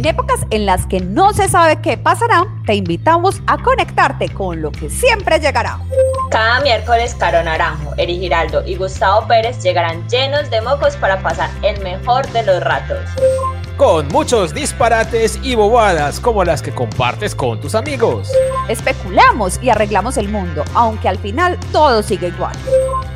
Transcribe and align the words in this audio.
En 0.00 0.06
épocas 0.06 0.46
en 0.48 0.64
las 0.64 0.86
que 0.86 0.98
no 1.00 1.34
se 1.34 1.46
sabe 1.46 1.82
qué 1.82 1.98
pasará, 1.98 2.46
te 2.64 2.72
invitamos 2.74 3.42
a 3.46 3.58
conectarte 3.58 4.30
con 4.30 4.62
lo 4.62 4.72
que 4.72 4.88
siempre 4.88 5.38
llegará. 5.38 5.78
Cada 6.30 6.62
miércoles 6.62 7.14
Caro 7.16 7.42
Naranjo, 7.42 7.92
Eri 7.98 8.18
Giraldo 8.18 8.66
y 8.66 8.76
Gustavo 8.76 9.28
Pérez 9.28 9.62
llegarán 9.62 10.08
llenos 10.08 10.48
de 10.48 10.62
mocos 10.62 10.96
para 10.96 11.20
pasar 11.20 11.50
el 11.60 11.82
mejor 11.82 12.26
de 12.32 12.42
los 12.44 12.64
ratos. 12.64 13.10
Con 13.76 14.08
muchos 14.08 14.52
disparates 14.52 15.38
y 15.42 15.54
bobadas 15.54 16.20
como 16.20 16.44
las 16.44 16.60
que 16.62 16.74
compartes 16.74 17.34
con 17.34 17.60
tus 17.60 17.74
amigos. 17.74 18.30
Especulamos 18.68 19.58
y 19.62 19.70
arreglamos 19.70 20.16
el 20.16 20.28
mundo, 20.28 20.64
aunque 20.74 21.08
al 21.08 21.18
final 21.18 21.58
todo 21.72 22.02
sigue 22.02 22.28
igual. 22.28 22.54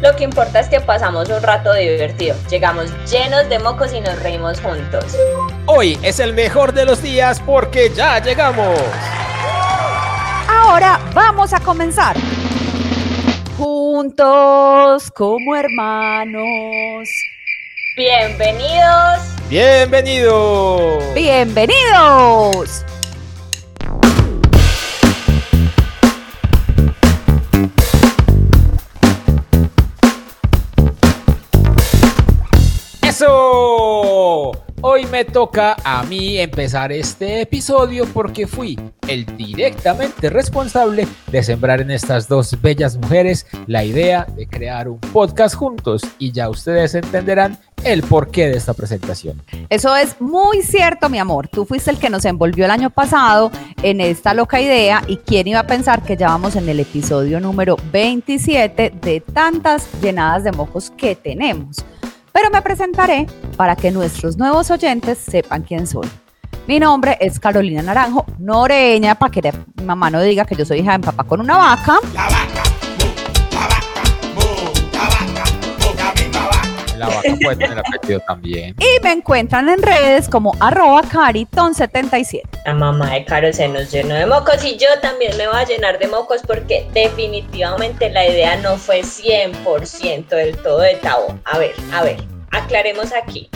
Lo 0.01 0.15
que 0.17 0.25
importa 0.25 0.61
es 0.61 0.69
que 0.69 0.81
pasamos 0.81 1.29
un 1.29 1.43
rato 1.43 1.73
divertido, 1.75 2.37
llegamos 2.51 2.91
llenos 3.11 3.49
de 3.49 3.59
mocos 3.59 3.93
y 3.93 4.01
nos 4.01 4.21
reímos 4.23 4.61
juntos. 4.61 5.17
Hoy 5.67 5.99
es 6.03 6.19
el 6.21 6.33
mejor 6.33 6.73
de 6.73 6.85
los 6.85 7.03
días 7.03 7.41
porque 7.41 7.91
ya 7.95 8.19
llegamos. 8.19 8.79
Ahora 10.49 10.99
vamos 11.15 11.53
a 11.53 11.61
comenzar. 11.61 12.17
Juntos 13.57 15.11
como 15.13 15.55
hermanos. 15.55 17.09
Bienvenidos. 17.97 19.21
Bienvenidos. 19.49 21.15
Bienvenidos. 21.15 22.85
Hoy 34.87 35.07
me 35.07 35.25
toca 35.25 35.77
a 35.83 36.03
mí 36.03 36.37
empezar 36.37 36.93
este 36.93 37.41
episodio 37.41 38.05
porque 38.13 38.47
fui 38.47 38.79
el 39.09 39.25
directamente 39.35 40.29
responsable 40.29 41.09
de 41.33 41.43
sembrar 41.43 41.81
en 41.81 41.91
estas 41.91 42.29
dos 42.29 42.61
bellas 42.61 42.99
mujeres 42.99 43.47
la 43.67 43.83
idea 43.83 44.27
de 44.37 44.47
crear 44.47 44.91
un 44.91 44.99
podcast 44.99 45.55
juntos 45.55 46.03
y 46.19 46.33
ya 46.33 46.51
ustedes 46.51 46.95
entenderán 46.97 47.59
el 47.83 48.03
porqué 48.03 48.49
de 48.49 48.59
esta 48.59 48.75
presentación. 48.75 49.41
Eso 49.71 49.97
es 49.97 50.21
muy 50.21 50.61
cierto, 50.61 51.09
mi 51.09 51.19
amor. 51.19 51.49
Tú 51.49 51.65
fuiste 51.65 51.91
el 51.91 51.99
que 51.99 52.11
nos 52.11 52.27
envolvió 52.27 52.67
el 52.67 52.71
año 52.71 52.91
pasado 52.91 53.51
en 53.83 54.03
esta 54.03 54.35
loca 54.35 54.61
idea 54.61 55.03
y 55.07 55.17
quién 55.17 55.49
iba 55.49 55.61
a 55.61 55.67
pensar 55.67 56.03
que 56.03 56.19
ya 56.19 56.29
vamos 56.29 56.57
en 56.57 56.69
el 56.69 56.79
episodio 56.79 57.41
número 57.41 57.79
27 57.91 58.93
de 59.01 59.21
tantas 59.21 59.89
llenadas 60.03 60.45
de 60.45 60.53
mocos 60.53 60.91
que 60.91 61.17
tenemos 61.17 61.87
pero 62.35 62.51
me 62.51 62.61
presentaré 62.63 63.29
para 63.57 63.77
que 63.77 63.93
nuestros 63.93 64.37
nuevos 64.37 64.69
oyentes 64.73 65.19
sepan 65.19 65.63
quién 65.63 65.87
soy. 65.87 66.09
Mi 66.67 66.81
nombre 66.81 67.17
es 67.21 67.39
Carolina 67.39 67.81
Naranjo, 67.81 68.27
noreña, 68.39 69.15
para 69.15 69.31
que 69.31 69.53
mi 69.77 69.85
mamá 69.85 70.11
no 70.11 70.21
diga 70.21 70.45
que 70.45 70.57
yo 70.57 70.65
soy 70.65 70.81
hija 70.81 70.99
de 70.99 71.05
papá 71.05 71.23
con 71.23 71.41
una 71.41 71.57
vaca, 71.57 72.01
la 76.97 77.09
vaca, 77.09 77.35
puede 77.43 77.57
tener 77.57 77.79
apellido 77.79 78.21
también. 78.27 78.77
Y 78.79 79.03
me 79.03 79.13
encuentran 79.13 79.69
en 79.69 79.83
redes 79.83 80.29
como 80.29 80.55
arroba 80.61 81.03
cariton77. 81.03 82.43
La 82.67 82.75
mamá 82.75 83.11
de 83.13 83.25
Caro 83.25 83.53
se 83.53 83.69
nos 83.69 83.91
llenó 83.91 84.15
de 84.15 84.27
mocos 84.27 84.65
y 84.65 84.77
yo 84.77 84.89
también 85.01 85.37
me 85.37 85.47
voy 85.47 85.57
a 85.57 85.65
llenar 85.65 85.99
de 85.99 86.09
mocos 86.09 86.43
porque 86.47 86.87
definitivamente 86.93 88.11
la 88.11 88.27
idea 88.27 88.57
no 88.57 88.77
fue 88.77 89.03
100% 89.03 90.29
del 90.29 90.57
todo 90.59 90.81
de 90.81 90.95
Tabo. 90.97 91.39
A 91.45 91.59
ver, 91.59 91.75
a 91.93 92.03
ver, 92.03 92.17
aclaremos 92.51 93.13
aquí. 93.13 93.49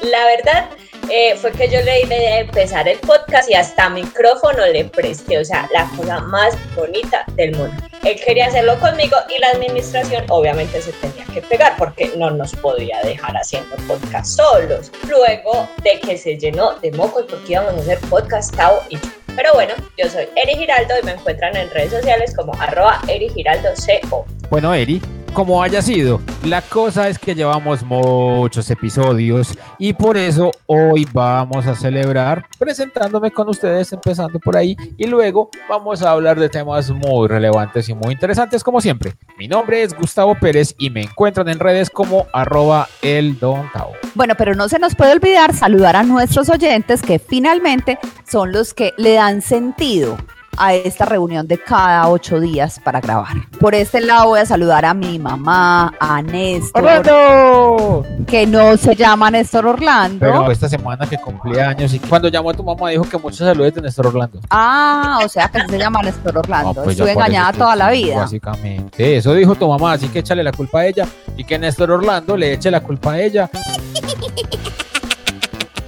La 0.00 0.24
verdad 0.26 0.68
eh, 1.10 1.36
fue 1.36 1.52
que 1.52 1.68
yo 1.68 1.80
le 1.82 2.02
di 2.02 2.06
la 2.06 2.16
idea 2.16 2.34
de 2.34 2.40
empezar 2.40 2.88
el 2.88 2.98
podcast 2.98 3.50
y 3.50 3.54
hasta 3.54 3.88
micrófono 3.90 4.66
le 4.66 4.84
presté, 4.86 5.38
o 5.38 5.44
sea, 5.44 5.68
la 5.72 5.88
cosa 5.96 6.20
más 6.20 6.56
bonita 6.74 7.24
del 7.34 7.56
mundo. 7.56 7.74
Él 8.02 8.20
quería 8.24 8.46
hacerlo 8.46 8.78
conmigo 8.80 9.16
y 9.34 9.40
la 9.40 9.48
administración 9.50 10.24
obviamente 10.28 10.80
se 10.82 10.92
tenía 10.92 11.24
que 11.32 11.40
pegar 11.42 11.74
porque 11.78 12.12
no 12.16 12.30
nos 12.30 12.54
podía 12.56 13.00
dejar 13.02 13.36
haciendo 13.36 13.76
podcast 13.88 14.36
solos. 14.36 14.92
Luego 15.08 15.68
de 15.82 16.00
que 16.00 16.18
se 16.18 16.36
llenó 16.36 16.74
de 16.80 16.92
mocos 16.92 17.24
porque 17.28 17.52
íbamos 17.52 17.74
a 17.74 17.78
hacer 17.78 17.98
podcast 18.10 18.54
Tao 18.54 18.82
y 18.88 18.96
yo. 18.96 19.08
Pero 19.36 19.52
bueno, 19.54 19.74
yo 19.98 20.08
soy 20.08 20.26
Eri 20.36 20.54
Giraldo 20.54 20.94
y 21.02 21.04
me 21.04 21.12
encuentran 21.12 21.56
en 21.56 21.68
redes 21.70 21.90
sociales 21.90 22.34
como 22.36 22.52
arroba 22.60 23.00
Eri 23.08 23.28
CO. 23.28 24.24
Bueno, 24.48 24.72
Eri, 24.72 25.00
como 25.34 25.60
haya 25.60 25.82
sido, 25.82 26.20
la 26.44 26.62
cosa 26.62 27.08
es 27.08 27.18
que 27.18 27.34
llevamos 27.34 27.82
muchos 27.82 28.70
episodios 28.70 29.52
y 29.78 29.92
por 29.92 30.16
eso 30.16 30.52
hoy 30.66 31.06
vamos 31.12 31.66
a 31.66 31.74
celebrar 31.74 32.46
presentándome 32.56 33.32
con 33.32 33.48
ustedes, 33.48 33.92
empezando 33.92 34.38
por 34.38 34.56
ahí, 34.56 34.76
y 34.96 35.06
luego 35.06 35.50
vamos 35.68 36.02
a 36.02 36.12
hablar 36.12 36.38
de 36.38 36.48
temas 36.48 36.88
muy 36.90 37.26
relevantes 37.26 37.88
y 37.88 37.94
muy 37.94 38.12
interesantes 38.12 38.62
como 38.62 38.80
siempre. 38.80 39.14
Mi 39.36 39.48
nombre 39.48 39.82
es 39.82 39.92
Gustavo 39.92 40.36
Pérez 40.36 40.74
y 40.78 40.88
me 40.90 41.02
encuentran 41.02 41.48
en 41.48 41.58
redes 41.58 41.90
como 41.90 42.28
arroba 42.32 42.88
el 43.02 43.38
Don 43.40 43.68
Bueno, 44.14 44.34
pero 44.38 44.54
no 44.54 44.68
se 44.68 44.78
nos 44.78 44.94
puede 44.94 45.12
olvidar 45.12 45.52
saludar 45.52 45.96
a 45.96 46.04
nuestros 46.04 46.48
oyentes 46.48 47.02
que 47.02 47.18
finalmente 47.18 47.98
son 48.24 48.52
los 48.52 48.72
que 48.72 48.94
le 48.96 49.14
dan 49.14 49.42
sentido 49.42 50.16
a 50.56 50.74
esta 50.74 51.04
reunión 51.04 51.46
de 51.46 51.58
cada 51.58 52.08
ocho 52.08 52.40
días 52.40 52.80
para 52.82 53.00
grabar. 53.00 53.34
Por 53.58 53.74
este 53.74 54.00
lado 54.00 54.28
voy 54.28 54.40
a 54.40 54.46
saludar 54.46 54.84
a 54.84 54.94
mi 54.94 55.18
mamá, 55.18 55.94
a 55.98 56.22
Néstor. 56.22 56.82
¡Orlando! 56.82 58.04
Que 58.26 58.46
no 58.46 58.76
se 58.76 58.94
llama 58.94 59.30
Néstor 59.30 59.66
Orlando. 59.66 60.18
Pero 60.20 60.50
esta 60.50 60.68
semana 60.68 61.06
que 61.06 61.18
cumple 61.18 61.62
años 61.62 61.92
y 61.94 61.98
cuando 61.98 62.28
llamó 62.28 62.50
a 62.50 62.54
tu 62.54 62.62
mamá 62.62 62.90
dijo 62.90 63.04
que 63.04 63.18
muchos 63.18 63.38
saludos 63.38 63.74
de 63.74 63.82
Néstor 63.82 64.08
Orlando. 64.08 64.40
Ah, 64.50 65.20
o 65.24 65.28
sea 65.28 65.48
que 65.48 65.66
se 65.68 65.78
llama 65.78 66.02
Néstor 66.02 66.38
Orlando. 66.38 66.74
Pues 66.74 66.90
Estuve 66.90 67.12
engañada 67.12 67.52
toda 67.52 67.76
la 67.76 67.90
vida. 67.90 68.16
Básicamente. 68.16 69.16
Eso 69.16 69.34
dijo 69.34 69.54
tu 69.54 69.68
mamá, 69.68 69.92
así 69.92 70.08
que 70.08 70.20
échale 70.20 70.42
la 70.42 70.52
culpa 70.52 70.80
a 70.80 70.86
ella 70.86 71.06
y 71.36 71.44
que 71.44 71.58
Néstor 71.58 71.90
Orlando 71.90 72.36
le 72.36 72.52
eche 72.52 72.70
la 72.70 72.80
culpa 72.80 73.12
a 73.12 73.20
ella 73.20 73.50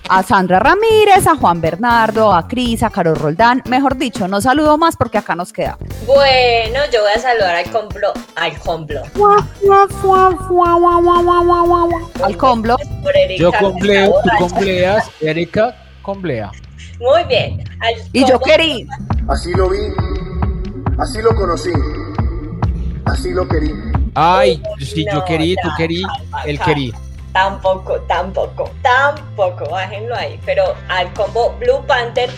a 0.09 0.22
Sandra 0.22 0.59
Ramírez, 0.59 1.27
a 1.27 1.37
Juan 1.37 1.61
Bernardo, 1.61 2.33
a 2.33 2.47
Cris, 2.47 2.83
a 2.83 2.91
Carol 2.91 3.17
Roldán. 3.17 3.62
Mejor 3.69 3.97
dicho, 3.97 4.28
no 4.28 4.41
saludo 4.41 4.78
más 4.78 4.97
porque 4.97 5.19
acá 5.19 5.34
nos 5.34 5.53
queda. 5.53 5.78
Bueno, 6.06 6.81
yo 6.93 7.03
voy 7.03 7.12
a 7.15 7.19
saludar 7.19 7.56
al 7.56 7.71
complo. 7.71 8.12
Al 8.34 8.59
complo. 8.59 9.03
Al 12.22 12.37
complo. 12.37 12.77
Yo 13.39 13.53
compleo, 13.53 14.15
tú 14.22 14.31
compleas, 14.39 15.11
Erika 15.21 15.75
complea. 16.03 16.50
Muy 17.00 17.25
bien. 17.25 17.65
y 18.12 18.25
yo 18.27 18.38
querí. 18.38 18.87
Así 19.28 19.53
lo 19.53 19.69
vi, 19.69 19.78
así 20.99 21.21
lo 21.21 21.34
conocí, 21.34 21.71
así 23.06 23.31
lo 23.31 23.47
querí. 23.49 23.73
Ay, 24.15 24.62
si 24.78 25.05
yo 25.12 25.25
querí, 25.25 25.56
tú 25.62 25.69
querí, 25.77 26.03
él 26.47 26.59
querí 26.61 26.93
tampoco, 27.37 28.01
tampoco, 28.09 28.71
tampoco, 28.81 29.69
bájenlo 29.69 30.17
ahí. 30.17 30.41
Pero 30.47 30.75
al 30.89 31.13
combo 31.13 31.55
Blue 31.61 31.85
Panther, 31.87 32.31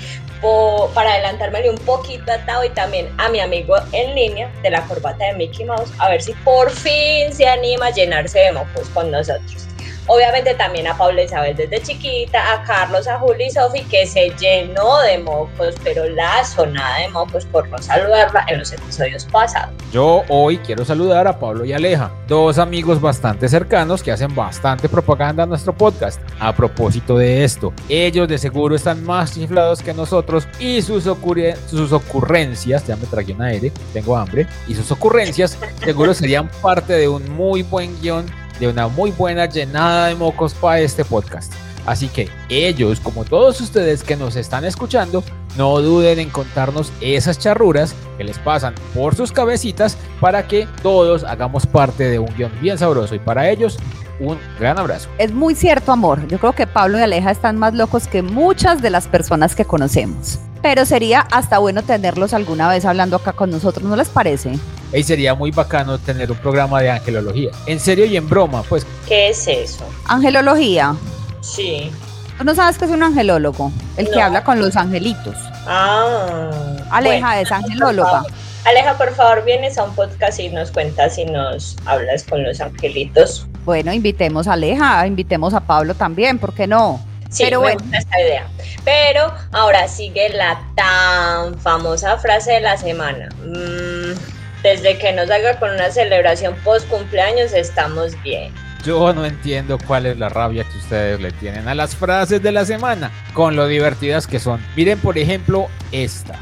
para 0.93 1.13
adelantármele 1.13 1.71
un 1.71 1.79
poquito 1.79 2.33
a 2.33 2.67
y 2.67 2.71
también 2.71 3.09
a 3.19 3.29
mi 3.29 3.39
amigo 3.39 3.77
en 3.93 4.17
línea 4.17 4.51
de 4.61 4.71
la 4.71 4.83
corbata 4.83 5.27
de 5.27 5.35
Mickey 5.35 5.65
Mouse, 5.65 5.93
a 5.99 6.09
ver 6.11 6.21
si 6.21 6.33
por 6.45 6.69
fin 6.71 7.33
se 7.33 7.47
anima 7.47 7.87
a 7.87 7.91
llenarse 7.91 8.41
de 8.41 8.53
mocos 8.53 8.89
con 8.93 9.13
nosotros. 9.13 9.69
Obviamente 10.11 10.55
también 10.55 10.87
a 10.87 10.97
Paula 10.97 11.23
Isabel 11.23 11.55
desde 11.55 11.83
chiquita, 11.83 12.55
a 12.55 12.65
Carlos, 12.65 13.07
a 13.07 13.19
Juli 13.19 13.45
y 13.45 13.51
Sofi, 13.51 13.83
que 13.85 14.07
se 14.07 14.31
llenó 14.41 15.01
de 15.03 15.19
mocos, 15.19 15.75
pero 15.85 16.09
la 16.09 16.43
sonada 16.45 17.01
de 17.01 17.09
mocos 17.09 17.45
por 17.45 17.69
no 17.69 17.77
saludarla 17.77 18.47
en 18.49 18.61
los 18.61 18.73
episodios 18.73 19.27
pasados. 19.27 19.75
Yo 19.93 20.23
hoy 20.31 20.57
quiero 20.59 20.87
saludar 20.87 21.29
a 21.29 21.39
Pablo 21.39 21.67
y 21.67 21.75
Aleja, 21.75 22.11
dos 22.27 22.57
amigos 22.57 23.03
bastante 23.03 23.51
cercanos 23.51 24.03
que 24.03 24.11
hacen 24.11 24.35
bastante 24.35 24.89
propaganda 24.89 25.43
a 25.43 25.47
nuestro 25.47 25.75
podcast. 25.75 26.19
A 26.41 26.55
propósito 26.55 27.19
de 27.19 27.45
esto, 27.45 27.75
ellos 27.91 28.29
de 28.29 28.39
seguro 28.39 28.77
están 28.77 29.05
más 29.05 29.35
chiflados 29.35 29.83
que 29.83 29.93
nosotros 29.93 30.49
y 30.59 30.81
sus, 30.81 31.05
sus 31.05 31.93
ocurrencias, 31.93 32.87
ya 32.87 32.97
me 32.97 33.07
tragué 33.07 33.35
una 33.35 33.47
aire, 33.49 33.71
tengo 33.93 34.17
hambre, 34.17 34.47
y 34.67 34.75
sus 34.75 34.91
ocurrencias 34.91 35.59
seguro 35.85 36.15
serían 36.15 36.49
parte 36.63 36.95
de 36.95 37.09
un 37.09 37.31
muy 37.31 37.63
buen 37.63 38.01
guion 38.01 38.25
de 38.59 38.69
una 38.69 38.89
muy 38.89 39.11
buena 39.11 39.47
llenada 39.47 40.07
de 40.07 40.15
mocos 40.15 40.55
para 40.55 40.81
este 40.81 41.05
podcast. 41.05 41.53
Así 41.87 42.09
que 42.09 42.29
ellos, 42.51 43.01
como 43.01 43.25
todos 43.25 43.61
ustedes 43.63 44.03
que 44.03 44.15
nos 44.15 44.37
están 44.37 44.65
escuchando, 44.67 45.25
no 45.57 45.81
duden 45.81 46.19
en 46.19 46.29
contarnos 46.29 46.93
esas 47.01 47.39
charruras 47.39 47.95
que 48.19 48.25
les 48.25 48.39
pasan 48.39 48.75
por 48.95 49.15
sus 49.15 49.33
cabecitas 49.33 49.97
para 50.21 50.47
que 50.47 50.69
todos 50.83 51.25
hagamos 51.25 51.67
parte 51.67 52.05
de 52.05 52.19
un 52.19 52.29
guion 52.37 52.53
bien 52.61 52.77
sabroso. 52.77 53.15
Y 53.15 53.19
para 53.19 53.49
ellos, 53.49 53.79
un 54.21 54.39
gran 54.61 54.79
abrazo. 54.79 55.09
Es 55.17 55.33
muy 55.33 55.55
cierto, 55.55 55.91
amor. 55.91 56.27
Yo 56.29 56.39
creo 56.39 56.53
que 56.53 56.67
Pablo 56.67 56.99
y 56.99 57.03
Aleja 57.03 57.31
están 57.31 57.57
más 57.57 57.73
locos 57.73 58.07
que 58.07 58.21
muchas 58.21 58.83
de 58.83 58.91
las 58.91 59.09
personas 59.09 59.55
que 59.55 59.65
conocemos. 59.65 60.41
Pero 60.63 60.85
sería 60.85 61.21
hasta 61.21 61.59
bueno 61.59 61.83
tenerlos 61.83 62.35
alguna 62.35 62.69
vez 62.69 62.85
hablando 62.85 63.17
acá 63.17 63.33
con 63.33 63.51
nosotros, 63.51 63.89
¿no 63.89 63.97
les 63.97 64.09
parece? 64.09 64.59
Y 64.93 65.03
sería 65.03 65.35
muy 65.35 65.51
bacano 65.51 65.99
tener 65.99 66.31
un 66.31 66.39
programa 66.39 66.81
de 66.81 66.91
angelología. 66.91 67.51
En 67.67 67.79
serio 67.79 68.07
y 68.07 68.17
en 68.17 68.29
broma, 68.29 68.63
pues. 68.63 68.87
¿Qué 69.07 69.29
es 69.29 69.47
eso? 69.47 69.85
Angelología. 70.07 70.97
Sí. 71.41 71.91
¿Tú 72.39 72.45
no 72.45 72.55
sabes 72.55 72.79
que 72.79 72.85
es 72.87 72.91
un 72.91 73.03
angelólogo? 73.03 73.73
El 73.97 74.11
que 74.11 74.21
habla 74.21 74.45
con 74.45 74.61
los 74.61 74.77
angelitos. 74.77 75.35
Ah. 75.67 76.51
Aleja 76.91 77.27
bueno, 77.27 77.43
es 77.43 77.53
angelóloga. 77.53 78.23
Aleja, 78.65 78.97
por 78.97 79.15
favor, 79.15 79.45
vienes 79.45 79.79
a 79.79 79.85
un 79.85 79.95
podcast 79.95 80.39
y 80.41 80.49
nos 80.49 80.71
cuentas 80.71 81.19
y 81.19 81.25
nos 81.25 81.77
hablas 81.85 82.25
con 82.25 82.43
los 82.45 82.61
angelitos. 82.61 83.47
Bueno, 83.65 83.93
invitemos 83.93 84.47
a 84.47 84.55
Aleja, 84.55 85.07
invitemos 85.07 85.53
a 85.55 85.61
Pablo 85.61 85.95
también, 85.95 86.39
¿por 86.39 86.55
qué 86.55 86.67
no? 86.67 87.01
Sí, 87.31 87.45
Pero 87.45 87.61
me 87.61 87.67
bueno. 87.67 87.81
gusta 87.81 87.99
esta 87.99 88.21
idea. 88.21 88.47
Pero 88.85 89.33
ahora 89.53 89.87
sigue 89.89 90.31
la 90.31 90.61
tan 90.75 91.59
famosa 91.59 92.17
frase 92.19 92.53
de 92.53 92.61
la 92.61 92.77
semana. 92.77 93.29
Mm, 93.45 94.15
desde 94.63 94.99
que 94.99 95.13
no 95.13 95.27
salga 95.27 95.59
con 95.59 95.71
una 95.71 95.91
celebración 95.91 96.55
post 96.65 96.89
cumpleaños, 96.89 97.53
estamos 97.53 98.21
bien. 98.23 98.53
Yo 98.85 99.13
no 99.13 99.27
entiendo 99.27 99.77
cuál 99.87 100.07
es 100.07 100.19
la 100.19 100.29
rabia 100.29 100.65
que 100.65 100.79
ustedes 100.79 101.21
le 101.21 101.33
tienen 101.33 101.69
a 101.69 101.75
las 101.75 101.95
frases 101.95 102.43
de 102.43 102.53
la 102.53 102.65
semana, 102.65 103.11
con 103.35 103.57
lo 103.57 103.67
divertidas 103.67 104.27
que 104.27 104.39
son. 104.39 104.61
Miren, 104.77 104.99
por 104.99 105.19
ejemplo, 105.19 105.69
esta. 105.93 106.35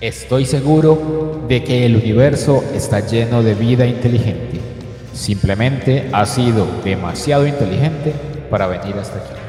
Estoy 0.00 0.46
seguro 0.46 1.44
de 1.48 1.64
que 1.64 1.84
el 1.86 1.96
universo 1.96 2.64
está 2.74 3.00
lleno 3.00 3.42
de 3.42 3.54
vida 3.54 3.86
inteligente. 3.86 4.60
Simplemente 5.12 6.08
ha 6.12 6.24
sido 6.24 6.66
demasiado 6.84 7.46
inteligente 7.46 8.14
para 8.50 8.66
venir 8.66 8.94
hasta 8.96 9.18
aquí. 9.18 9.39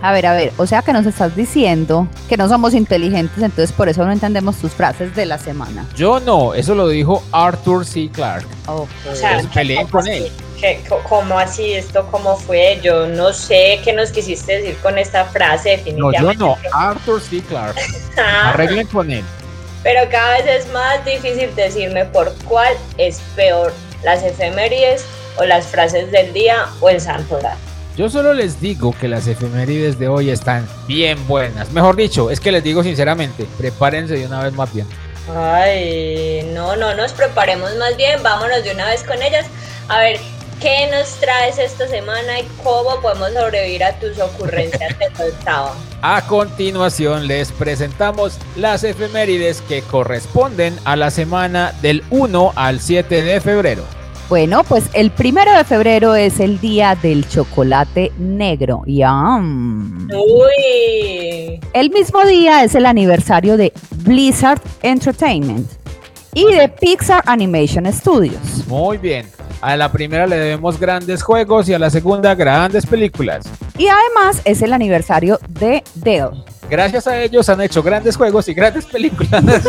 A 0.00 0.12
ver, 0.12 0.26
a 0.26 0.32
ver, 0.32 0.52
o 0.58 0.66
sea 0.66 0.82
que 0.82 0.92
nos 0.92 1.06
estás 1.06 1.34
diciendo 1.34 2.06
que 2.28 2.36
no 2.36 2.48
somos 2.48 2.72
inteligentes, 2.74 3.42
entonces 3.42 3.72
por 3.72 3.88
eso 3.88 4.04
no 4.04 4.12
entendemos 4.12 4.56
tus 4.56 4.70
frases 4.72 5.14
de 5.16 5.26
la 5.26 5.38
semana. 5.38 5.86
Yo 5.96 6.20
no, 6.20 6.54
eso 6.54 6.74
lo 6.76 6.86
dijo 6.88 7.22
Arthur 7.32 7.84
C. 7.84 8.08
Clarke. 8.12 8.46
Ok. 8.66 8.88
O 9.10 9.14
sea, 9.16 9.34
Pues 9.34 9.46
peleen 9.48 9.80
¿cómo 9.88 9.90
con 10.04 10.08
él. 10.08 10.30
¿Qué- 10.60 10.80
co- 10.88 11.00
¿Cómo 11.08 11.38
así 11.38 11.72
esto? 11.72 12.06
¿Cómo 12.12 12.36
fue? 12.36 12.78
Yo 12.82 13.06
no 13.08 13.32
sé 13.32 13.80
qué 13.84 13.92
nos 13.92 14.10
quisiste 14.10 14.58
decir 14.60 14.76
con 14.82 14.98
esta 14.98 15.24
frase, 15.24 15.82
No, 15.96 16.12
yo 16.12 16.28
definitivamente. 16.28 16.68
no, 16.72 16.76
Arthur 16.78 17.20
C. 17.20 17.40
Clarke. 17.40 17.80
Ah, 18.18 18.50
Arreglen 18.50 18.86
con 18.88 19.10
él. 19.10 19.24
Pero 19.84 20.00
cada 20.10 20.38
vez 20.38 20.64
es 20.64 20.72
más 20.72 21.04
difícil 21.04 21.54
decirme 21.54 22.04
por 22.04 22.34
cuál 22.44 22.72
es 22.98 23.20
peor, 23.36 23.72
las 24.02 24.22
efemérides 24.24 25.04
o 25.38 25.44
las 25.44 25.66
frases 25.66 26.10
del 26.10 26.32
día 26.32 26.66
o 26.80 26.88
el 26.88 27.00
santo 27.00 27.36
oral. 27.36 27.56
Yo 27.98 28.08
solo 28.08 28.32
les 28.32 28.60
digo 28.60 28.94
que 29.00 29.08
las 29.08 29.26
efemérides 29.26 29.98
de 29.98 30.06
hoy 30.06 30.30
están 30.30 30.68
bien 30.86 31.18
buenas. 31.26 31.72
Mejor 31.72 31.96
dicho, 31.96 32.30
es 32.30 32.38
que 32.38 32.52
les 32.52 32.62
digo 32.62 32.84
sinceramente, 32.84 33.44
prepárense 33.58 34.14
de 34.14 34.24
una 34.24 34.44
vez 34.44 34.52
más 34.52 34.72
bien. 34.72 34.86
Ay, 35.36 36.48
no, 36.54 36.76
no 36.76 36.94
nos 36.94 37.10
preparemos 37.10 37.74
más 37.74 37.96
bien, 37.96 38.22
vámonos 38.22 38.62
de 38.62 38.70
una 38.70 38.86
vez 38.86 39.02
con 39.02 39.20
ellas. 39.20 39.46
A 39.88 39.98
ver, 39.98 40.20
¿qué 40.60 40.88
nos 40.92 41.08
traes 41.14 41.58
esta 41.58 41.88
semana 41.88 42.38
y 42.38 42.44
cómo 42.62 43.00
podemos 43.02 43.32
sobrevivir 43.32 43.82
a 43.82 43.98
tus 43.98 44.16
ocurrencias 44.20 44.96
de 44.96 45.06
octava? 45.24 45.74
A 46.00 46.24
continuación 46.24 47.26
les 47.26 47.50
presentamos 47.50 48.38
las 48.54 48.84
efemérides 48.84 49.60
que 49.62 49.82
corresponden 49.82 50.78
a 50.84 50.94
la 50.94 51.10
semana 51.10 51.74
del 51.82 52.04
1 52.10 52.52
al 52.54 52.78
7 52.78 53.22
de 53.22 53.40
febrero. 53.40 53.97
Bueno, 54.28 54.62
pues 54.62 54.84
el 54.92 55.10
primero 55.10 55.50
de 55.56 55.64
febrero 55.64 56.14
es 56.14 56.38
el 56.38 56.60
día 56.60 56.94
del 57.00 57.26
chocolate 57.26 58.12
negro. 58.18 58.82
Yum. 58.86 60.06
Uy, 60.12 61.58
El 61.72 61.88
mismo 61.90 62.22
día 62.26 62.62
es 62.62 62.74
el 62.74 62.84
aniversario 62.84 63.56
de 63.56 63.72
Blizzard 64.04 64.60
Entertainment 64.82 65.66
y 66.34 66.44
de 66.52 66.68
Pixar 66.68 67.22
Animation 67.24 67.90
Studios. 67.90 68.66
Muy 68.66 68.98
bien. 68.98 69.26
A 69.62 69.76
la 69.78 69.90
primera 69.90 70.26
le 70.26 70.36
debemos 70.36 70.78
grandes 70.78 71.22
juegos 71.22 71.66
y 71.70 71.74
a 71.74 71.78
la 71.78 71.88
segunda 71.88 72.34
grandes 72.34 72.84
películas. 72.84 73.46
Y 73.78 73.88
además 73.88 74.42
es 74.44 74.60
el 74.60 74.74
aniversario 74.74 75.40
de 75.48 75.82
Dell. 75.94 76.44
Gracias 76.68 77.06
a 77.06 77.18
ellos 77.22 77.48
han 77.48 77.62
hecho 77.62 77.82
grandes 77.82 78.14
juegos 78.14 78.46
y 78.48 78.52
grandes 78.52 78.84
películas. 78.84 79.42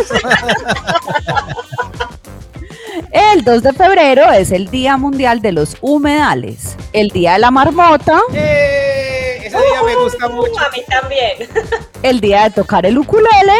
El 3.11 3.44
2 3.44 3.63
de 3.63 3.73
febrero 3.73 4.31
es 4.31 4.51
el 4.51 4.69
Día 4.69 4.97
Mundial 4.97 5.41
de 5.41 5.51
los 5.51 5.75
Humedales, 5.81 6.75
el 6.94 7.09
Día 7.09 7.33
de 7.33 7.39
la 7.39 7.51
Marmota, 7.51 8.19
¡Eh! 8.33 9.38
Ese 9.44 9.57
día 9.57 9.81
me 9.83 9.95
gusta 9.95 10.29
mucho. 10.29 10.59
a 10.59 10.69
mí 10.69 10.83
también. 10.88 11.50
el 12.03 12.21
Día 12.21 12.44
de 12.44 12.50
tocar 12.51 12.85
el 12.85 13.00
ukulele, 13.00 13.53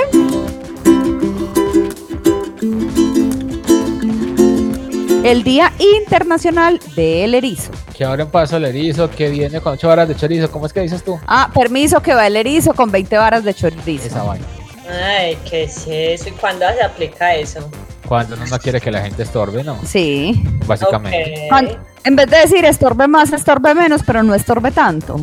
el 5.24 5.44
Día 5.44 5.74
Internacional 6.00 6.80
del 6.96 7.34
Erizo. 7.36 7.72
Que 7.98 8.06
ahora 8.06 8.24
en 8.24 8.30
paso 8.30 8.58
el 8.58 8.66
erizo, 8.66 9.10
que 9.10 9.30
viene 9.30 9.60
con 9.62 9.74
8 9.74 9.90
horas 9.90 10.08
de 10.08 10.16
chorizo. 10.16 10.50
¿Cómo 10.52 10.66
es 10.66 10.74
que 10.74 10.80
dices 10.82 11.04
tú? 11.04 11.20
Ah, 11.28 11.50
permiso 11.54 12.02
que 12.02 12.14
va 12.14 12.26
el 12.28 12.38
erizo 12.38 12.74
con 12.74 12.90
20 12.92 13.18
varas 13.18 13.44
de 13.44 13.54
chorizo. 13.54 14.08
Esa 14.08 14.24
vaina. 14.24 14.46
Ay, 14.90 15.38
¿qué 15.50 15.64
es 15.64 15.86
eso? 15.88 16.30
¿Y 16.30 16.32
cuándo 16.34 16.66
se 16.78 16.82
aplica 16.84 17.36
eso? 17.36 17.70
Cuando 18.10 18.36
uno 18.36 18.48
no 18.48 18.58
quiere 18.58 18.82
que 18.82 18.90
la 18.90 19.02
gente 19.04 19.22
estorbe, 19.22 19.64
¿no? 19.64 19.78
Sí. 19.86 20.44
Básicamente. 20.66 21.48
En 22.04 22.16
vez 22.16 22.28
de 22.28 22.38
decir 22.38 22.66
estorbe 22.66 23.08
más, 23.08 23.32
estorbe 23.34 23.76
menos, 23.76 24.02
pero 24.04 24.24
no 24.24 24.34
estorbe 24.34 24.72
tanto. 24.72 25.18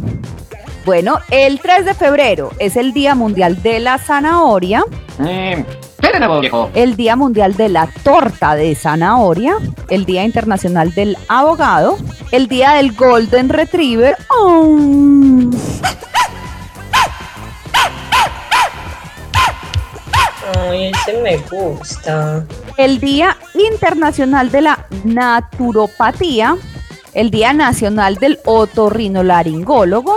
Bueno, 0.85 1.19
el 1.33 1.59
3 1.59 1.85
de 1.85 1.95
febrero 1.95 2.53
es 2.61 2.77
el 2.77 2.93
Día 2.93 3.17
Mundial 3.17 3.61
de 3.61 3.81
la 3.81 3.99
Zanahoria, 3.99 4.85
¿Qué 5.19 6.13
de 6.13 6.19
nuevo, 6.21 6.39
viejo? 6.39 6.71
el 6.75 6.95
Día 6.95 7.17
Mundial 7.17 7.57
de 7.57 7.71
la 7.71 7.89
Torta 8.05 8.55
de 8.55 8.73
Zanahoria, 8.77 9.57
el 9.89 10.05
Día 10.05 10.23
Internacional 10.23 10.95
del 10.95 11.19
Abogado, 11.27 11.99
el 12.31 12.47
Día 12.47 12.75
del 12.75 12.93
Golden 12.93 13.49
Retriever. 13.49 14.17
Oh. 14.29 14.79
Ay, 20.55 20.93
ese 20.95 21.21
me 21.23 21.37
gusta. 21.39 22.45
el 22.77 23.01
Día 23.01 23.37
Internacional 23.55 24.51
de 24.51 24.61
la 24.63 24.87
Naturopatía, 25.05 26.57
el 27.15 27.31
Día 27.31 27.53
Nacional 27.53 28.17
del 28.17 28.39
Otorrinolaringólogo 28.45 30.17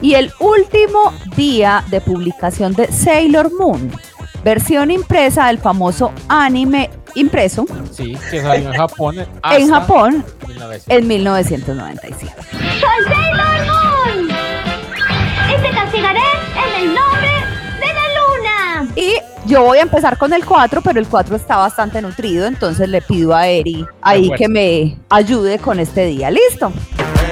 y 0.00 0.14
el 0.14 0.32
último 0.40 1.12
día 1.36 1.82
de 1.88 2.00
publicación 2.00 2.72
de 2.74 2.92
Sailor 2.92 3.52
Moon, 3.52 3.90
versión 4.44 4.90
impresa 4.90 5.46
del 5.48 5.58
famoso 5.58 6.12
anime 6.28 6.90
impreso 7.14 7.66
Sí, 7.90 8.16
que 8.30 8.40
salió 8.42 8.68
en 8.70 8.76
Japón. 8.76 9.16
en 9.50 9.68
Japón 9.70 10.24
1900. 10.46 10.84
en 10.96 11.08
1997. 11.08 12.32
¡Soy 12.52 13.14
Sailor 13.14 13.66
Moon! 13.66 14.28
Y 15.48 15.62
te 15.62 15.70
castigaré 15.70 16.20
en 16.54 16.82
el 16.82 16.94
nombre 16.94 17.30
de 17.80 17.86
la 17.86 18.06
luna. 18.84 18.92
Y 18.94 19.14
yo 19.48 19.62
voy 19.62 19.78
a 19.78 19.82
empezar 19.82 20.18
con 20.18 20.32
el 20.32 20.44
4, 20.44 20.82
pero 20.82 21.00
el 21.00 21.08
4 21.08 21.34
está 21.34 21.56
bastante 21.56 22.02
nutrido, 22.02 22.46
entonces 22.46 22.88
le 22.88 23.00
pido 23.00 23.34
a 23.34 23.48
Eri 23.48 23.84
ahí 24.02 24.30
que 24.36 24.46
me 24.46 24.98
ayude 25.08 25.58
con 25.58 25.80
este 25.80 26.06
día. 26.06 26.30
¿Listo? 26.30 26.70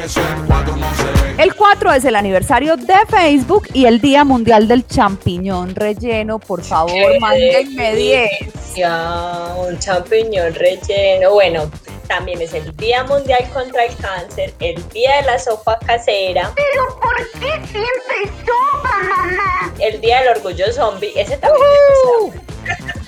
El 0.03 1.16
4 1.57 1.93
es 1.93 2.05
el 2.05 2.17
aniversario 2.17 2.77
de 2.77 2.95
Facebook 3.09 3.69
y 3.75 3.85
el 3.87 4.01
Día 4.01 4.25
Mundial 4.25 4.67
del 4.69 4.87
Champiñón 4.87 5.75
Relleno. 5.75 6.39
Por 6.39 6.63
favor, 6.63 7.21
mándenme 7.21 7.95
10. 7.95 8.31
delicia, 8.41 9.55
Un 9.59 9.79
champiñón 9.79 10.55
relleno. 10.55 11.33
Bueno, 11.33 11.71
también 12.09 12.41
es 12.41 12.55
el 12.55 12.75
Día 12.77 13.05
Mundial 13.05 13.45
contra 13.53 13.85
el 13.85 13.95
Cáncer, 13.97 14.55
el 14.61 14.89
Día 14.91 15.17
de 15.17 15.23
la 15.23 15.39
Sopa 15.39 15.79
Casera, 15.81 16.53
¿Pero 16.55 17.01
por 17.01 17.17
qué 17.41 17.53
siempre 17.67 18.33
sopa, 18.45 19.03
mamá? 19.09 19.73
el 19.79 20.01
Día 20.01 20.21
del 20.21 20.37
Orgullo 20.37 20.73
Zombie. 20.73 21.13
Ese 21.17 21.37
también 21.37 21.65
me 21.67 22.27
gusta. 22.27 22.43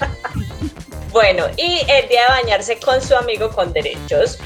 Bueno, 1.11 1.47
y 1.56 1.80
el 1.88 2.06
Día 2.08 2.23
de 2.25 2.28
bañarse 2.42 2.78
con 2.78 3.00
su 3.00 3.16
amigo 3.16 3.49
con 3.50 3.73
derechos. 3.73 4.38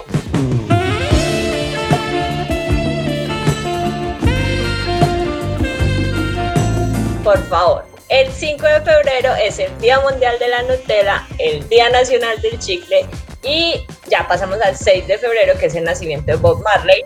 Por 7.25 7.39
favor. 7.49 7.85
El 8.09 8.31
5 8.33 8.67
de 8.67 8.81
febrero 8.81 9.35
es 9.37 9.59
el 9.59 9.77
Día 9.79 10.01
Mundial 10.01 10.39
de 10.39 10.49
la 10.49 10.63
Nutella, 10.63 11.27
el 11.39 11.67
Día 11.69 11.89
Nacional 11.89 12.41
del 12.43 12.59
Chicle 12.59 13.07
y 13.43 13.87
ya 14.09 14.27
pasamos 14.27 14.61
al 14.61 14.77
6 14.77 15.07
de 15.07 15.19
febrero 15.19 15.57
que 15.59 15.67
es 15.67 15.75
el 15.75 15.85
nacimiento 15.85 16.27
de 16.27 16.37
Bob 16.37 16.63
Marley. 16.63 17.03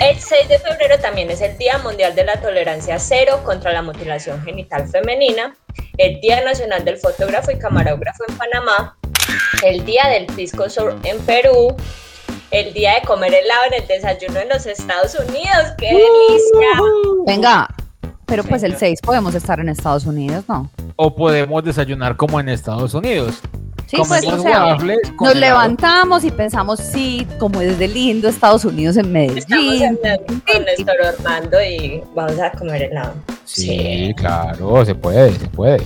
El 0.00 0.18
6 0.18 0.48
de 0.48 0.58
febrero 0.58 0.98
también 0.98 1.30
es 1.30 1.40
el 1.40 1.56
Día 1.56 1.78
Mundial 1.78 2.14
de 2.14 2.24
la 2.24 2.40
Tolerancia 2.40 2.98
Cero 2.98 3.42
contra 3.44 3.72
la 3.72 3.82
Mutilación 3.82 4.42
Genital 4.44 4.88
Femenina, 4.88 5.56
el 5.98 6.20
Día 6.20 6.42
Nacional 6.42 6.84
del 6.84 6.98
Fotógrafo 6.98 7.52
y 7.52 7.58
Camarógrafo 7.58 8.24
en 8.28 8.36
Panamá, 8.36 8.98
el 9.62 9.84
Día 9.84 10.08
del 10.08 10.26
Pisco 10.26 10.68
Sur 10.68 10.98
en 11.04 11.18
Perú, 11.20 11.76
el 12.50 12.72
Día 12.72 12.94
de 12.94 13.06
comer 13.06 13.32
helado 13.32 13.62
en 13.72 13.82
el 13.82 13.86
desayuno 13.88 14.40
en 14.40 14.48
los 14.48 14.66
Estados 14.66 15.14
Unidos. 15.14 15.72
¡Qué 15.78 15.86
delicia! 15.86 16.82
Venga, 17.26 17.68
pero 18.26 18.44
pues 18.44 18.62
el 18.62 18.76
6 18.76 19.00
podemos 19.02 19.34
estar 19.34 19.60
en 19.60 19.68
Estados 19.68 20.06
Unidos, 20.06 20.44
¿no? 20.48 20.70
O 20.96 21.14
podemos 21.14 21.62
desayunar 21.64 22.16
como 22.16 22.40
en 22.40 22.48
Estados 22.48 22.94
Unidos. 22.94 23.40
Sí, 23.86 23.96
pues, 24.06 24.24
o 24.24 24.38
sea, 24.40 24.66
waffles 24.66 24.98
Nos 25.20 25.32
helado. 25.34 25.40
levantamos 25.40 26.22
y 26.22 26.30
pensamos, 26.30 26.78
sí, 26.78 27.26
como 27.40 27.60
es 27.60 27.76
de 27.76 27.88
lindo 27.88 28.28
Estados 28.28 28.64
Unidos 28.64 28.96
en 28.96 29.16
Estamos 29.16 29.64
Medellín. 29.64 29.98
en, 30.04 30.40
con 30.40 30.64
Néstor 30.64 30.94
Orlando 31.18 31.60
y 31.60 32.00
vamos 32.14 32.38
a 32.38 32.52
comer 32.52 32.82
helado. 32.82 33.14
Sí, 33.44 34.12
claro, 34.16 34.84
se 34.84 34.94
puede, 34.94 35.32
se 35.32 35.48
puede. 35.48 35.82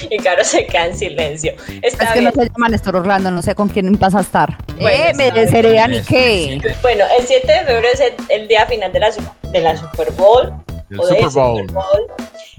Y 0.10 0.16
Caro 0.18 0.42
se 0.44 0.66
queda 0.66 0.86
en 0.86 0.96
silencio. 0.96 1.52
Está 1.82 2.04
Es 2.04 2.10
que 2.12 2.20
bien. 2.20 2.24
no 2.24 2.42
se 2.42 2.48
llama 2.48 2.68
Néstor 2.68 2.96
Orlando, 2.96 3.30
no 3.30 3.42
sé 3.42 3.54
con 3.54 3.68
quién 3.68 3.98
vas 3.98 4.14
a 4.14 4.20
estar. 4.20 4.56
Bueno, 4.80 4.88
eh, 4.88 5.12
me 5.14 5.28
está 5.28 5.34
bien. 5.34 5.46
desearía 5.46 5.88
ni 5.88 6.00
qué. 6.02 6.60
Bueno, 6.82 7.04
el 7.18 7.26
7 7.26 7.46
de 7.46 7.58
febrero 7.60 7.88
es 7.92 8.00
el, 8.00 8.12
el 8.28 8.48
día 8.48 8.66
final 8.66 8.92
de 8.92 9.00
la, 9.00 9.10
de 9.52 9.60
la 9.60 9.76
Super 9.76 10.10
Bowl. 10.12 10.52
El 10.90 11.00
o 11.00 11.06
del 11.06 11.30
Super 11.30 11.66
Bowl. 11.72 12.06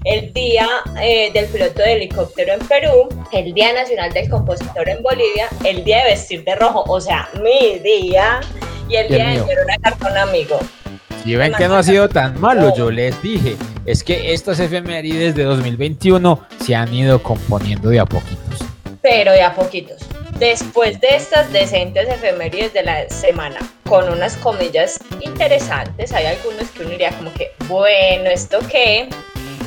El 0.04 0.32
día 0.32 0.66
eh, 1.00 1.30
del 1.32 1.46
piloto 1.46 1.80
de 1.82 1.92
helicóptero 1.92 2.54
en 2.54 2.60
Perú. 2.66 3.08
El 3.32 3.52
Día 3.54 3.72
Nacional 3.72 4.12
del 4.12 4.28
Compositor 4.28 4.88
en 4.88 5.02
Bolivia. 5.02 5.48
El 5.64 5.84
día 5.84 5.98
de 5.98 6.10
vestir 6.10 6.42
de 6.44 6.54
rojo, 6.56 6.84
o 6.88 7.00
sea, 7.00 7.28
mi 7.42 7.78
día. 7.80 8.40
Y 8.88 8.96
el 8.96 9.10
Y 9.10 9.14
el 9.14 9.22
día 9.22 9.24
de 9.28 9.32
mío. 9.34 9.46
una 9.64 9.76
carta 9.78 10.08
a 10.08 10.10
un 10.12 10.18
amigo. 10.18 10.58
Si 11.24 11.36
ven 11.36 11.52
que 11.54 11.68
no 11.68 11.76
ha 11.76 11.82
sido 11.82 12.08
tan 12.08 12.40
malo, 12.40 12.74
yo 12.76 12.90
les 12.90 13.20
dije, 13.22 13.56
es 13.86 14.02
que 14.02 14.32
estas 14.34 14.58
efemérides 14.58 15.36
de 15.36 15.44
2021 15.44 16.46
se 16.64 16.74
han 16.74 16.92
ido 16.92 17.22
componiendo 17.22 17.90
de 17.90 18.00
a 18.00 18.06
poquitos. 18.06 18.58
pero 19.00 19.32
de 19.32 19.42
a 19.42 19.54
poquitos. 19.54 19.98
Después 20.38 21.00
de 21.00 21.16
estas 21.16 21.52
decentes 21.52 22.08
efemérides 22.08 22.72
de 22.72 22.82
la 22.82 23.08
semana, 23.08 23.58
con 23.88 24.08
unas 24.08 24.36
comillas 24.36 24.98
interesantes, 25.20 26.12
hay 26.12 26.26
algunos 26.26 26.68
que 26.70 26.82
uno 26.82 26.90
diría 26.90 27.10
como 27.10 27.32
que, 27.32 27.52
bueno, 27.68 28.30
¿esto 28.30 28.58
qué? 28.70 29.08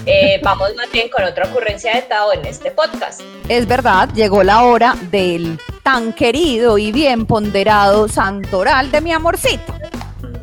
Eh, 0.06 0.40
vamos 0.44 0.76
más 0.76 0.92
bien 0.92 1.10
con 1.10 1.24
otra 1.24 1.46
ocurrencia 1.46 1.96
de 1.96 2.02
Tao 2.04 2.34
en 2.34 2.46
este 2.46 2.72
podcast. 2.72 3.22
Es 3.48 3.68
verdad, 3.68 4.10
llegó 4.14 4.44
la 4.44 4.64
hora 4.64 4.96
del 5.12 5.60
tan 5.84 6.14
querido 6.14 6.78
y 6.78 6.92
bien 6.92 7.26
ponderado 7.26 8.08
santoral 8.08 8.92
de 8.92 9.02
mi 9.02 9.14
amorcito. 9.14 9.74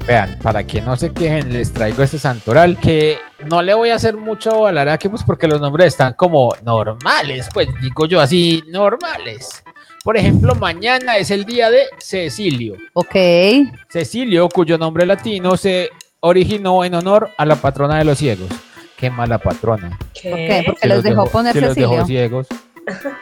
Vean, 0.06 0.36
para 0.42 0.66
que 0.66 0.80
no 0.80 0.96
se 0.96 1.12
quejen, 1.12 1.52
les 1.52 1.72
traigo 1.72 2.02
este 2.02 2.18
santoral 2.18 2.76
que 2.78 3.18
no 3.46 3.62
le 3.62 3.72
voy 3.72 3.90
a 3.90 3.94
hacer 3.94 4.16
mucho 4.16 4.66
alaraque, 4.66 5.08
pues 5.08 5.22
porque 5.22 5.46
los 5.46 5.60
nombres 5.60 5.88
están 5.88 6.14
como 6.14 6.52
normales, 6.64 7.48
pues 7.54 7.68
digo 7.80 8.06
yo 8.06 8.20
así, 8.20 8.64
normales. 8.68 9.62
Por 10.02 10.16
ejemplo, 10.16 10.56
mañana 10.56 11.16
es 11.18 11.30
el 11.30 11.44
día 11.44 11.70
de 11.70 11.84
Cecilio. 11.98 12.74
Ok. 12.94 13.14
Cecilio, 13.88 14.48
cuyo 14.48 14.76
nombre 14.76 15.06
latino 15.06 15.56
se 15.56 15.90
originó 16.18 16.84
en 16.84 16.94
honor 16.94 17.30
a 17.38 17.46
la 17.46 17.54
patrona 17.54 17.98
de 17.98 18.04
los 18.04 18.18
ciegos. 18.18 18.48
Qué 18.96 19.08
mala 19.08 19.38
patrona. 19.38 19.96
¿Qué? 20.20 20.30
¿Por 20.30 20.38
qué? 20.38 20.62
Porque 20.66 20.80
que 20.80 20.88
los 20.88 21.02
dejó 21.04 21.26
poner 21.26 21.52
que 21.52 21.60
los 21.60 21.76
dejó 21.76 21.98
Cecilio. 21.98 22.06
ciegos. 22.06 22.46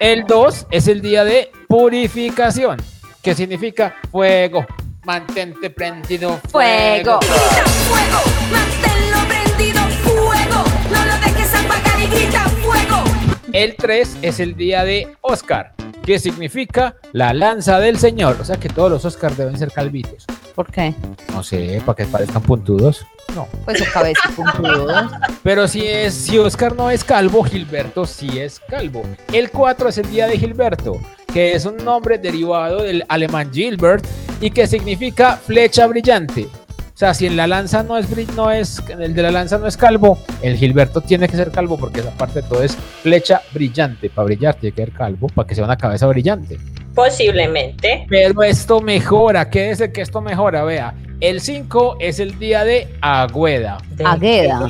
El 0.01 0.25
2 0.25 0.67
es 0.71 0.89
el 0.89 1.03
día 1.03 1.25
de 1.25 1.53
purificación, 1.69 2.79
que 3.23 3.35
significa 3.35 3.97
fuego. 4.11 4.65
Mantente 5.05 5.71
prendido. 5.71 6.39
Fuego. 6.51 7.21
fuego, 7.23 8.21
manténlo 8.53 9.17
prendido, 9.29 9.81
fuego, 10.03 10.65
no 10.93 11.05
lo 11.07 11.15
dejes 11.25 11.55
apagar 11.55 12.01
y 12.01 12.07
grita 12.07 12.41
fuego. 12.63 13.05
El 13.53 13.77
3 13.77 14.19
es 14.23 14.41
el 14.41 14.57
día 14.57 14.85
de 14.85 15.17
Oscar, 15.23 15.73
que 16.05 16.19
significa 16.19 16.97
la 17.13 17.33
lanza 17.33 17.81
del 17.81 17.99
Señor. 17.99 18.37
O 18.41 18.45
sea 18.45 18.59
que 18.59 18.69
todos 18.69 18.91
los 18.91 19.05
Oscars 19.05 19.37
deben 19.37 19.59
ser 19.59 19.73
calvitos. 19.73 20.27
¿Por 20.55 20.71
qué? 20.71 20.95
No 21.33 21.43
sé, 21.43 21.81
para 21.87 21.97
que 21.97 22.05
parezcan 22.05 22.43
puntudos. 22.43 23.07
No. 23.35 23.49
Pues 23.65 23.79
su 23.79 23.91
cabeza 23.91 24.29
puntudo. 24.37 25.09
Pero 25.43 25.67
si 25.67 25.87
es, 25.87 26.13
si 26.13 26.37
Oscar 26.39 26.77
no 26.77 26.91
es 26.91 27.05
calvo, 27.05 27.43
Gilberto 27.43 28.05
sí 28.05 28.39
es 28.39 28.61
calvo. 28.61 29.03
El 29.33 29.51
4 29.51 29.89
es 29.89 29.99
el 29.99 30.11
día 30.11 30.27
de 30.27 30.37
Gilberto, 30.39 31.01
que 31.33 31.55
es 31.55 31.65
un 31.65 31.77
nombre 31.79 32.19
derivado 32.19 32.83
del 32.83 33.05
alemán 33.09 33.51
Gilbert 33.53 34.05
y 34.41 34.51
que 34.51 34.67
significa 34.67 35.37
flecha 35.37 35.87
brillante. 35.87 36.47
O 36.47 36.99
sea, 37.01 37.15
si 37.15 37.27
en 37.27 37.37
la 37.37 37.47
lanza 37.47 37.83
no 37.83 37.97
es, 37.97 38.09
no 38.37 38.51
es 38.51 38.83
el 38.89 39.15
de 39.15 39.23
la 39.23 39.31
lanza 39.31 39.57
no 39.57 39.67
es 39.67 39.77
calvo, 39.77 40.19
el 40.43 40.57
Gilberto 40.57 41.01
tiene 41.01 41.29
que 41.29 41.37
ser 41.37 41.51
calvo 41.51 41.79
porque 41.79 42.01
esa 42.01 42.11
parte 42.11 42.43
de 42.43 42.49
todo 42.49 42.63
es 42.63 42.77
flecha 43.03 43.41
brillante. 43.55 44.11
Para 44.11 44.27
brillar 44.27 44.55
tiene 44.57 44.75
que 44.75 44.85
ser 44.85 44.93
calvo 44.93 45.29
para 45.29 45.49
que 45.49 45.55
sea 45.55 45.65
una 45.65 45.77
cabeza 45.77 46.07
brillante. 46.09 46.59
Posiblemente. 46.95 48.05
Pero 48.09 48.43
esto 48.43 48.81
mejora, 48.81 49.49
quédese 49.49 49.93
que 49.93 50.03
esto 50.03 50.21
mejora, 50.21 50.63
vea. 50.65 50.95
El 51.21 51.41
5 51.41 51.97
es 52.01 52.19
el 52.19 52.39
día 52.39 52.65
de 52.65 52.89
Agüeda. 53.01 53.79
¿De 53.91 54.05
Agueda. 54.05 54.67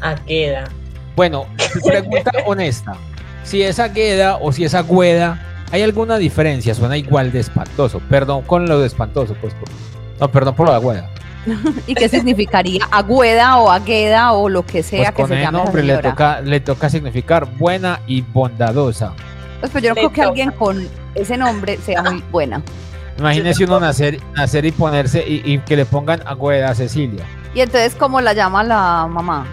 Agueda. 0.00 0.64
Bueno, 1.14 1.46
pregunta 1.84 2.32
honesta. 2.46 2.96
Si 3.44 3.62
es 3.62 3.78
Agueda 3.78 4.38
o 4.38 4.50
si 4.50 4.64
es 4.64 4.74
Agüeda, 4.74 5.40
¿hay 5.70 5.82
alguna 5.82 6.16
diferencia? 6.18 6.74
Suena 6.74 6.96
igual 6.96 7.32
de 7.32 7.40
espantoso. 7.40 8.00
Perdón 8.08 8.42
con 8.42 8.66
lo 8.66 8.80
de 8.80 8.86
espantoso, 8.86 9.34
pues. 9.40 9.54
por- 9.54 9.68
No, 10.20 10.30
perdón 10.30 10.54
por 10.54 10.66
lo 10.66 10.72
de 10.72 10.78
Agüeda. 10.78 11.10
¿Y 11.86 11.94
qué 11.94 12.08
significaría 12.08 12.84
agüeda 12.90 13.58
o 13.58 13.70
agueda 13.70 14.32
o 14.32 14.48
lo 14.48 14.66
que 14.66 14.82
sea 14.82 14.98
Pues 14.98 15.08
que 15.10 15.22
con 15.22 15.28
se 15.28 15.34
el 15.36 15.42
llame 15.42 15.58
nombre 15.58 15.82
le 15.82 15.96
toca, 15.98 16.40
le 16.40 16.60
toca 16.60 16.90
significar 16.90 17.46
buena 17.56 18.00
y 18.06 18.20
bondadosa. 18.22 19.12
Pues, 19.60 19.72
pues 19.72 19.82
yo 19.84 19.90
no 19.90 19.94
Le 19.94 20.00
creo 20.00 20.10
que 20.12 20.16
toca. 20.20 20.28
alguien 20.28 20.50
con 20.52 20.88
ese 21.14 21.36
nombre 21.36 21.78
sea 21.78 22.02
muy 22.02 22.22
buena. 22.30 22.60
Imagínese 23.18 23.64
uno 23.64 23.80
nacer, 23.80 24.20
nacer 24.36 24.64
y 24.66 24.72
ponerse 24.72 25.24
y, 25.26 25.42
y 25.44 25.58
que 25.58 25.76
le 25.76 25.84
pongan 25.86 26.20
Agüeda 26.26 26.70
a 26.70 26.74
Cecilia. 26.74 27.24
Y 27.54 27.60
entonces, 27.60 27.94
¿cómo 27.94 28.20
la 28.20 28.32
llama 28.34 28.62
la 28.62 29.08
mamá? 29.10 29.46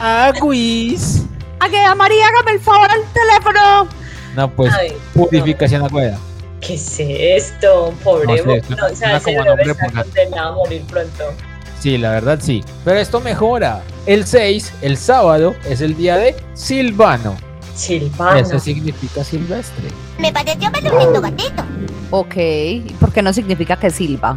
Agüis. 0.00 1.24
Ven. 1.60 1.74
Agüis. 1.74 1.80
Agueda, 1.80 1.94
María, 1.94 2.26
hágame 2.28 2.52
el 2.52 2.60
favor 2.60 2.90
al 2.90 3.02
teléfono. 3.12 3.88
No, 4.36 4.50
pues 4.50 4.72
Ay, 4.74 4.92
purificación 5.14 5.82
Agüeda. 5.82 6.18
¿Qué 6.60 6.74
es 6.74 6.96
esto? 6.98 7.94
Pobre 8.04 8.26
No 8.26 8.36
sé, 8.36 8.62
no, 8.68 8.86
o 8.86 8.94
sea, 8.94 9.16
hombre 9.16 9.44
nombre 9.44 9.72
está 9.72 10.42
a 10.42 10.52
morir 10.52 10.82
pronto. 10.82 11.24
Sí, 11.80 11.96
la 11.96 12.10
verdad 12.10 12.38
sí. 12.40 12.62
Pero 12.84 12.98
esto 12.98 13.20
mejora. 13.20 13.82
El 14.06 14.26
6, 14.26 14.72
el 14.82 14.96
sábado, 14.98 15.54
es 15.64 15.80
el 15.80 15.96
día 15.96 16.16
de 16.16 16.36
Silvano. 16.52 17.36
Silvano. 17.74 18.38
Eso 18.38 18.58
significa 18.58 19.24
silvestre. 19.24 19.88
Me 20.18 20.30
pareció 20.32 20.70
ver 20.70 20.92
un 20.92 20.98
lindo 20.98 21.20
gatito. 21.22 21.64
Ok, 22.10 22.36
¿y 22.36 22.96
por 23.00 23.12
qué 23.12 23.22
no 23.22 23.32
significa 23.32 23.76
que 23.76 23.90
silba? 23.90 24.36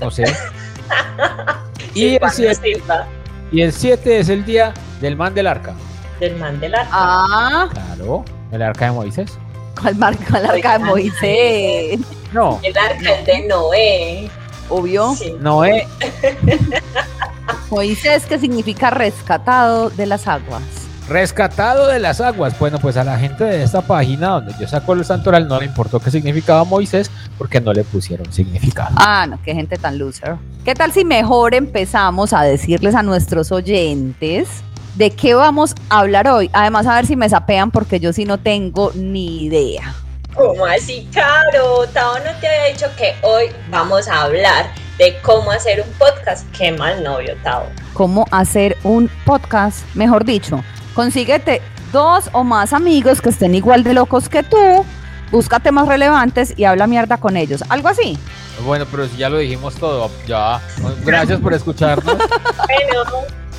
No 0.00 0.10
sé. 0.10 0.24
y, 1.94 2.16
el 2.16 2.30
Silvano 2.30 2.32
7, 2.34 2.54
Silva, 2.54 3.06
y 3.52 3.60
el 3.60 3.72
7 3.72 4.18
es 4.18 4.28
el 4.28 4.44
día 4.44 4.74
del 5.00 5.16
man 5.16 5.34
del 5.34 5.46
arca. 5.46 5.74
Del 6.20 6.36
man 6.36 6.58
del 6.60 6.74
arca. 6.74 6.88
Ah, 6.92 7.68
Claro. 7.72 8.24
El 8.52 8.62
arca 8.62 8.86
de 8.86 8.92
Moisés. 8.92 9.38
¿cuál 9.80 9.96
marca 9.96 10.40
la 10.40 10.50
arca 10.50 10.78
de 10.78 10.84
Moisés? 10.84 12.00
No. 12.32 12.58
El 12.62 12.76
arca 12.76 13.12
es 13.12 13.26
de 13.26 13.46
Noé. 13.48 14.30
Obvio. 14.68 15.14
Sí. 15.14 15.34
Noé. 15.40 15.86
Moisés, 17.70 18.24
que 18.26 18.38
significa 18.38 18.90
rescatado 18.90 19.90
de 19.90 20.06
las 20.06 20.26
aguas. 20.26 20.62
Rescatado 21.08 21.86
de 21.86 22.00
las 22.00 22.20
aguas. 22.20 22.58
Bueno, 22.58 22.78
pues 22.80 22.96
a 22.96 23.04
la 23.04 23.16
gente 23.16 23.44
de 23.44 23.62
esta 23.62 23.80
página 23.80 24.28
donde 24.30 24.54
yo 24.58 24.66
saco 24.66 24.92
el 24.92 25.04
santoral 25.04 25.46
no 25.46 25.60
le 25.60 25.66
importó 25.66 26.00
qué 26.00 26.10
significaba 26.10 26.64
Moisés 26.64 27.10
porque 27.38 27.60
no 27.60 27.72
le 27.72 27.84
pusieron 27.84 28.32
significado. 28.32 28.94
Ah, 28.96 29.24
no, 29.28 29.40
qué 29.44 29.54
gente 29.54 29.76
tan 29.76 29.98
loser. 29.98 30.36
¿Qué 30.64 30.74
tal 30.74 30.90
si 30.92 31.04
mejor 31.04 31.54
empezamos 31.54 32.32
a 32.32 32.42
decirles 32.42 32.96
a 32.96 33.04
nuestros 33.04 33.52
oyentes 33.52 34.48
de 34.96 35.10
qué 35.10 35.34
vamos 35.34 35.74
a 35.90 36.00
hablar 36.00 36.26
hoy? 36.28 36.50
Además, 36.52 36.86
a 36.86 36.94
ver 36.96 37.06
si 37.06 37.16
me 37.16 37.28
sapean 37.28 37.70
porque 37.70 38.00
yo 38.00 38.12
sí 38.12 38.24
no 38.24 38.38
tengo 38.38 38.92
ni 38.94 39.44
idea. 39.44 39.94
¿Cómo 40.34 40.66
así, 40.66 41.08
Caro? 41.14 41.86
Tao 41.92 42.18
no 42.18 42.30
te 42.40 42.48
había 42.48 42.72
dicho 42.72 42.86
que 42.98 43.14
hoy 43.22 43.46
vamos 43.70 44.08
a 44.08 44.22
hablar 44.22 44.66
de 44.98 45.16
cómo 45.22 45.50
hacer 45.50 45.80
un 45.82 45.90
podcast. 45.98 46.46
Qué 46.56 46.72
mal 46.72 47.02
novio, 47.02 47.34
Tao. 47.42 47.66
cómo 47.94 48.26
hacer 48.30 48.76
un 48.82 49.08
podcast, 49.24 49.82
mejor 49.94 50.24
dicho, 50.26 50.62
consíguete 50.94 51.62
dos 51.92 52.28
o 52.32 52.44
más 52.44 52.74
amigos 52.74 53.22
que 53.22 53.30
estén 53.30 53.54
igual 53.54 53.82
de 53.82 53.94
locos 53.94 54.28
que 54.28 54.42
tú, 54.42 54.84
busca 55.30 55.60
temas 55.60 55.88
relevantes 55.88 56.52
y 56.58 56.64
habla 56.64 56.86
mierda 56.86 57.16
con 57.16 57.36
ellos, 57.38 57.62
algo 57.70 57.88
así. 57.88 58.18
Bueno, 58.64 58.84
pero 58.90 59.06
si 59.08 59.16
ya 59.16 59.28
lo 59.30 59.38
dijimos 59.38 59.74
todo, 59.76 60.10
ya. 60.26 60.60
Gracias 61.04 61.40
por 61.40 61.52
escucharnos. 61.54 62.16
Bueno, 62.66 63.02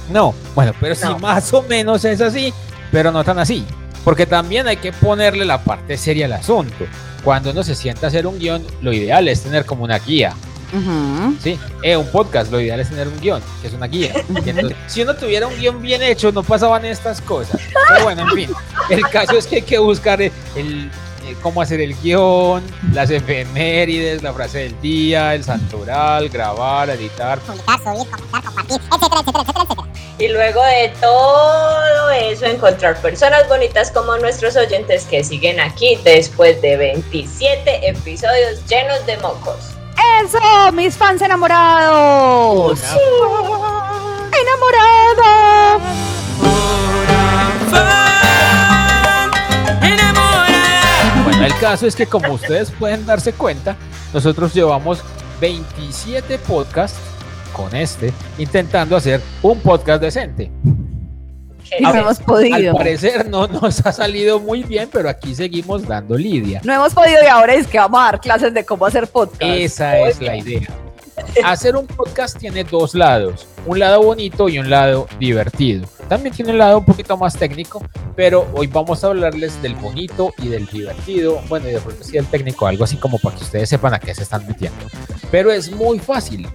No, 0.09 0.33
bueno, 0.55 0.73
pero 0.79 0.95
sí 0.95 1.03
No. 1.03 1.19
más 1.19 1.53
o 1.53 1.61
menos 1.63 2.03
es 2.05 2.21
así, 2.21 2.53
pero 2.91 3.11
no 3.11 3.23
tan 3.23 3.39
así. 3.39 3.65
Porque 4.03 4.25
también 4.25 4.67
hay 4.67 4.77
que 4.77 4.93
ponerle 4.93 5.43
la 5.45 5.63
parte 5.63 5.97
seria 5.97 6.25
al 6.27 6.33
asunto. 6.33 6.85
Cuando 7.23 7.51
uno 7.51 7.61
se 7.63 7.75
sienta 7.75 8.07
a 8.07 8.09
hacer 8.09 8.25
un 8.25 8.39
guion, 8.39 8.65
lo 8.81 8.93
ideal 8.93 9.27
es 9.27 9.41
tener 9.43 9.65
como 9.65 9.83
una 9.83 9.99
guía. 9.99 10.33
Sí, 11.43 11.57
eh, 11.81 11.95
un 11.97 12.07
podcast, 12.07 12.51
lo 12.51 12.59
ideal 12.59 12.79
es 12.79 12.89
tener 12.89 13.07
un 13.07 13.19
guion, 13.19 13.41
que 13.61 13.67
es 13.67 13.73
una 13.73 13.87
guía. 13.87 14.13
Entonces, 14.45 14.75
si 14.87 15.01
uno 15.01 15.15
tuviera 15.15 15.47
un 15.47 15.57
guion 15.57 15.81
bien 15.81 16.01
hecho, 16.03 16.31
no 16.31 16.43
pasaban 16.43 16.85
estas 16.85 17.21
cosas. 17.21 17.59
Pero 17.89 18.03
bueno, 18.03 18.21
en 18.23 18.29
fin, 18.35 18.49
el 18.89 19.01
caso 19.09 19.37
es 19.37 19.47
que 19.47 19.57
hay 19.57 19.61
que 19.61 19.77
buscar 19.79 20.21
el, 20.21 20.31
el- 20.55 20.89
eh, 21.25 21.35
cómo 21.41 21.61
hacer 21.61 21.81
el 21.81 21.93
guion, 22.01 22.63
las 22.93 23.09
efemérides, 23.09 24.23
la 24.23 24.31
frase 24.33 24.59
del 24.59 24.79
día, 24.81 25.35
el 25.35 25.43
santoral, 25.43 26.29
grabar, 26.29 26.89
editar. 26.91 27.39
Publicar, 27.39 27.79
subir, 27.79 28.09
comentar, 28.09 28.43
compartir, 28.43 28.77
etcétera, 28.77 29.21
etcétera, 29.21 29.43
etcétera. 29.43 29.56
Y 30.19 30.29
luego 30.29 30.63
de 30.63 30.91
todo 30.99 32.09
eso, 32.09 32.45
encontrar 32.45 32.99
personas 33.01 33.47
bonitas 33.47 33.91
como 33.91 34.17
nuestros 34.17 34.55
oyentes 34.55 35.05
que 35.05 35.23
siguen 35.23 35.59
aquí 35.59 35.99
después 36.03 36.59
de 36.61 36.75
27 36.75 37.87
episodios 37.87 38.65
llenos 38.65 39.05
de 39.05 39.15
mocos. 39.17 39.75
¡Eso! 40.23 40.39
¡Mis 40.73 40.97
fans 40.97 41.21
enamorados! 41.21 42.79
¡Enamorados! 44.41 45.83
Bueno, 51.25 51.45
el 51.45 51.59
caso 51.59 51.85
es 51.85 51.95
que 51.95 52.07
como 52.07 52.33
ustedes 52.33 52.71
pueden 52.71 53.05
darse 53.05 53.33
cuenta, 53.33 53.75
nosotros 54.13 54.51
llevamos 54.51 55.03
27 55.39 56.39
podcasts 56.39 56.97
con 57.57 57.75
este, 57.75 58.13
intentando 58.37 58.95
hacer 58.95 59.19
un 59.41 59.59
podcast 59.59 60.01
decente. 60.01 60.49
Y 61.77 61.83
no 61.83 61.93
hemos 61.93 62.19
Al 62.19 62.25
podido. 62.25 62.73
parecer 62.75 63.27
no 63.27 63.47
nos 63.47 63.85
ha 63.85 63.91
salido 63.91 64.39
muy 64.39 64.63
bien, 64.63 64.87
pero 64.89 65.09
aquí 65.09 65.35
seguimos 65.35 65.85
dando 65.85 66.17
lidia. 66.17 66.61
No 66.63 66.73
hemos 66.73 66.93
podido 66.93 67.17
y 67.21 67.27
ahora 67.27 67.55
es 67.55 67.67
que 67.67 67.77
vamos 67.77 67.99
a 67.99 68.03
dar 68.03 68.21
clases 68.21 68.53
de 68.53 68.63
cómo 68.63 68.85
hacer 68.85 69.07
podcast. 69.07 69.41
Esa 69.43 69.99
es 70.07 70.21
la 70.21 70.37
idea. 70.37 70.67
Hacer 71.43 71.75
un 71.75 71.87
podcast 71.87 72.37
tiene 72.37 72.63
dos 72.63 72.93
lados, 72.93 73.47
un 73.65 73.79
lado 73.79 74.03
bonito 74.03 74.47
y 74.49 74.59
un 74.59 74.69
lado 74.69 75.07
divertido. 75.19 75.87
También 76.07 76.33
tiene 76.33 76.51
un 76.51 76.59
lado 76.59 76.77
un 76.77 76.85
poquito 76.85 77.17
más 77.17 77.35
técnico, 77.35 77.81
pero 78.15 78.47
hoy 78.53 78.67
vamos 78.67 79.03
a 79.03 79.07
hablarles 79.07 79.59
del 79.61 79.75
bonito 79.75 80.31
y 80.37 80.47
del 80.47 80.67
divertido. 80.67 81.41
Bueno, 81.49 81.67
y 81.67 81.71
de 81.73 81.79
pronto 81.79 82.03
sí 82.03 82.13
del 82.13 82.27
técnico, 82.27 82.67
algo 82.67 82.83
así 82.83 82.97
como 82.97 83.17
para 83.17 83.35
que 83.35 83.43
ustedes 83.43 83.67
sepan 83.67 83.93
a 83.95 83.99
qué 83.99 84.13
se 84.15 84.23
están 84.23 84.47
metiendo. 84.47 84.85
Pero 85.31 85.51
es 85.51 85.69
muy 85.71 85.99
fácil. 85.99 86.47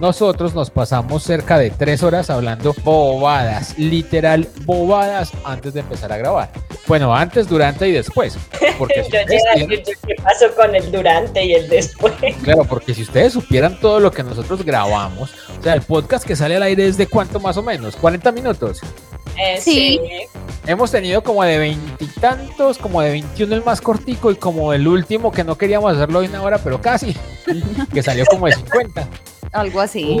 Nosotros 0.00 0.54
nos 0.54 0.70
pasamos 0.70 1.22
cerca 1.22 1.58
de 1.58 1.70
tres 1.70 2.02
horas 2.02 2.30
hablando 2.30 2.74
bobadas, 2.84 3.78
literal 3.78 4.48
bobadas 4.64 5.30
antes 5.44 5.74
de 5.74 5.80
empezar 5.80 6.10
a 6.10 6.16
grabar. 6.16 6.50
Bueno, 6.86 7.14
antes, 7.14 7.46
durante 7.46 7.86
y 7.86 7.92
después. 7.92 8.38
Porque 8.78 9.04
si 9.04 9.10
Yo 9.10 9.18
tienen- 9.26 9.82
qué 10.06 10.14
pasó 10.22 10.46
con 10.56 10.74
el 10.74 10.90
durante 10.90 11.44
y 11.44 11.52
el 11.52 11.68
después. 11.68 12.14
Claro, 12.42 12.64
porque 12.64 12.94
si 12.94 13.02
ustedes 13.02 13.34
supieran 13.34 13.78
todo 13.78 14.00
lo 14.00 14.10
que 14.10 14.22
nosotros 14.22 14.64
grabamos, 14.64 15.30
o 15.58 15.62
sea, 15.62 15.74
el 15.74 15.82
podcast 15.82 16.24
que 16.26 16.34
sale 16.34 16.56
al 16.56 16.62
aire 16.62 16.86
es 16.86 16.96
de 16.96 17.06
cuánto 17.06 17.38
más 17.38 17.58
o 17.58 17.62
menos, 17.62 17.94
40 17.96 18.32
minutos. 18.32 18.80
Eh, 19.36 19.58
Sí. 19.60 20.00
Hemos 20.66 20.90
tenido 20.90 21.22
como 21.22 21.42
de 21.44 21.58
veintitantos, 21.58 22.78
como 22.78 23.00
de 23.02 23.10
21 23.10 23.54
el 23.54 23.64
más 23.64 23.80
cortico 23.80 24.30
y 24.30 24.36
como 24.36 24.72
el 24.72 24.86
último 24.88 25.30
que 25.32 25.42
no 25.44 25.56
queríamos 25.58 25.94
hacerlo 25.94 26.22
en 26.22 26.30
una 26.30 26.42
hora, 26.42 26.58
pero 26.58 26.80
casi, 26.80 27.14
que 27.92 28.02
salió 28.02 28.24
como 28.26 28.46
de 28.46 28.52
50. 28.52 29.08
Algo 29.52 29.80
así. 29.80 30.18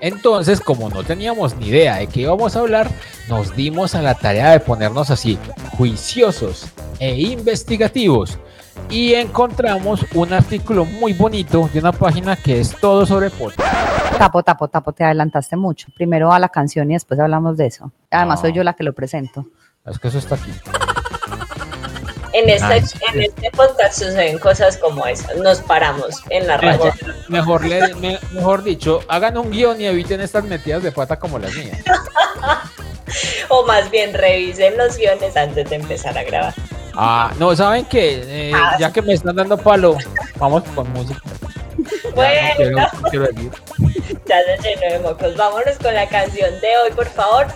Entonces, 0.00 0.60
como 0.60 0.90
no 0.90 1.04
teníamos 1.04 1.56
ni 1.56 1.68
idea 1.68 1.96
de 1.96 2.08
qué 2.08 2.22
íbamos 2.22 2.56
a 2.56 2.60
hablar, 2.60 2.90
nos 3.28 3.54
dimos 3.54 3.94
a 3.94 4.02
la 4.02 4.14
tarea 4.14 4.50
de 4.50 4.60
ponernos 4.60 5.10
así, 5.10 5.38
juiciosos 5.76 6.66
e 6.98 7.14
investigativos. 7.20 8.38
Y 8.90 9.14
encontramos 9.14 10.04
un 10.14 10.32
artículo 10.32 10.84
muy 10.84 11.12
bonito 11.12 11.70
de 11.72 11.78
una 11.78 11.92
página 11.92 12.34
que 12.36 12.60
es 12.60 12.74
todo 12.80 13.06
sobre 13.06 13.30
podcast. 13.30 14.18
Tapo, 14.18 14.42
tapo, 14.42 14.68
tapo, 14.68 14.92
te 14.92 15.04
adelantaste 15.04 15.56
mucho. 15.56 15.88
Primero 15.94 16.28
va 16.28 16.38
la 16.38 16.48
canción 16.48 16.90
y 16.90 16.94
después 16.94 17.18
hablamos 17.20 17.56
de 17.56 17.66
eso. 17.66 17.92
Además, 18.10 18.40
soy 18.40 18.52
yo 18.52 18.64
la 18.64 18.74
que 18.74 18.84
lo 18.84 18.92
presento. 18.92 19.46
Es 19.86 19.98
que 19.98 20.08
eso 20.08 20.18
está 20.18 20.34
aquí. 20.34 20.50
En 22.32 22.48
este, 22.48 22.80
Nice. 22.80 22.98
en 23.12 23.22
este 23.22 23.50
podcast 23.50 23.94
suceden 23.98 24.38
cosas 24.38 24.76
como 24.78 25.06
esas. 25.06 25.36
Nos 25.36 25.60
paramos 25.60 26.22
en 26.30 26.46
la 26.46 26.56
Mejor, 26.58 26.86
raya. 26.88 26.94
mejor, 27.28 27.64
le- 27.66 27.94
me- 27.96 28.18
mejor 28.32 28.62
dicho, 28.62 29.00
hagan 29.08 29.36
un 29.36 29.50
guion 29.50 29.80
y 29.80 29.86
eviten 29.86 30.20
estas 30.20 30.44
metidas 30.44 30.82
de 30.82 30.92
pata 30.92 31.18
como 31.18 31.38
las 31.38 31.54
mías. 31.54 31.78
O 33.50 33.66
más 33.66 33.90
bien 33.90 34.14
revisen 34.14 34.78
los 34.78 34.96
guiones 34.96 35.36
antes 35.36 35.68
de 35.68 35.76
empezar 35.76 36.16
a 36.16 36.22
grabar. 36.22 36.54
Ah, 36.94 37.30
no, 37.38 37.54
¿saben 37.54 37.84
qué? 37.84 38.22
Eh, 38.48 38.52
Ah, 38.54 38.76
ya 38.78 38.90
que 38.90 39.02
me 39.02 39.12
están 39.12 39.36
dando 39.36 39.58
palo, 39.58 39.98
vamos 40.36 40.62
con 40.74 40.90
música. 40.92 41.20
Ya, 42.04 42.10
Bueno, 42.14 42.42
no 42.42 42.56
quiero- 42.56 42.76
no 42.76 43.08
quiero 43.10 43.26
decir. 43.28 43.50
ya 44.26 44.36
se 44.62 44.68
llenó 44.68 44.92
de 44.92 44.98
mocos. 45.00 45.36
Vámonos 45.36 45.76
con 45.82 45.94
la 45.94 46.08
canción 46.08 46.50
de 46.60 46.68
hoy, 46.84 46.90
por 46.94 47.06
favor. 47.06 47.46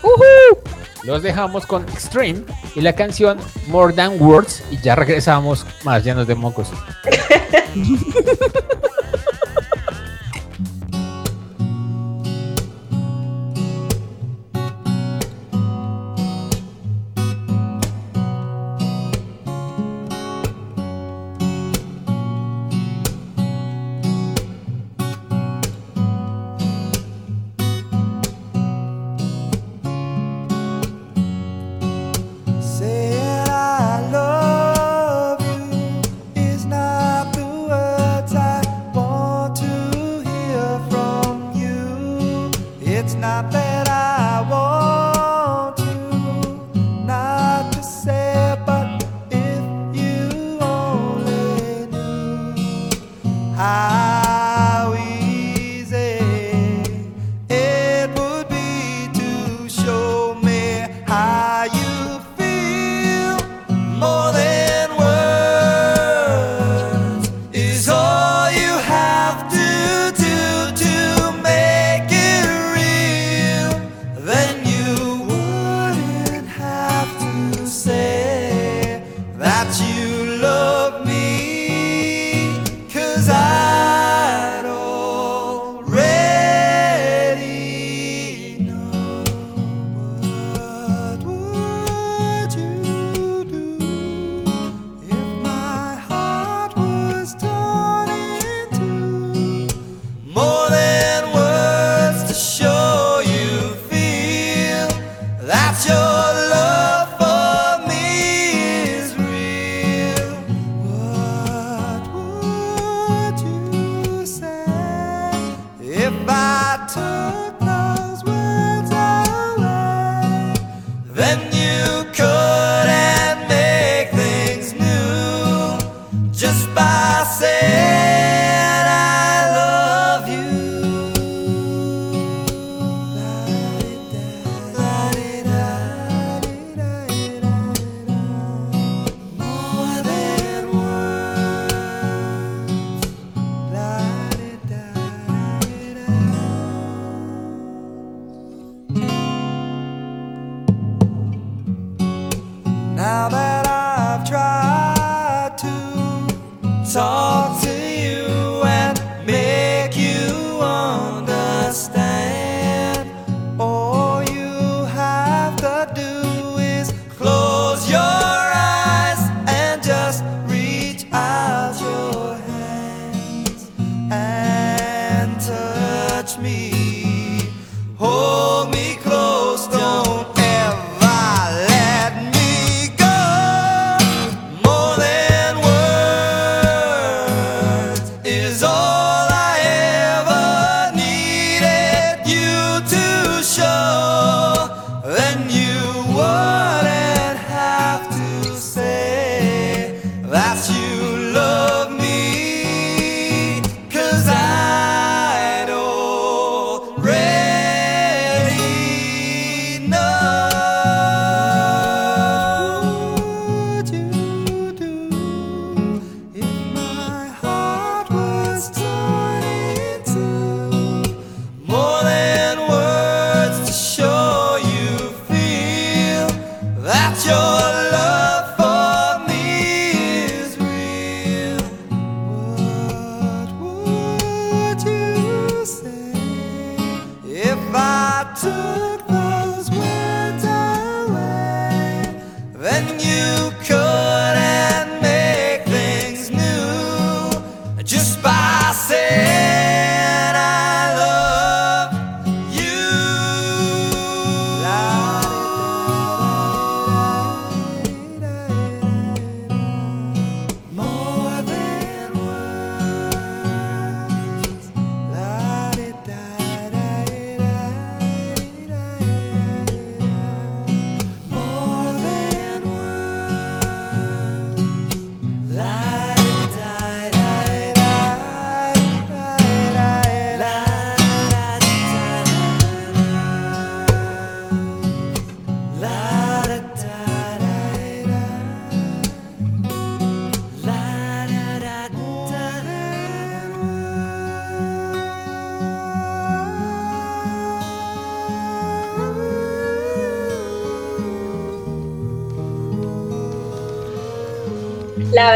Los 1.03 1.23
dejamos 1.23 1.67
con 1.67 1.85
Extreme 1.91 2.43
y 2.75 2.81
la 2.81 2.93
canción 2.95 3.39
More 3.69 3.93
Than 3.95 4.21
Words 4.21 4.63
y 4.71 4.81
ya 4.81 4.95
regresamos 4.97 5.65
más 5.85 6.03
llenos 6.05 6.27
de 6.27 6.35
mocos. 6.35 6.69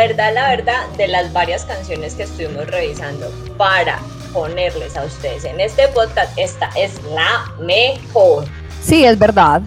verdad, 0.07 0.33
la 0.35 0.49
verdad, 0.49 0.89
de 0.97 1.09
las 1.09 1.33
varias 1.33 1.65
canciones 1.65 2.15
que 2.15 2.23
estuvimos 2.23 2.67
revisando 2.67 3.31
para 3.57 3.99
ponerles 4.33 4.97
a 4.97 5.05
ustedes 5.05 5.45
en 5.45 5.61
este 5.61 5.89
podcast, 5.89 6.33
esta 6.39 6.71
es 6.77 7.01
la 7.15 7.53
mejor. 7.61 8.45
Sí, 8.83 9.05
es 9.05 9.19
verdad. 9.19 9.61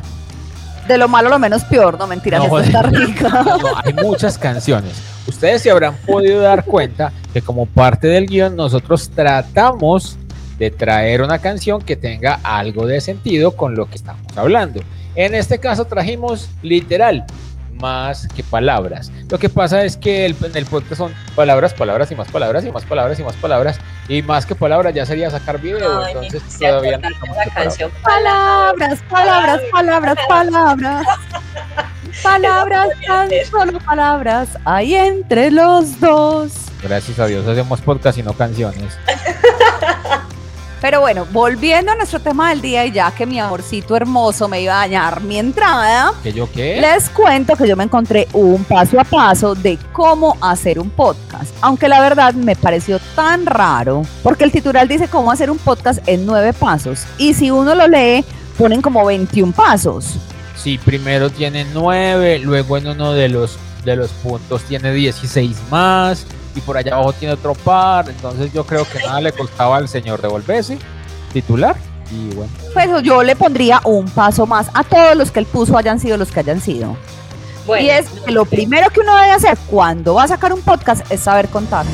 De 0.88 0.98
lo 0.98 1.08
malo 1.08 1.30
lo 1.30 1.40
menos 1.40 1.64
peor, 1.66 1.98
no 1.98 2.08
mentiras, 2.08 2.46
No, 2.48 2.60
esta 2.60 2.80
está 2.80 2.82
rica. 2.90 3.30
No, 3.30 3.78
hay 3.84 3.94
muchas 3.94 4.38
canciones. 4.38 4.94
Ustedes 5.28 5.62
se 5.62 5.72
habrán 5.72 5.96
podido 5.98 6.42
dar 6.42 6.66
cuenta 6.66 7.14
que 7.32 7.42
como 7.42 7.66
parte 7.66 8.08
del 8.08 8.26
guion 8.26 8.56
nosotros 8.56 9.10
tratamos 9.10 10.18
de 10.58 10.72
traer 10.72 11.22
una 11.22 11.40
canción 11.40 11.82
que 11.82 11.96
tenga 11.96 12.40
algo 12.44 12.86
de 12.86 13.02
sentido 13.02 13.56
con 13.56 13.76
lo 13.76 13.86
que 13.90 13.96
estamos 13.96 14.26
hablando. 14.36 14.82
En 15.16 15.36
este 15.36 15.60
caso 15.60 15.86
trajimos 15.86 16.50
literal 16.62 17.26
más 17.80 18.28
que 18.28 18.44
palabras. 18.44 19.12
Lo 19.30 19.40
que 19.40 19.50
pasa 19.50 19.84
es 19.84 19.98
que 19.98 20.26
el, 20.26 20.36
en 20.44 20.56
el 20.56 20.66
podcast 20.66 20.96
son 20.96 21.14
palabras, 21.36 21.74
palabras 21.74 22.12
y 22.12 22.16
más 22.16 22.30
palabras 22.30 22.66
y 22.66 22.72
más 22.72 22.86
palabras 22.86 23.20
y 23.20 23.24
más 23.24 23.36
palabras 23.36 23.80
y 24.08 24.22
más 24.22 24.46
que 24.46 24.56
palabras 24.56 24.94
ya 24.94 25.06
sería 25.06 25.30
sacar 25.30 25.60
video. 25.60 26.06
Entonces 26.08 26.42
todavía 26.60 26.98
no 26.98 27.10
la 27.10 27.54
canción 27.54 27.92
Palabras, 28.02 29.00
palabras, 29.10 29.62
palabras, 29.72 30.18
palabras. 30.28 31.06
Palabras, 32.22 32.90
tan 33.08 33.30
solo 33.50 33.80
palabras 33.80 34.50
hay 34.66 34.94
entre 34.94 35.50
los 35.50 36.00
dos. 36.00 36.54
Gracias 36.84 37.18
a 37.18 37.26
Dios 37.26 37.48
hacemos 37.48 37.82
podcast 37.82 38.18
y 38.20 38.24
no 38.24 38.34
canciones. 38.34 39.00
Pero 40.84 41.00
bueno, 41.00 41.26
volviendo 41.32 41.94
a 41.94 41.96
nuestro 41.96 42.20
tema 42.20 42.50
del 42.50 42.60
día 42.60 42.86
y 42.86 42.92
ya 42.92 43.10
que 43.12 43.26
mi 43.26 43.40
amorcito 43.40 43.96
hermoso 43.96 44.50
me 44.50 44.62
iba 44.62 44.74
a 44.74 44.80
dañar 44.80 45.22
mi 45.22 45.38
entrada, 45.40 46.12
¿Que 46.22 46.34
yo 46.34 46.52
qué? 46.52 46.82
les 46.82 47.10
cuento 47.10 47.56
que 47.56 47.70
yo 47.70 47.78
me 47.78 47.86
encontré 47.86 48.28
un 48.34 48.66
paso 48.66 49.00
a 49.00 49.06
paso 49.06 49.56
de 49.56 49.80
cómo 49.94 50.36
hacer 50.42 50.82
un 50.82 50.90
podcast. 50.90 51.56
Aunque 51.62 51.88
la 51.88 52.02
verdad 52.02 52.34
me 52.34 52.58
pareció 52.58 53.00
tan 53.16 53.46
raro, 53.46 54.02
porque 54.24 54.44
el 54.44 54.52
titular 54.52 54.86
dice 54.86 55.08
cómo 55.08 55.32
hacer 55.32 55.50
un 55.50 55.58
podcast 55.58 56.06
en 56.06 56.26
nueve 56.26 56.52
pasos. 56.52 57.06
Y 57.18 57.34
si 57.34 57.50
uno 57.50 57.76
lo 57.76 57.88
lee, 57.88 58.26
ponen 58.58 58.82
como 58.82 59.06
21 59.06 59.54
pasos. 59.54 60.18
Sí, 60.58 60.78
primero 60.84 61.30
tiene 61.30 61.66
9, 61.74 62.40
luego 62.40 62.78
en 62.78 62.88
uno 62.88 63.14
de 63.14 63.30
los, 63.30 63.58
de 63.86 63.96
los 63.96 64.12
puntos 64.12 64.64
tiene 64.64 64.92
16 64.92 65.56
más 65.72 66.26
y 66.56 66.62
por 66.62 66.78
allá 66.78 66.96
abajo 66.96 67.14
tiene 67.14 67.34
otro 67.34 67.54
par. 67.54 68.10
Entonces 68.10 68.52
yo 68.54 68.66
creo 68.66 68.86
que 68.90 69.00
nada 69.00 69.22
le 69.22 69.32
costaba 69.32 69.78
al 69.78 69.88
señor 69.88 70.22
devolverse, 70.22 70.78
titular. 71.32 71.76
Y 72.12 72.34
bueno, 72.36 72.52
Pues 72.74 72.90
yo 73.04 73.24
le 73.24 73.36
pondría 73.36 73.82
un 73.86 74.06
paso 74.06 74.46
más 74.46 74.68
a 74.74 74.84
todos 74.84 75.16
los 75.16 75.32
que 75.32 75.40
él 75.40 75.46
puso 75.46 75.78
hayan 75.78 76.00
sido 76.00 76.18
los 76.18 76.32
que 76.32 76.42
hayan 76.42 76.62
sido. 76.62 76.96
Bueno, 77.66 77.86
y 77.86 77.90
es 77.90 78.08
que 78.10 78.32
lo 78.32 78.46
primero 78.46 78.90
que 78.90 79.00
uno 79.00 79.16
debe 79.16 79.32
hacer 79.32 79.58
cuando 79.70 80.16
va 80.16 80.24
a 80.24 80.28
sacar 80.28 80.52
un 80.54 80.62
podcast 80.62 81.10
es 81.12 81.22
saber 81.22 81.48
contar. 81.48 81.86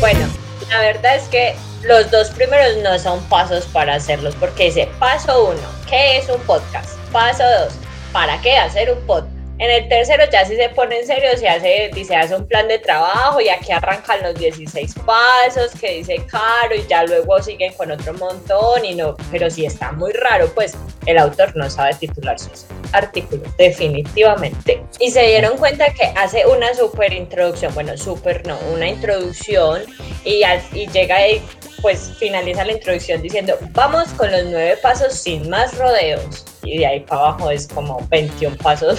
Bueno, 0.00 0.26
la 0.70 0.80
verdad 0.80 1.16
es 1.16 1.28
que 1.28 1.54
los 1.86 2.10
dos 2.10 2.30
primeros 2.30 2.76
no 2.82 2.98
son 2.98 3.22
pasos 3.28 3.66
para 3.66 3.94
hacerlos, 3.96 4.34
porque 4.36 4.64
dice 4.64 4.88
paso 4.98 5.50
uno, 5.50 5.60
¿qué 5.88 6.18
es 6.18 6.28
un 6.28 6.40
podcast? 6.42 6.98
Paso 7.12 7.44
dos, 7.60 7.74
¿para 8.12 8.40
qué 8.40 8.56
hacer 8.56 8.90
un 8.90 9.00
podcast? 9.06 9.34
En 9.58 9.70
el 9.70 9.88
tercero 9.88 10.24
ya 10.32 10.44
si 10.44 10.56
se 10.56 10.68
pone 10.70 10.98
en 10.98 11.06
serio, 11.06 11.28
se 11.36 11.48
hace, 11.48 11.90
dice, 11.94 12.16
hace 12.16 12.34
un 12.34 12.44
plan 12.46 12.66
de 12.66 12.80
trabajo 12.80 13.40
y 13.40 13.48
aquí 13.48 13.70
arrancan 13.70 14.20
los 14.22 14.34
16 14.34 14.94
pasos 15.06 15.70
que 15.80 15.92
dice 15.92 16.16
Caro 16.26 16.74
y 16.74 16.84
ya 16.88 17.04
luego 17.04 17.40
siguen 17.40 17.72
con 17.74 17.92
otro 17.92 18.14
montón 18.14 18.84
y 18.84 18.96
no, 18.96 19.14
pero 19.30 19.48
si 19.48 19.64
está 19.64 19.92
muy 19.92 20.12
raro, 20.12 20.52
pues 20.54 20.76
el 21.06 21.18
autor 21.18 21.54
no 21.56 21.70
sabe 21.70 21.94
titular 21.94 22.36
sus 22.36 22.66
artículos, 22.94 23.48
definitivamente. 23.58 24.82
Y 25.00 25.10
se 25.10 25.22
dieron 25.26 25.56
cuenta 25.56 25.92
que 25.92 26.04
hace 26.16 26.46
una 26.46 26.72
super 26.74 27.12
introducción, 27.12 27.74
bueno, 27.74 27.96
super 27.96 28.46
no, 28.46 28.58
una 28.72 28.88
introducción 28.88 29.82
y, 30.24 30.42
al- 30.42 30.62
y 30.72 30.86
llega 30.88 31.28
y 31.28 31.42
pues 31.82 32.12
finaliza 32.18 32.64
la 32.64 32.72
introducción 32.72 33.20
diciendo, 33.20 33.58
vamos 33.72 34.08
con 34.16 34.30
los 34.32 34.44
nueve 34.44 34.78
pasos 34.82 35.12
sin 35.14 35.50
más 35.50 35.76
rodeos. 35.76 36.44
Y 36.62 36.78
de 36.78 36.86
ahí 36.86 37.00
para 37.00 37.20
abajo 37.20 37.50
es 37.50 37.66
como 37.68 38.00
21 38.08 38.56
pasos. 38.56 38.98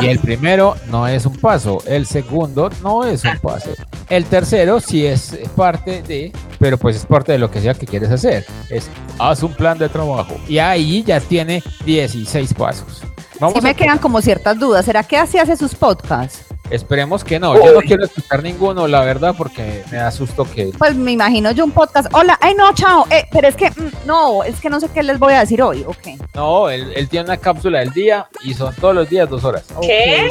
y 0.00 0.06
el 0.08 0.18
primero 0.18 0.74
no 0.86 1.06
es 1.06 1.26
un 1.26 1.36
paso, 1.38 1.82
el 1.86 2.06
segundo 2.06 2.70
no 2.82 3.04
es 3.04 3.22
un 3.24 3.38
paso. 3.38 3.68
El 4.08 4.24
tercero 4.24 4.80
sí 4.80 5.06
es 5.06 5.38
parte 5.54 6.00
de, 6.02 6.32
pero 6.62 6.78
pues 6.78 6.94
es 6.94 7.04
parte 7.06 7.32
de 7.32 7.38
lo 7.38 7.50
que 7.50 7.60
sea 7.60 7.74
que 7.74 7.86
quieres 7.86 8.08
hacer. 8.12 8.46
Es 8.70 8.88
haz 9.18 9.42
un 9.42 9.52
plan 9.52 9.76
de 9.78 9.88
trabajo. 9.88 10.36
Y 10.46 10.58
ahí 10.58 11.02
ya 11.02 11.18
tiene 11.18 11.60
16 11.84 12.54
pasos. 12.54 13.02
Vamos 13.40 13.56
Sí 13.58 13.60
me 13.64 13.70
a- 13.70 13.74
quedan 13.74 13.98
como 13.98 14.22
ciertas 14.22 14.56
dudas. 14.60 14.84
¿Será 14.84 15.02
que 15.02 15.16
así 15.16 15.38
hace 15.38 15.56
sus 15.56 15.74
podcasts? 15.74 16.44
Esperemos 16.70 17.24
que 17.24 17.40
no. 17.40 17.56
Yo 17.56 17.72
no 17.74 17.80
quiero 17.80 18.04
escuchar 18.04 18.44
ninguno, 18.44 18.86
la 18.86 19.00
verdad, 19.00 19.34
porque 19.36 19.82
me 19.90 19.96
da 19.96 20.12
susto 20.12 20.44
que 20.44 20.70
Pues 20.78 20.94
me 20.94 21.10
imagino 21.10 21.50
yo 21.50 21.64
un 21.64 21.72
podcast. 21.72 22.06
Hola, 22.12 22.38
ay 22.40 22.54
no, 22.54 22.72
chao. 22.74 23.06
Eh, 23.10 23.24
pero 23.32 23.48
es 23.48 23.56
que, 23.56 23.68
mm, 23.70 24.06
no, 24.06 24.44
es 24.44 24.60
que 24.60 24.70
no 24.70 24.78
sé 24.78 24.88
qué 24.94 25.02
les 25.02 25.18
voy 25.18 25.32
a 25.34 25.40
decir 25.40 25.60
hoy. 25.62 25.82
Ok. 25.84 26.16
No, 26.32 26.70
él, 26.70 26.92
él 26.94 27.08
tiene 27.08 27.24
una 27.24 27.38
cápsula 27.38 27.80
del 27.80 27.90
día 27.90 28.28
y 28.44 28.54
son 28.54 28.72
todos 28.76 28.94
los 28.94 29.08
días 29.10 29.28
dos 29.28 29.42
horas. 29.42 29.64
¿Qué? 29.80 30.28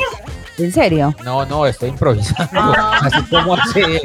¿En 0.58 0.72
serio? 0.72 1.16
No, 1.24 1.46
no, 1.46 1.66
estoy 1.66 1.90
improvisando. 1.90 2.50
Ah. 2.54 3.00
Así 3.04 3.24
como 3.30 3.56
hace 3.56 3.82
él. 3.82 4.02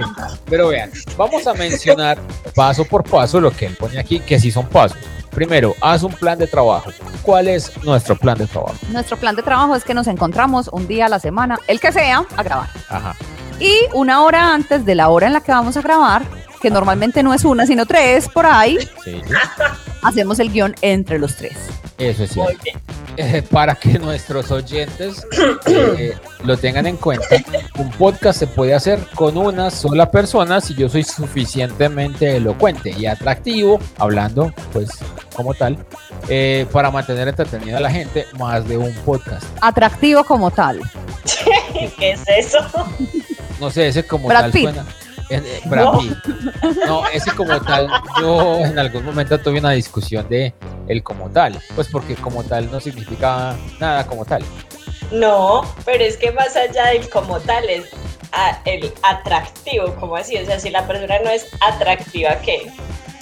Pero 0.49 0.69
vean, 0.69 0.91
vamos 1.17 1.47
a 1.47 1.55
mencionar 1.55 2.19
paso 2.55 2.85
por 2.85 3.05
paso 3.05 3.41
lo 3.41 3.51
que 3.51 3.67
él 3.67 3.77
pone 3.77 3.99
aquí, 3.99 4.21
que 4.21 4.39
sí 4.39 4.51
son 4.51 4.67
pasos. 4.67 4.99
Primero, 5.31 5.75
haz 5.83 6.03
un 6.03 6.13
plan 6.13 6.39
de 6.39 6.47
trabajo. 6.47 6.91
¿Cuál 7.21 7.49
es 7.49 7.71
nuestro 7.85 8.17
plan 8.17 8.39
de 8.39 8.47
trabajo? 8.47 8.75
Nuestro 8.91 9.19
plan 9.19 9.37
de 9.37 9.43
trabajo 9.43 9.75
es 9.75 9.85
que 9.85 9.93
nos 9.93 10.07
encontramos 10.07 10.69
un 10.73 10.89
día 10.89 11.07
a 11.07 11.09
la 11.11 11.19
semana, 11.19 11.59
el 11.69 11.79
que 11.79 11.93
sea, 11.93 12.25
a 12.37 12.43
grabar. 12.43 12.71
Ajá. 12.89 13.15
Y 13.59 13.73
una 13.95 14.23
hora 14.23 14.53
antes 14.55 14.85
de 14.85 14.95
la 14.95 15.09
hora 15.09 15.27
en 15.27 15.33
la 15.33 15.41
que 15.41 15.53
vamos 15.53 15.77
a 15.77 15.83
grabar, 15.83 16.23
que 16.61 16.71
normalmente 16.71 17.23
no 17.23 17.33
es 17.35 17.45
una, 17.45 17.67
sino 17.67 17.87
tres 17.87 18.29
por 18.29 18.47
ahí, 18.47 18.79
Sí, 19.05 19.21
hacemos 20.03 20.39
el 20.39 20.51
guion 20.53 20.75
entre 20.83 21.19
los 21.19 21.37
tres. 21.37 21.57
eso 21.99 22.25
es 22.25 22.33
cierto. 22.33 22.53
Eh, 23.19 23.43
para 23.51 23.75
que 23.75 23.99
nuestros 23.99 24.51
oyentes 24.51 25.27
eh, 25.67 26.15
lo 26.45 26.59
tengan 26.59 26.87
en 26.87 26.99
cuenta, 26.99 27.25
un 27.79 27.91
podcast 27.93 28.39
se 28.39 28.47
puede 28.47 28.75
hacer 28.75 29.01
con 29.15 29.39
una 29.39 29.71
sola 29.71 30.11
persona 30.11 30.61
si 30.61 30.75
yo 30.75 30.91
soy 30.91 31.03
suficientemente 31.03 32.37
elocuente 32.37 32.91
y 32.91 33.07
atractivo, 33.07 33.81
hablando 33.97 34.53
pues 34.71 34.91
como 35.35 35.55
tal, 35.55 35.79
eh, 36.29 36.67
para 36.73 36.91
mantener 36.91 37.29
entretenida 37.29 37.79
a 37.79 37.81
la 37.81 37.91
gente, 37.91 38.27
más 38.39 38.69
de 38.69 38.77
un 38.77 38.93
podcast. 38.97 39.45
Atractivo 39.63 40.23
como 40.25 40.51
tal. 40.51 40.81
¿Qué 41.99 42.11
es 42.13 42.23
eso? 42.29 42.59
No 43.61 43.71
sé, 43.71 43.89
ese 43.89 44.07
como 44.07 44.29
Brad 44.29 44.43
tal 44.43 44.51
Pitt. 44.53 44.63
suena. 44.65 44.87
eh, 45.31 45.43
eh, 45.45 45.61
Brad 45.67 45.85
No. 45.85 45.99
Pitt. 45.99 46.17
No, 46.87 47.07
ese 47.09 47.31
como 47.33 47.61
tal, 47.63 47.89
yo 48.21 48.59
en 48.59 48.79
algún 48.79 49.05
momento 49.05 49.39
tuve 49.41 49.59
una 49.59 49.71
discusión 49.73 50.29
de 50.29 50.55
el 50.89 51.03
como 51.03 51.29
tal, 51.31 51.59
pues 51.75 51.89
porque 51.89 52.15
como 52.17 52.45
tal 52.45 52.71
no 52.71 52.81
significa 52.81 53.57
nada 53.81 54.07
como 54.07 54.25
tal. 54.25 54.45
No, 55.11 55.63
pero 55.85 56.03
es 56.05 56.17
que 56.17 56.33
más 56.33 56.55
allá 56.57 56.87
del 56.89 57.09
como 57.09 57.39
tal 57.41 57.69
es 57.69 57.87
a- 58.33 58.61
el 58.65 58.93
atractivo, 59.03 59.95
como 59.95 60.17
así, 60.17 60.37
o 60.37 60.45
sea, 60.45 60.59
si 60.59 60.69
la 60.71 60.87
persona 60.87 61.19
no 61.25 61.31
es 61.31 61.47
atractiva, 61.61 62.37
¿qué? 62.45 62.71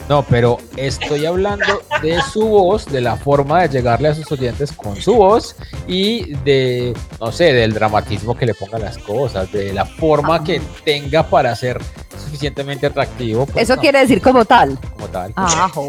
No, 0.08 0.22
pero 0.22 0.58
estoy 0.76 1.24
hablando 1.24 1.82
de 2.02 2.20
su 2.20 2.46
voz, 2.46 2.84
de 2.86 3.00
la 3.00 3.16
forma 3.16 3.62
de 3.62 3.68
llegarle 3.68 4.08
a 4.08 4.14
sus 4.14 4.30
oyentes 4.30 4.70
con 4.72 4.96
su 4.96 5.14
voz 5.14 5.56
y 5.86 6.34
de, 6.44 6.94
no 7.20 7.32
sé, 7.32 7.54
del 7.54 7.72
dramatismo 7.72 8.36
que 8.36 8.44
le 8.44 8.54
ponga 8.54 8.78
las 8.78 8.98
cosas, 8.98 9.50
de 9.50 9.72
la 9.72 9.86
forma 9.86 10.44
que 10.44 10.60
tenga 10.84 11.22
para 11.22 11.56
ser 11.56 11.80
suficientemente 12.22 12.86
atractivo. 12.86 13.46
pues, 13.46 13.64
Eso 13.64 13.76
no, 13.76 13.80
quiere 13.80 14.00
decir 14.00 14.20
como 14.20 14.44
tal. 14.44 14.78
como 14.92 15.08
tal. 15.08 15.32
Ajo. 15.36 15.88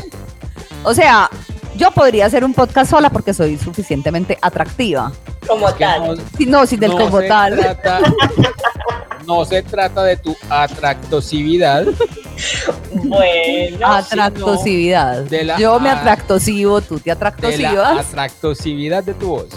o 0.84 0.94
sea, 0.94 1.28
yo 1.76 1.90
podría 1.90 2.26
hacer 2.26 2.44
un 2.44 2.54
podcast 2.54 2.90
sola 2.90 3.10
porque 3.10 3.34
soy 3.34 3.58
suficientemente 3.58 4.38
atractiva. 4.40 5.12
Como 5.50 5.68
Es 5.68 5.74
que 5.74 5.84
tal. 5.84 6.16
no- 6.16 6.22
Si- 6.38 6.46
No, 6.46 6.66
sin 6.66 6.80
del 6.80 6.90
no 6.92 6.98
como 6.98 7.20
se 7.20 7.28
tal. 7.28 7.56
trata- 7.58 8.00
no 9.26 9.44
se 9.44 9.62
trata 9.62 10.02
de 10.04 10.16
tu 10.16 10.36
atractosividad, 10.48 11.84
Bueno, 12.92 13.86
Atractosividad. 13.86 15.18
de 15.24 15.44
la- 15.44 15.58
Yo 15.58 15.78
me 15.80 15.90
ah, 15.90 15.98
atractosivo, 16.00 16.80
tú 16.80 16.98
te 16.98 17.02
de 17.02 17.06
la 17.08 17.12
atractosivas. 17.14 18.06
atractosividad 18.06 19.04
de 19.04 19.14
tu 19.14 19.28
voz. 19.28 19.48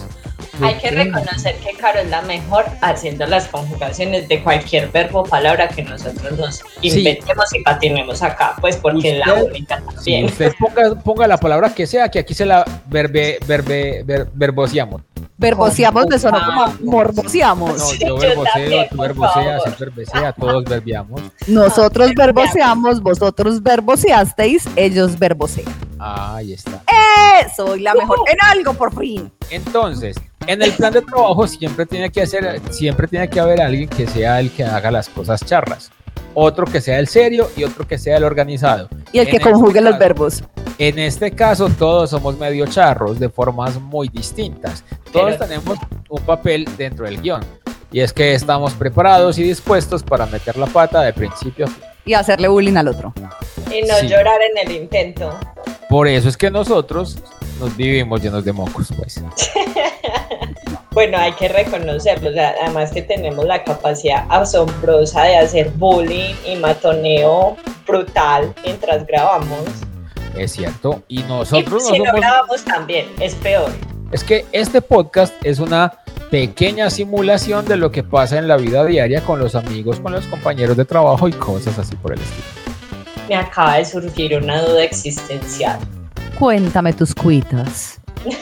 hay 0.61 0.75
que 0.75 0.91
reconocer 0.91 1.55
que 1.57 1.73
Caro 1.77 1.99
es 2.01 2.09
la 2.09 2.21
mejor 2.21 2.65
haciendo 2.81 3.25
las 3.25 3.47
conjugaciones 3.47 4.27
de 4.27 4.43
cualquier 4.43 4.89
verbo 4.91 5.21
o 5.21 5.23
palabra 5.23 5.67
que 5.67 5.81
nosotros 5.81 6.37
nos 6.37 6.61
inventemos 6.81 7.45
y 7.55 7.63
patinemos 7.63 8.21
acá, 8.21 8.55
pues 8.61 8.75
porque 8.77 9.15
la 9.17 9.33
Usted- 9.33 9.43
única 9.45 9.77
Sí, 9.79 9.95
también. 9.95 10.25
usted 10.25 10.53
ponga, 10.59 10.95
ponga 11.01 11.27
la 11.27 11.37
palabra 11.37 11.73
que 11.73 11.87
sea, 11.87 12.09
que 12.09 12.19
aquí 12.19 12.33
se 12.35 12.45
la 12.45 12.63
verbe, 12.87 13.39
verbe, 13.47 14.03
ver- 14.05 14.27
verboseamos. 14.33 15.01
Verboseamos 15.37 16.05
me 16.07 16.19
sonó 16.19 16.39
como 16.45 16.73
morboseamos. 16.91 17.77
No, 17.77 17.93
yo 18.07 18.17
verboseo, 18.17 18.85
tú 18.89 18.97
verboseas, 18.97 19.61
él 19.65 19.73
verbosea, 19.79 20.31
todos 20.33 20.63
verbiamos. 20.65 21.21
Nosotros 21.47 22.11
verboseamos, 22.15 23.01
vosotros 23.01 23.61
verboseasteis, 23.61 24.67
ellos 24.75 25.17
verbosean. 25.17 25.67
Ahí 25.99 26.53
está. 26.53 26.83
¡Eh! 26.87 27.47
Soy 27.55 27.79
la 27.81 27.93
mejor 27.93 28.19
en 28.29 28.37
algo, 28.41 28.73
por 28.73 28.97
fin. 28.97 29.31
Entonces, 29.49 30.15
en 30.47 30.61
el 30.61 30.71
plan 30.73 30.93
de 30.93 31.01
trabajo 31.01 31.47
siempre 31.47 31.85
tiene 31.85 32.11
que 32.11 32.21
hacer, 32.21 32.61
siempre 32.69 33.07
tiene 33.07 33.29
que 33.29 33.39
haber 33.39 33.61
alguien 33.61 33.89
que 33.89 34.05
sea 34.07 34.39
el 34.39 34.51
que 34.51 34.63
haga 34.63 34.91
las 34.91 35.09
cosas 35.09 35.43
charras. 35.45 35.91
Otro 36.35 36.65
que 36.65 36.81
sea 36.81 36.99
el 36.99 37.07
serio 37.07 37.49
y 37.55 37.63
otro 37.63 37.87
que 37.87 37.97
sea 37.97 38.17
el 38.17 38.23
organizado. 38.23 38.87
Y 39.11 39.19
el 39.19 39.25
En 39.27 39.31
que 39.31 39.37
este 39.37 39.51
conjugue 39.51 39.81
los 39.81 39.91
caso- 39.93 39.99
verbos. 39.99 40.43
En 40.79 40.97
este 40.97 41.31
caso, 41.31 41.69
todos 41.69 42.09
somos 42.09 42.37
medio 42.39 42.65
charros 42.65 43.19
de 43.19 43.29
formas 43.29 43.79
muy 43.79 44.09
distintas. 44.09 44.83
Todos 45.13 45.37
tenemos 45.37 45.77
un 46.09 46.21
papel 46.23 46.67
dentro 46.77 47.05
del 47.05 47.21
guion. 47.21 47.41
Y 47.91 47.99
es 47.99 48.11
que 48.11 48.33
estamos 48.33 48.73
preparados 48.73 49.37
y 49.37 49.43
dispuestos 49.43 50.01
para 50.03 50.25
meter 50.25 50.57
la 50.57 50.65
pata 50.65 51.01
de 51.01 51.13
principio 51.13 51.65
a 51.65 51.69
fin. 51.69 51.83
Y 52.05 52.13
hacerle 52.15 52.47
bullying 52.47 52.75
al 52.75 52.87
otro. 52.89 53.13
Y 53.71 53.81
no 53.87 53.95
Sí. 53.99 54.07
llorar 54.07 54.39
en 54.41 54.67
el 54.67 54.75
intento. 54.75 55.37
Por 55.89 56.07
eso 56.07 56.27
es 56.27 56.35
que 56.35 56.49
nosotros 56.49 57.19
nos 57.59 57.77
vivimos 57.77 58.21
llenos 58.21 58.43
de 58.43 58.51
mocos, 58.51 58.89
pues. 58.97 59.21
Bueno, 60.91 61.17
hay 61.17 61.31
que 61.31 61.47
reconocerlo, 61.47 62.29
o 62.29 62.33
sea, 62.33 62.53
además 62.61 62.91
que 62.91 63.01
tenemos 63.01 63.43
la 63.45 63.63
capacidad 63.63 64.27
asombrosa 64.29 65.23
de 65.23 65.37
hacer 65.37 65.71
bullying 65.71 66.35
y 66.45 66.55
matoneo 66.57 67.57
brutal 67.87 68.53
mientras 68.63 69.03
grabamos. 69.07 69.63
Es 70.37 70.51
cierto. 70.51 71.01
Y 71.07 71.21
Y 71.21 71.23
nosotros 71.23 71.83
si 71.87 71.97
no 71.97 72.05
no 72.05 72.05
somos 72.11 72.21
grabamos 72.21 72.63
también, 72.65 73.07
es 73.19 73.33
peor. 73.35 73.71
Es 74.13 74.23
que 74.23 74.45
este 74.51 74.79
podcast 74.79 75.33
es 75.43 75.57
una 75.57 75.91
pequeña 76.29 76.91
simulación 76.91 77.65
de 77.65 77.77
lo 77.77 77.91
que 77.91 78.03
pasa 78.03 78.37
en 78.37 78.47
la 78.47 78.57
vida 78.57 78.85
diaria 78.85 79.21
con 79.21 79.39
los 79.39 79.55
amigos, 79.55 79.99
con 79.99 80.11
los 80.11 80.27
compañeros 80.27 80.77
de 80.77 80.85
trabajo 80.85 81.27
y 81.27 81.31
cosas 81.31 81.79
así 81.79 81.95
por 81.95 82.13
el 82.13 82.19
estilo. 82.19 82.45
Me 83.27 83.35
acaba 83.35 83.77
de 83.77 83.85
surgir 83.85 84.37
una 84.37 84.61
duda 84.61 84.83
existencial. 84.83 85.79
Cuéntame 86.37 86.93
tus 86.93 87.15
cuitas. 87.15 87.99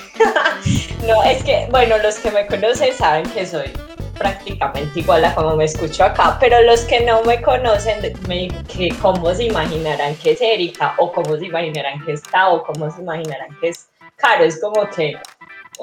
No, 1.08 1.24
es 1.24 1.44
que, 1.44 1.68
bueno, 1.72 1.98
los 1.98 2.20
que 2.20 2.30
me 2.30 2.46
conocen 2.46 2.94
saben 2.96 3.28
que 3.32 3.48
soy 3.48 3.72
prácticamente 4.20 5.00
igual 5.00 5.26
a 5.26 5.34
como 5.34 5.56
me 5.56 5.66
escucho 5.66 6.04
acá, 6.04 6.38
pero 6.40 6.62
los 6.62 6.82
que 6.82 7.04
no 7.04 7.24
me 7.24 7.42
conocen, 7.42 8.14
me, 8.28 8.48
que 8.68 8.90
cómo 9.02 9.34
se 9.34 9.46
imaginarán 9.46 10.16
que 10.18 10.34
es 10.34 10.42
Erika, 10.42 10.94
o 11.00 11.12
cómo 11.12 11.36
se 11.38 11.48
imaginarán 11.48 12.06
que 12.06 12.12
es 12.12 12.22
Tao, 12.22 12.58
o 12.58 12.64
cómo 12.64 12.92
se 12.92 13.02
imaginarán 13.02 13.50
que 13.60 13.70
es 13.70 13.88
Caro, 14.22 14.44
es 14.44 14.62
como 14.62 14.88
que 14.92 15.18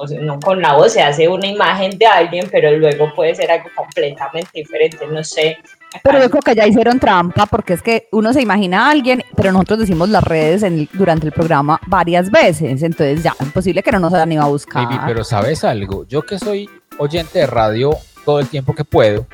o 0.01 0.07
sea, 0.07 0.21
no, 0.21 0.39
con 0.41 0.61
la 0.63 0.75
voz 0.75 0.93
se 0.93 1.03
hace 1.03 1.29
una 1.29 1.47
imagen 1.47 1.99
de 1.99 2.07
alguien, 2.07 2.49
pero 2.51 2.71
luego 2.77 3.13
puede 3.15 3.35
ser 3.35 3.51
algo 3.51 3.69
completamente 3.75 4.51
diferente, 4.55 4.99
no 5.11 5.23
sé. 5.25 5.57
Pero 6.03 6.19
yo 6.21 6.31
creo 6.31 6.43
que 6.43 6.55
ya 6.55 6.67
hicieron 6.67 7.01
trampa 7.01 7.47
porque 7.47 7.73
es 7.73 7.83
que 7.83 8.09
uno 8.13 8.33
se 8.33 8.43
imagina 8.43 8.87
a 8.87 8.91
alguien, 8.91 9.25
pero 9.35 9.53
nosotros 9.53 9.81
decimos 9.81 10.09
las 10.11 10.23
redes 10.23 10.63
en 10.63 10.75
el- 10.81 10.89
durante 10.93 11.27
el 11.27 11.33
programa 11.33 11.81
varias 11.87 12.31
veces. 12.31 12.83
Entonces 12.83 13.23
ya, 13.23 13.35
imposible 13.41 13.83
que 13.83 13.91
no 13.91 13.99
nos 13.99 14.13
hayan 14.15 14.31
ido 14.33 14.43
a 14.43 14.49
buscar. 14.49 14.85
Baby, 14.85 14.99
pero 15.07 15.25
¿sabes 15.25 15.65
algo? 15.65 16.07
Yo 16.07 16.23
que 16.23 16.39
soy 16.39 16.69
oyente 16.99 17.39
de 17.41 17.47
radio 17.47 17.97
todo 18.25 18.39
el 18.39 18.49
tiempo 18.49 18.75
que 18.75 18.85
puedo, 18.85 19.27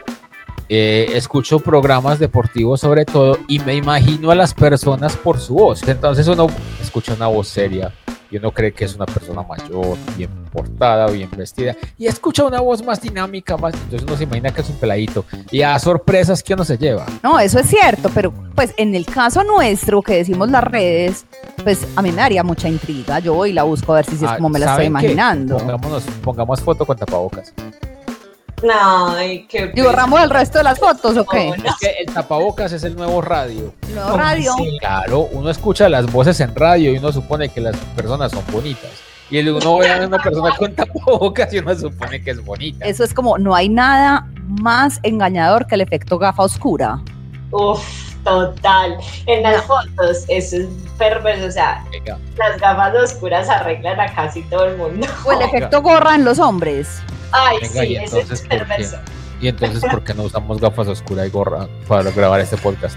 eh, 0.69 1.11
escucho 1.15 1.59
programas 1.59 2.19
deportivos 2.19 2.81
sobre 2.81 3.05
todo 3.05 3.39
y 3.49 3.59
me 3.59 3.75
imagino 3.75 4.31
a 4.31 4.35
las 4.35 4.55
personas 4.55 5.17
por 5.17 5.41
su 5.41 5.55
voz. 5.55 5.83
Entonces 5.87 6.27
uno 6.29 6.47
escucha 6.81 7.15
una 7.15 7.27
voz 7.27 7.49
seria 7.49 7.93
y 8.31 8.37
uno 8.39 8.51
cree 8.53 8.73
que 8.73 8.85
es 8.85 8.95
una 8.95 9.07
persona 9.07 9.43
mayor, 9.43 9.97
bien 10.17 10.31
portada, 10.55 11.11
bien 11.11 11.29
vestida 11.37 11.77
y 11.99 12.07
escucha 12.07 12.45
una 12.45 12.61
voz 12.61 12.83
más 12.85 13.01
dinámica, 13.01 13.57
más, 13.57 13.75
entonces 13.75 14.03
uno 14.05 14.17
se 14.17 14.23
imagina 14.23 14.53
que 14.53 14.61
es 14.61 14.69
un 14.71 14.77
peladito 14.77 15.25
y 15.51 15.63
a 15.63 15.77
sorpresas 15.79 16.43
que 16.43 16.55
uno 16.55 16.65
se 16.65 16.79
lleva. 16.79 17.05
No, 17.23 17.41
eso 17.41 17.59
es 17.59 17.67
cierto, 17.67 18.09
pero 18.15 18.33
pues 18.55 18.73
en 18.77 18.95
el 18.95 19.05
caso 19.05 19.43
nuestro 19.43 20.01
que 20.01 20.15
decimos 20.17 20.49
las 20.49 20.63
redes, 20.63 21.27
pues 21.65 21.87
a 21.97 22.03
mí 22.03 22.11
me 22.11 22.19
daría 22.19 22.45
mucha 22.45 22.69
intriga. 22.69 23.19
Yo 23.19 23.35
voy 23.35 23.51
y 23.51 23.53
la 23.53 23.65
busco 23.65 23.93
a 23.93 23.97
ver 23.97 24.07
si, 24.07 24.15
es 24.15 24.23
Ah, 24.23 24.37
como 24.37 24.49
me 24.49 24.59
la 24.61 24.71
estoy 24.71 24.87
imaginando. 24.87 25.59
Pongámonos, 25.59 26.05
pongamos 26.23 26.61
foto 26.61 26.87
con 26.87 26.97
tapabocas. 26.97 27.53
Ay, 28.73 29.47
qué 29.49 29.73
¿Y 29.75 29.81
borramos 29.83 30.23
el 30.23 30.31
resto 30.31 30.59
de 30.59 30.65
las 30.65 30.79
fotos 30.79 31.17
o 31.17 31.27
qué? 31.27 31.53
No, 31.59 31.71
Es 31.71 31.77
que 31.81 31.91
el 32.01 32.15
tapabocas 32.15 32.73
es 32.73 32.85
el 32.85 32.97
nuevo 32.97 33.21
radio. 33.21 33.75
Claro, 34.79 35.29
uno 35.33 35.51
escucha 35.51 35.89
las 35.89 36.11
voces 36.11 36.41
en 36.41 36.55
radio 36.55 36.93
y 36.93 36.99
uno 36.99 37.13
supone 37.13 37.49
que 37.49 37.61
las 37.61 37.77
personas 37.97 38.33
son 38.33 38.45
bonitas. 38.51 38.91
Y 39.35 39.39
el 39.39 39.49
uno 39.49 39.79
ve 39.79 39.91
a 39.91 40.07
una 40.07 40.17
persona 40.23 40.55
con 40.57 40.73
tapabocas 40.77 41.53
y 41.53 41.59
uno 41.59 41.75
supone 41.75 42.23
que 42.23 42.31
es 42.31 42.45
bonita. 42.45 42.87
Eso 42.87 43.03
es 43.03 43.13
como, 43.13 43.37
no 43.37 43.53
hay 43.53 43.69
nada 43.69 44.29
más 44.47 45.01
engañador 45.03 45.67
que 45.67 45.75
el 45.75 45.81
efecto 45.81 46.21
gafa 46.21 46.45
oscura. 46.45 47.01
Uf, 47.51 47.83
total. 48.23 48.97
En 49.27 49.43
las 49.43 49.65
fotos, 49.65 50.25
eso 50.29 50.59
es 50.59 50.69
perverso. 50.99 51.47
O 51.47 51.51
sea, 51.51 51.85
Venga, 51.91 52.17
las 52.37 52.61
gafas 52.61 52.95
oscuras 52.95 53.49
arreglan 53.49 53.99
a 53.99 54.15
casi 54.15 54.43
todo 54.43 54.67
el 54.67 54.77
mundo. 54.77 55.05
O 55.27 55.33
el 55.33 55.43
efecto 55.43 55.83
gorra 55.83 56.15
en 56.15 56.25
los 56.25 56.39
hombres. 56.39 57.03
Ay, 57.33 57.57
Venga, 57.61 57.81
sí, 57.81 57.87
y 57.89 57.97
eso 57.97 58.19
entonces, 58.21 58.31
es 58.31 58.41
¿por 58.43 58.49
qué? 58.51 58.57
perverso. 58.57 58.97
Y 59.41 59.49
entonces, 59.49 59.83
¿por 59.91 60.05
qué 60.05 60.15
no 60.15 60.23
usamos 60.23 60.61
gafas 60.61 60.87
oscuras 60.87 61.27
y 61.27 61.31
gorra 61.31 61.67
para 61.89 62.09
grabar 62.13 62.39
este 62.39 62.57
podcast? 62.57 62.97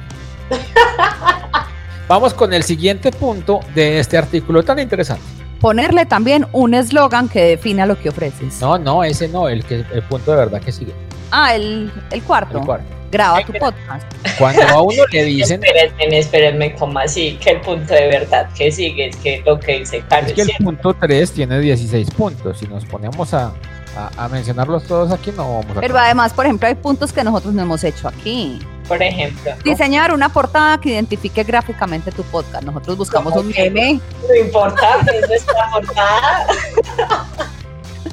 Vamos 2.07 2.35
con 2.35 2.53
el 2.53 2.61
siguiente 2.61 3.11
punto 3.11 3.59
de 3.73 3.97
este 3.97 4.19
artículo 4.19 4.61
tan 4.61 4.77
interesante. 4.77 5.36
Ponerle 5.61 6.05
también 6.05 6.45
un 6.51 6.73
eslogan 6.73 7.29
que 7.29 7.41
defina 7.43 7.85
lo 7.85 7.99
que 7.99 8.09
ofreces. 8.09 8.59
No, 8.61 8.77
no, 8.77 9.03
ese 9.03 9.27
no, 9.27 9.47
el, 9.49 9.63
que, 9.63 9.83
el 9.91 10.01
punto 10.03 10.31
de 10.31 10.37
verdad 10.37 10.61
que 10.61 10.71
sigue. 10.71 10.93
Ah, 11.31 11.55
el, 11.55 11.91
el 12.11 12.21
cuarto. 12.23 12.59
El 12.59 12.65
cuarto. 12.65 12.85
Graba 13.11 13.41
tu 13.45 13.53
podcast. 13.53 14.05
Cuando 14.37 14.61
a 14.63 14.81
uno 14.81 15.03
le 15.11 15.23
dicen 15.23 15.63
Espérenme, 15.63 16.19
espérenme, 16.19 16.75
¿cómo 16.75 16.99
así? 16.99 17.37
Que 17.41 17.51
el 17.51 17.61
punto 17.61 17.93
de 17.93 18.07
verdad 18.07 18.49
que 18.55 18.69
sigue 18.71 19.07
es 19.07 19.15
que 19.15 19.41
lo 19.45 19.57
que 19.59 19.79
dice 19.79 20.03
Carlos 20.09 20.29
Es 20.31 20.35
que 20.35 20.41
el 20.41 20.47
¿cierto? 20.47 20.63
punto 20.65 20.93
3 20.99 21.31
tiene 21.31 21.59
16 21.59 22.11
puntos. 22.11 22.59
Si 22.59 22.67
nos 22.67 22.85
ponemos 22.85 23.33
a, 23.33 23.53
a- 23.95 24.25
a 24.25 24.27
mencionarlos 24.27 24.83
todos 24.83 25.11
aquí, 25.11 25.31
no 25.35 25.43
vamos 25.61 25.77
a. 25.77 25.79
Pero 25.79 25.97
además, 25.97 26.33
por 26.33 26.45
ejemplo, 26.45 26.67
hay 26.67 26.75
puntos 26.75 27.13
que 27.13 27.23
nosotros 27.23 27.53
no 27.53 27.61
hemos 27.61 27.81
hecho 27.83 28.09
aquí. 28.09 28.59
Por 28.87 29.01
ejemplo. 29.01 29.51
Diseñar 29.63 30.13
una 30.13 30.29
portada 30.29 30.79
que 30.79 30.89
identifique 30.89 31.43
gráficamente 31.43 32.11
tu 32.11 32.23
podcast. 32.23 32.63
Nosotros 32.63 32.97
buscamos 32.97 33.35
un 33.35 33.49
meme. 33.49 33.99
No 34.27 34.35
importa, 34.35 34.99
es 35.13 35.27
nuestra 35.27 35.69
portada. 35.71 36.47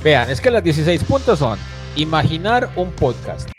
Vean, 0.03 0.31
es 0.31 0.41
que 0.41 0.51
los 0.51 0.63
16 0.63 1.05
puntos 1.05 1.39
son 1.39 1.59
imaginar 1.97 2.69
un 2.77 2.91
podcast. 2.93 3.51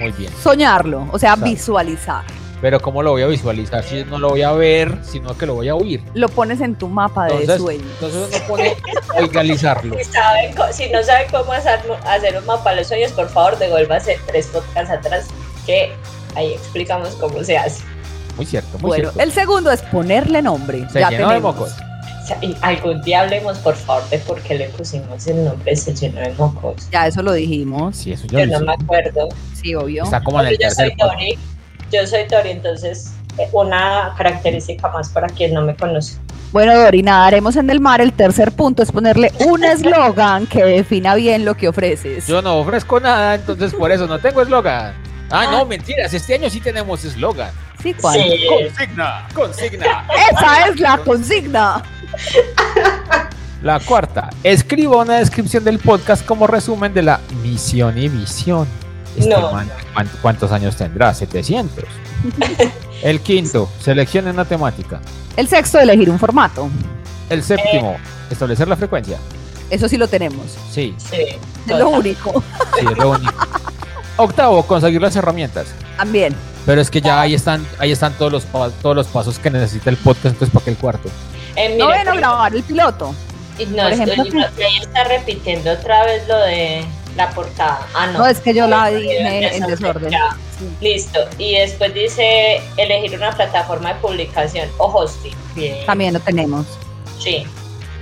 Muy 0.00 0.12
bien. 0.12 0.32
Soñarlo, 0.42 1.08
o 1.12 1.18
sea, 1.18 1.30
Exacto. 1.30 1.50
visualizar. 1.50 2.24
Pero 2.64 2.80
¿cómo 2.80 3.02
lo 3.02 3.10
voy 3.10 3.20
a 3.20 3.26
visualizar 3.26 3.84
si 3.84 4.04
no 4.04 4.18
lo 4.18 4.30
voy 4.30 4.40
a 4.40 4.52
ver, 4.52 4.96
sino 5.02 5.36
que 5.36 5.44
lo 5.44 5.52
voy 5.52 5.68
a 5.68 5.74
oír? 5.74 6.02
Lo 6.14 6.30
pones 6.30 6.62
en 6.62 6.74
tu 6.74 6.88
mapa 6.88 7.26
de 7.26 7.32
Entonces, 7.32 7.60
sueños. 7.60 7.86
entonces 8.00 8.26
uno 8.38 8.48
pone 8.48 8.76
oigalizarlo. 9.20 9.94
Si, 10.72 10.88
no 10.88 11.02
saben 11.02 11.26
cómo 11.30 11.52
hacer, 11.52 11.80
hacer 12.06 12.38
un 12.38 12.46
mapa 12.46 12.70
de 12.70 12.76
los 12.76 12.86
sueños, 12.88 13.12
por 13.12 13.28
favor, 13.28 13.58
devuélvase 13.58 14.18
tres 14.26 14.46
podcasts 14.46 14.90
atrás 14.90 15.26
que 15.66 15.92
ahí 16.36 16.54
explicamos 16.54 17.10
cómo 17.16 17.44
se 17.44 17.58
hace. 17.58 17.84
Muy 18.36 18.46
cierto, 18.46 18.78
muy 18.78 18.88
Bueno, 18.88 19.10
cierto. 19.10 19.20
el 19.20 19.32
segundo 19.32 19.70
es 19.70 19.82
ponerle 19.82 20.40
nombre. 20.40 20.88
Se 20.90 21.00
ya 21.00 21.10
llenó 21.10 21.32
de 21.32 21.40
mocos. 21.40 21.70
Y 22.40 22.56
algún 22.62 23.02
día 23.02 23.20
hablemos, 23.20 23.58
por 23.58 23.76
favor, 23.76 24.08
de 24.08 24.20
por 24.20 24.40
qué 24.40 24.54
le 24.54 24.70
pusimos 24.70 25.26
el 25.26 25.44
nombre 25.44 25.76
Se 25.76 25.94
llenó 25.94 26.22
de 26.22 26.32
mocos. 26.38 26.88
Ya 26.90 27.08
eso 27.08 27.22
lo 27.22 27.34
dijimos. 27.34 27.94
Sí, 27.94 28.12
eso 28.12 28.26
yo 28.26 28.38
Yo 28.38 28.46
no 28.46 28.54
hice. 28.54 28.64
me 28.64 28.72
acuerdo. 28.72 29.28
Sí, 29.52 29.74
obvio. 29.74 30.04
Está 30.04 30.24
como 30.24 30.40
en 30.40 30.46
el 30.46 30.58
yo 30.58 30.70
soy 30.70 30.88
tercer. 30.88 30.96
Tori. 30.96 31.38
Yo 31.92 32.06
soy 32.06 32.26
Tori, 32.26 32.50
entonces 32.50 33.12
eh, 33.38 33.48
una 33.52 34.14
característica 34.16 34.88
más 34.88 35.08
para 35.08 35.28
quien 35.28 35.54
no 35.54 35.62
me 35.62 35.74
conoce. 35.74 36.16
Bueno, 36.52 36.78
Dori, 36.78 37.02
nadaremos 37.02 37.56
en 37.56 37.68
el 37.68 37.80
mar. 37.80 38.00
El 38.00 38.12
tercer 38.12 38.52
punto 38.52 38.84
es 38.84 38.92
ponerle 38.92 39.32
un 39.40 39.64
eslogan 39.64 40.46
que 40.46 40.62
defina 40.62 41.16
bien 41.16 41.44
lo 41.44 41.56
que 41.56 41.66
ofreces. 41.66 42.28
Yo 42.28 42.42
no 42.42 42.58
ofrezco 42.58 43.00
nada, 43.00 43.34
entonces 43.34 43.74
por 43.74 43.90
eso 43.90 44.06
no 44.06 44.20
tengo 44.20 44.40
eslogan. 44.40 44.94
Ah, 45.30 45.48
no, 45.50 45.66
mentiras, 45.66 46.14
este 46.14 46.34
año 46.34 46.48
sí 46.48 46.60
tenemos 46.60 47.04
eslogan. 47.04 47.50
Sí, 47.82 47.92
¿cuál? 47.94 48.20
Sí. 48.20 48.46
Consigna, 48.48 49.26
consigna. 49.34 50.06
Esa 50.30 50.68
es 50.68 50.78
la 50.78 50.98
consigna. 50.98 51.82
La 53.62 53.80
cuarta, 53.80 54.30
escriba 54.42 54.98
una 54.98 55.18
descripción 55.18 55.64
del 55.64 55.78
podcast 55.78 56.24
como 56.24 56.46
resumen 56.46 56.94
de 56.94 57.02
la 57.02 57.20
misión 57.42 57.98
y 57.98 58.08
visión. 58.08 58.68
Este 59.16 59.28
No. 59.30 59.52
man, 59.52 59.70
¿cuán- 59.92 60.10
¿Cuántos 60.22 60.50
años 60.52 60.76
tendrá? 60.76 61.12
700. 61.14 61.84
El 63.02 63.20
quinto, 63.20 63.68
seleccione 63.80 64.30
una 64.30 64.44
temática. 64.44 65.00
El 65.36 65.48
sexto, 65.48 65.78
elegir 65.78 66.08
un 66.10 66.18
formato. 66.18 66.68
El 67.28 67.42
séptimo, 67.42 67.96
establecer 68.30 68.68
la 68.68 68.76
frecuencia. 68.76 69.18
Eso 69.70 69.88
sí 69.88 69.96
lo 69.96 70.08
tenemos. 70.08 70.46
Sí, 70.70 70.94
Sí. 70.98 71.16
Es 71.66 71.78
lo 71.78 71.88
único. 71.90 72.42
sí, 72.78 72.86
es 72.90 72.98
lo 72.98 73.10
único. 73.10 73.32
Octavo, 74.16 74.62
conseguir 74.66 75.00
las 75.02 75.16
herramientas. 75.16 75.66
También. 75.96 76.34
Pero 76.66 76.80
es 76.80 76.90
que 76.90 77.00
ya 77.00 77.20
ahí 77.20 77.34
están, 77.34 77.66
ahí 77.78 77.90
están 77.92 78.12
todos 78.14 78.30
los 78.32 78.44
todos 78.80 78.94
los 78.96 79.06
pasos 79.08 79.38
que 79.38 79.50
necesita 79.50 79.90
el 79.90 79.96
podcast, 79.96 80.26
entonces 80.34 80.50
para 80.52 80.64
qué 80.64 80.70
el 80.70 80.76
cuarto. 80.76 81.08
Eh, 81.56 81.76
No 81.78 81.88
a 81.88 82.02
grabar 82.04 82.54
el 82.54 82.62
piloto. 82.62 83.14
y 83.58 83.66
no, 83.66 83.82
por 83.84 83.92
ejemplo, 83.92 84.22
estoy- 84.24 84.40
no, 84.40 84.46
ahí 84.46 84.76
está 84.80 85.04
repitiendo 85.04 85.72
otra 85.72 86.04
vez 86.04 86.26
lo 86.28 86.36
de 86.38 86.84
la 87.16 87.30
portada. 87.30 87.86
Ah, 87.94 88.06
no. 88.08 88.20
No, 88.20 88.26
es 88.26 88.40
que 88.40 88.54
yo 88.54 88.66
la 88.66 88.88
dije 88.88 89.56
en 89.56 89.66
desorden. 89.66 90.10
ya. 90.10 90.36
Listo. 90.80 91.18
Y 91.38 91.56
después 91.56 91.92
dice 91.94 92.60
elegir 92.76 93.16
una 93.16 93.32
plataforma 93.32 93.94
de 93.94 94.00
publicación 94.00 94.68
o 94.78 94.86
hosting. 94.86 95.34
Bien. 95.54 95.84
También 95.86 96.14
lo 96.14 96.20
tenemos. 96.20 96.66
Sí. 97.18 97.44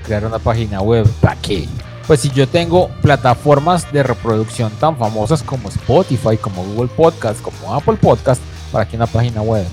Crear 0.05 0.25
una 0.25 0.38
página 0.38 0.81
web, 0.81 1.09
¿para 1.20 1.37
qué? 1.37 1.68
Pues 2.07 2.20
si 2.20 2.31
yo 2.31 2.48
tengo 2.48 2.88
plataformas 3.01 3.90
de 3.92 4.03
reproducción 4.03 4.70
tan 4.72 4.96
famosas 4.96 5.42
como 5.42 5.68
Spotify, 5.68 6.37
como 6.37 6.64
Google 6.64 6.88
Podcast, 6.88 7.40
como 7.40 7.75
Apple 7.75 7.96
Podcast, 8.01 8.42
¿para 8.72 8.87
qué 8.87 8.96
una 8.96 9.07
página 9.07 9.40
web? 9.42 9.66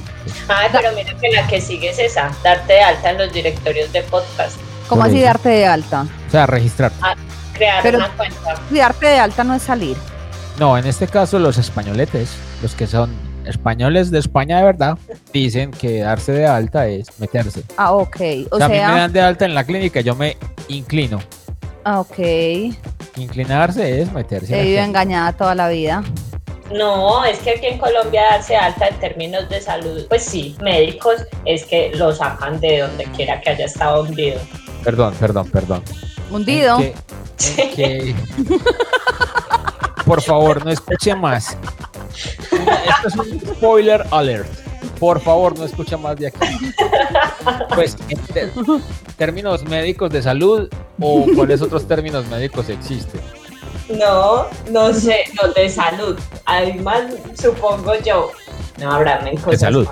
Ay, 0.47 0.69
pero 0.71 0.91
mira 0.93 1.15
que 1.19 1.32
la 1.32 1.47
que 1.47 1.60
sigue 1.60 1.89
es 1.89 1.99
esa, 1.99 2.32
darte 2.43 2.73
de 2.73 2.82
alta 2.82 3.10
en 3.10 3.17
los 3.17 3.34
directorios 3.34 3.91
de 3.91 4.04
podcast, 4.04 4.58
¿Cómo 4.88 5.04
así 5.04 5.21
darte 5.21 5.49
de 5.49 5.65
alta? 5.67 6.08
O 6.28 6.32
sea, 6.32 6.47
registrar. 6.47 6.91
Crear 7.60 7.84
Pero- 7.84 7.98
una 8.00 8.10
cuenta. 8.15 8.56
Y 8.72 8.78
darte 8.78 9.06
de 9.08 9.19
alta 9.19 9.43
no 9.43 9.54
es 9.54 9.62
salir. 9.62 9.95
No, 10.60 10.78
en 10.78 10.86
este 10.88 11.08
caso 11.08 11.39
los 11.39 11.58
españoletes, 11.58 12.32
los 12.62 12.74
que 12.76 12.88
son 12.88 13.12
españoles 13.45 14.12
de 14.12 14.19
España 14.19 14.58
de 14.58 14.63
verdad, 14.63 14.98
dicen 15.32 15.72
que 15.72 16.00
darse 16.02 16.32
de 16.34 16.45
alta 16.45 16.88
es 16.88 17.08
meterse. 17.19 17.63
Ah, 17.78 17.93
ok. 17.93 18.17
O 18.52 18.56
O 18.56 18.58
sea, 18.58 18.65
a 18.65 18.69
mí 18.69 18.76
me 18.76 18.82
dan 19.00 19.13
de 19.13 19.22
alta 19.22 19.45
en 19.45 19.54
la 19.56 19.63
clínica, 19.63 20.02
yo 20.02 20.15
me 20.15 20.36
inclino. 20.67 21.19
ah, 21.86 22.00
ok. 22.02 22.17
He 22.19 22.74
Inclinarse 23.15 24.02
es 24.02 24.12
meterse. 24.12 24.48
vivido 24.54 24.62
meterse. 24.67 24.84
engañada 24.84 25.34
toda 25.34 25.56
la 25.56 25.69
vida. 25.69 26.04
No, 26.74 27.26
es 27.26 27.40
que 27.40 27.52
aquí 27.52 27.66
en 27.68 27.78
Colombia 27.80 28.24
darse 28.32 28.56
alta 28.56 28.88
en 28.88 29.00
términos 29.00 29.50
de 29.50 29.60
salud, 29.62 30.06
pues 30.08 30.24
sí, 30.24 30.56
médicos 30.62 31.16
es 31.46 31.66
que 31.66 31.92
lo 31.96 32.14
sacan 32.14 32.60
de 32.60 32.80
donde 32.82 33.06
quiera 33.06 33.42
que 33.42 33.50
haya 33.52 33.66
estado 33.66 34.04
hundido. 34.04 34.40
Perdón, 34.84 35.14
perdón, 35.20 35.50
perdón. 35.50 35.84
Hundido. 36.32 36.80
¿En 36.80 36.94
qué- 36.94 36.96
en 37.58 37.76
qué- 37.76 38.16
Por 40.06 40.22
favor, 40.22 40.64
no 40.64 40.72
escuche 40.72 41.16
más. 41.16 41.58
Esto 42.52 43.08
es 43.08 43.16
un 43.16 43.40
spoiler 43.42 44.06
alert. 44.12 44.48
Por 45.00 45.20
favor, 45.22 45.58
no 45.58 45.66
escuche 45.66 45.96
más 45.98 46.16
de 46.18 46.28
aquí. 46.28 46.40
Pues, 47.76 47.96
en 48.10 48.20
términos 49.18 49.64
médicos 49.64 50.10
de 50.12 50.22
salud 50.22 50.70
o 51.00 51.26
cuáles 51.36 51.62
otros 51.62 51.88
términos 51.88 52.26
médicos 52.28 52.70
existen. 52.70 53.22
No, 53.90 54.46
no 54.72 54.94
sé, 54.94 55.24
no 55.42 55.52
de 55.54 55.70
salud. 55.70 56.20
Además, 56.50 57.04
supongo 57.40 57.94
yo. 58.04 58.32
No 58.80 58.92
habrá 58.92 59.20
en 59.30 59.38
cosas. 59.38 59.60
salud. 59.62 59.88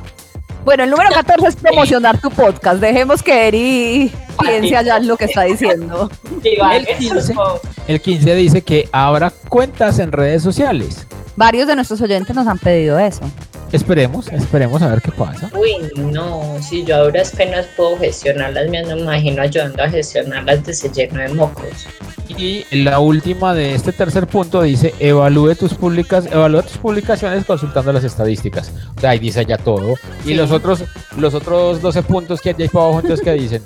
Bueno, 0.66 0.84
el 0.84 0.90
número 0.90 1.10
14 1.12 1.48
es 1.48 1.56
promocionar 1.56 2.20
tu 2.20 2.30
podcast. 2.30 2.82
Dejemos 2.82 3.24
que 3.24 3.48
Eri 3.48 4.12
piense 4.40 4.76
allá 4.76 4.98
en 4.98 5.08
lo 5.08 5.16
que 5.16 5.26
está 5.26 5.44
diciendo. 5.44 6.10
El 6.44 6.86
15. 6.86 7.22
supongo. 7.22 7.62
El 7.88 8.02
15 8.02 8.36
dice 8.36 8.62
que 8.62 8.90
habrá 8.92 9.30
cuentas 9.30 10.00
en 10.00 10.12
redes 10.12 10.44
sociales. 10.44 11.08
Varios 11.38 11.68
de 11.68 11.76
nuestros 11.76 12.02
oyentes 12.02 12.36
nos 12.36 12.48
han 12.48 12.58
pedido 12.58 13.00
eso. 13.00 13.22
Esperemos, 13.72 14.28
esperemos 14.30 14.82
a 14.82 14.88
ver 14.88 15.02
qué 15.02 15.12
pasa. 15.12 15.50
Uy, 15.54 15.76
no, 15.98 16.58
si 16.62 16.86
yo 16.86 16.96
a 16.96 17.00
duras 17.00 17.32
penas 17.32 17.66
puedo 17.76 17.98
gestionar 17.98 18.54
las 18.54 18.70
mías, 18.70 18.88
no 18.88 18.96
me 18.96 19.02
imagino 19.02 19.42
ayudando 19.42 19.84
a 19.84 19.90
gestionarlas 19.90 20.66
de 20.66 20.72
ese 20.72 20.90
lleno 20.90 21.20
de 21.20 21.30
mocos. 21.30 21.88
Y 22.30 22.66
la 22.84 23.00
última 23.00 23.54
de 23.54 23.76
este 23.76 23.92
tercer 23.92 24.28
punto 24.28 24.62
dice, 24.62 24.94
evalúe 25.00 25.56
tus 25.56 25.74
publicas, 25.74 26.28
evalúa 26.28 26.64
tus 26.64 26.78
publicaciones 26.78 27.46
consultando 27.46 27.92
las 27.92 28.04
estadísticas. 28.04 28.72
O 28.96 29.02
sea, 29.02 29.12
ahí 29.12 29.20
dice 29.20 29.46
ya 29.46 29.58
todo. 29.58 29.96
Y 30.26 30.34
los 30.34 30.52
otros, 30.52 30.84
los 31.18 31.34
otros 31.34 31.82
12 31.82 32.04
puntos 32.04 32.42
que 32.42 32.50
hay 32.50 32.56
ahí 32.60 32.68
para 32.70 32.86
abajo, 32.86 33.00
entonces, 33.02 33.24
¿qué 33.24 33.34
dicen? 33.34 33.64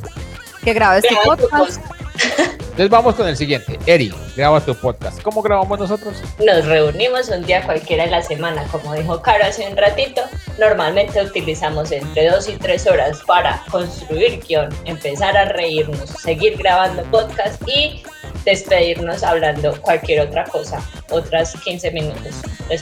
Que 0.64 0.74
grabes 0.74 1.04
tu 1.08 1.16
podcast. 1.24 1.82
Entonces 2.72 2.90
vamos 2.90 3.16
con 3.16 3.28
el 3.28 3.36
siguiente. 3.36 3.78
Eri, 3.86 4.14
graba 4.36 4.62
tu 4.62 4.74
podcast. 4.74 5.22
¿Cómo 5.22 5.42
grabamos 5.42 5.78
nosotros? 5.78 6.22
Nos 6.44 6.66
reunimos 6.66 7.28
un 7.30 7.44
día 7.46 7.64
cualquiera 7.64 8.06
de 8.06 8.12
la 8.12 8.22
semana, 8.22 8.64
como 8.72 8.94
dijo 8.96 9.22
Caro 9.22 9.44
hace 9.46 9.68
un 9.68 9.76
ratito. 9.76 10.22
Normalmente 10.58 11.22
utilizamos 11.22 11.92
entre 11.92 12.30
dos 12.30 12.48
y 12.48 12.54
tres 12.54 12.88
horas 12.88 13.20
para 13.28 13.62
construir 13.70 14.40
guion, 14.48 14.70
empezar 14.86 15.36
a 15.36 15.46
reírnos, 15.46 16.10
seguir 16.10 16.58
grabando 16.58 17.04
podcast 17.12 17.62
y 17.68 18.04
despedirnos 18.46 19.22
hablando 19.24 19.80
cualquier 19.82 20.22
otra 20.22 20.46
cosa, 20.46 20.82
otras 21.12 21.54
15 21.64 21.92
minutos. 21.92 22.36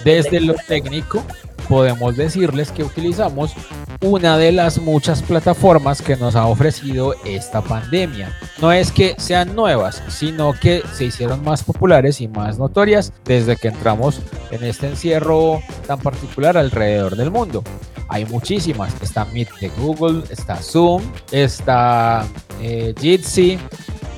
Desde 0.05 0.29
de- 0.29 0.41
lo 0.41 0.53
técnico, 0.67 1.25
podemos 1.69 2.17
decirles 2.17 2.71
que 2.71 2.83
utilizamos 2.83 3.53
una 4.01 4.37
de 4.37 4.51
las 4.51 4.79
muchas 4.79 5.21
plataformas 5.21 6.01
que 6.01 6.15
nos 6.15 6.35
ha 6.35 6.47
ofrecido 6.47 7.13
esta 7.25 7.61
pandemia. 7.61 8.35
No 8.59 8.71
es 8.71 8.91
que 8.91 9.15
sean 9.19 9.55
nuevas, 9.55 10.01
sino 10.09 10.53
que 10.53 10.81
se 10.93 11.05
hicieron 11.05 11.43
más 11.43 11.63
populares 11.63 12.19
y 12.21 12.27
más 12.27 12.57
notorias 12.57 13.13
desde 13.23 13.55
que 13.55 13.67
entramos 13.67 14.19
en 14.49 14.63
este 14.63 14.87
encierro 14.87 15.61
tan 15.85 15.99
particular 15.99 16.57
alrededor 16.57 17.15
del 17.15 17.29
mundo. 17.29 17.63
Hay 18.07 18.25
muchísimas. 18.25 18.91
Está 19.01 19.25
Meet 19.25 19.49
de 19.61 19.69
Google, 19.69 20.23
está 20.31 20.55
Zoom, 20.55 21.03
está 21.31 22.25
eh, 22.61 22.95
Jitsi, 22.99 23.59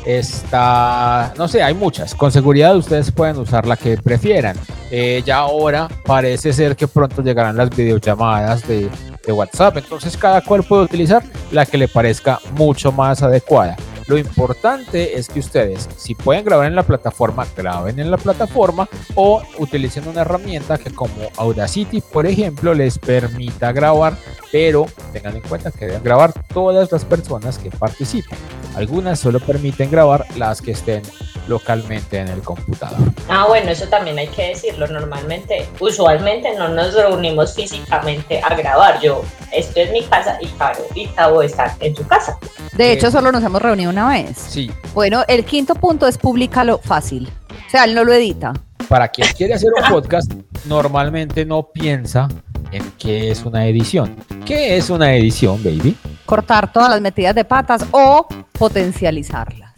está, 0.06 1.34
no 1.38 1.49
sé, 1.49 1.62
hay 1.62 1.74
muchas. 1.74 2.16
Con 2.16 2.32
seguridad 2.32 2.78
ustedes 2.78 3.12
pueden 3.12 3.38
usar 3.38 3.68
la 3.68 3.76
que 3.76 3.97
prefieran. 3.97 4.56
Eh, 4.91 5.23
ya 5.25 5.37
ahora 5.37 5.87
parece 6.05 6.51
ser 6.51 6.75
que 6.75 6.85
pronto 6.85 7.21
llegarán 7.23 7.55
las 7.55 7.69
videollamadas 7.69 8.67
de, 8.67 8.89
de 9.25 9.31
WhatsApp. 9.31 9.77
Entonces 9.77 10.17
cada 10.17 10.41
cual 10.41 10.63
puede 10.63 10.83
utilizar 10.83 11.23
la 11.51 11.65
que 11.65 11.77
le 11.77 11.87
parezca 11.87 12.39
mucho 12.55 12.91
más 12.91 13.23
adecuada. 13.23 13.77
Lo 14.08 14.18
importante 14.18 15.18
es 15.18 15.28
que 15.30 15.39
ustedes, 15.39 15.88
si 15.97 16.16
pueden 16.16 16.43
grabar 16.45 16.68
en 16.68 16.76
la 16.76 16.84
plataforma, 16.84 17.45
graben 17.56 17.99
en 17.99 18.12
la 18.12 18.18
plataforma 18.18 18.88
o 19.16 19.41
utilicen 19.58 20.08
una 20.08 20.22
herramienta 20.22 20.78
que 20.78 20.91
como 20.93 21.14
Audacity, 21.38 22.02
por 22.02 22.26
ejemplo, 22.26 22.74
les 22.74 22.97
permita 22.99 23.72
grabar, 23.72 24.16
pero 24.52 24.86
tengan 25.14 25.36
en 25.36 25.41
cuenta 25.43 25.72
que 25.72 25.86
deben 25.86 26.04
grabar 26.04 26.34
todas 26.54 26.91
las 26.91 27.06
personas 27.06 27.58
que 27.58 27.70
participen. 27.72 28.38
Algunas 28.76 29.20
solo 29.20 29.39
permiten 29.39 29.91
grabar 29.91 30.26
las 30.38 30.62
que 30.62 30.72
estén 30.72 31.02
localmente 31.47 32.18
en 32.20 32.28
el 32.30 32.41
computador. 32.41 32.99
Ah, 33.28 33.45
bueno, 33.47 33.72
eso 33.72 33.86
también 33.88 34.18
hay 34.20 34.28
que 34.28 34.49
decirlo. 34.49 34.88
Normalmente, 34.88 35.68
usualmente 35.80 36.56
no 36.58 36.70
nos 36.70 36.93
reunimos 36.93 37.56
físicamente 37.56 38.39
a 38.41 38.56
grabar. 38.56 39.02
Yo, 39.02 39.24
esto 39.52 39.80
es 39.82 39.91
mi 39.91 40.04
casa 40.04 40.38
y 40.39 40.47
Caro 40.49 40.86
y 40.95 41.08
Tavo 41.08 41.41
están 41.41 41.72
en 41.80 41.95
su 41.95 42.06
casa. 42.08 42.38
De 42.74 42.93
hecho, 42.93 43.08
Eh. 43.08 43.12
solo 43.12 43.32
nos 43.32 43.43
hemos 43.43 43.62
reunido 43.62 43.90
una 43.91 44.09
vez. 44.09 44.37
Sí, 44.37 44.71
Bueno, 44.93 45.23
el 45.27 45.45
quinto 45.45 45.75
punto 45.75 46.07
es 46.07 46.17
públicalo 46.17 46.79
fácil. 46.79 47.29
O 47.49 47.69
sea, 47.69 47.83
él 47.85 47.93
no 47.95 48.03
lo 48.03 48.11
edita. 48.13 48.53
para 48.89 49.07
quien 49.07 49.27
quiere 49.37 49.53
hacer 49.53 49.69
un 49.73 49.89
podcast, 49.89 50.31
normalmente 50.65 51.45
no 51.45 51.63
piensa 51.71 52.27
en 52.73 52.83
qué 52.97 53.31
es 53.31 53.45
una 53.45 53.65
edición. 53.67 54.15
¿Qué 54.45 54.75
es 54.75 54.89
una 54.89 55.13
edición, 55.15 55.63
baby? 55.63 55.95
Cortar 56.25 56.73
todas 56.73 56.89
las 56.89 56.99
metidas 56.99 57.33
de 57.35 57.45
patas 57.45 57.85
o 57.91 58.27
potencializarlas. 58.51 59.71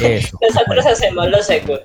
Eso. 0.00 0.38
Nosotros 0.46 0.86
hacemos 0.86 1.28
lo 1.28 1.42
segundo. 1.42 1.80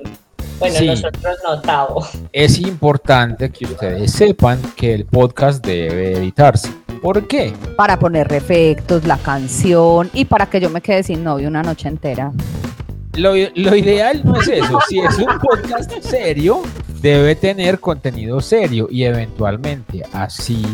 Bueno, 0.59 0.75
Sí. 0.77 0.85
nosotros 0.87 1.37
no, 1.45 1.61
Tavo. 1.61 2.05
es 2.31 2.59
importante 2.59 3.49
que 3.51 3.65
ustedes 3.65 4.11
sepan 4.11 4.61
que 4.75 4.93
el 4.93 5.05
podcast 5.05 5.65
debe 5.65 6.13
editarse. 6.17 6.69
¿Por 7.01 7.27
qué? 7.27 7.53
Para 7.77 7.99
poner 7.99 8.31
efectos, 8.33 9.05
la 9.05 9.17
canción 9.17 10.09
y 10.13 10.25
para 10.25 10.47
que 10.47 10.59
yo 10.59 10.69
me 10.69 10.81
quede 10.81 11.03
sin 11.03 11.23
novio 11.23 11.47
una 11.47 11.63
noche 11.63 11.87
entera. 11.87 12.31
Lo, 13.13 13.33
lo 13.33 13.75
ideal 13.75 14.21
no 14.25 14.39
es 14.39 14.47
eso. 14.47 14.79
Si 14.89 14.99
es 14.99 15.17
un 15.17 15.39
podcast 15.39 15.91
serio, 16.01 16.63
debe 17.01 17.35
tener 17.35 17.79
contenido 17.79 18.41
serio 18.41 18.87
y 18.89 19.03
eventualmente 19.03 20.03
así, 20.11 20.65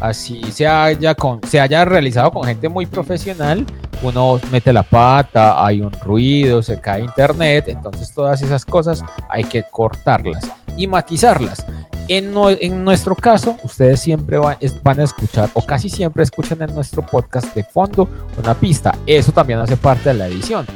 así 0.00 0.42
se 0.50 0.66
haya, 0.66 1.14
con, 1.14 1.40
se 1.46 1.60
haya 1.60 1.84
realizado 1.84 2.30
con 2.32 2.44
gente 2.44 2.68
muy 2.68 2.86
profesional. 2.86 3.64
Uno 4.02 4.40
mete 4.50 4.72
la 4.72 4.82
pata, 4.82 5.64
hay 5.64 5.80
un 5.82 5.92
ruido, 5.92 6.62
se 6.62 6.80
cae 6.80 7.02
internet, 7.02 7.66
entonces 7.68 8.12
todas 8.12 8.42
esas 8.42 8.64
cosas 8.64 9.04
hay 9.28 9.44
que 9.44 9.62
cortarlas 9.70 10.50
y 10.76 10.86
matizarlas. 10.86 11.64
En, 12.08 12.32
nue- 12.34 12.58
en 12.60 12.84
nuestro 12.84 13.14
caso, 13.14 13.56
ustedes 13.62 14.00
siempre 14.00 14.36
va- 14.38 14.56
es- 14.60 14.82
van 14.82 15.00
a 15.00 15.04
escuchar, 15.04 15.48
o 15.54 15.64
casi 15.64 15.88
siempre 15.88 16.22
escuchan 16.22 16.60
en 16.62 16.74
nuestro 16.74 17.04
podcast 17.04 17.54
de 17.54 17.64
fondo 17.64 18.08
una 18.38 18.54
pista. 18.54 18.94
Eso 19.06 19.32
también 19.32 19.58
hace 19.58 19.76
parte 19.76 20.10
de 20.10 20.14
la 20.14 20.26
edición 20.26 20.66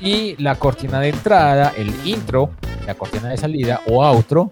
y 0.00 0.34
la 0.42 0.56
cortina 0.56 0.98
de 1.00 1.10
entrada, 1.10 1.72
el 1.76 1.92
intro, 2.04 2.50
la 2.86 2.94
cortina 2.94 3.28
de 3.28 3.36
salida 3.36 3.80
o 3.86 4.02
outro, 4.04 4.50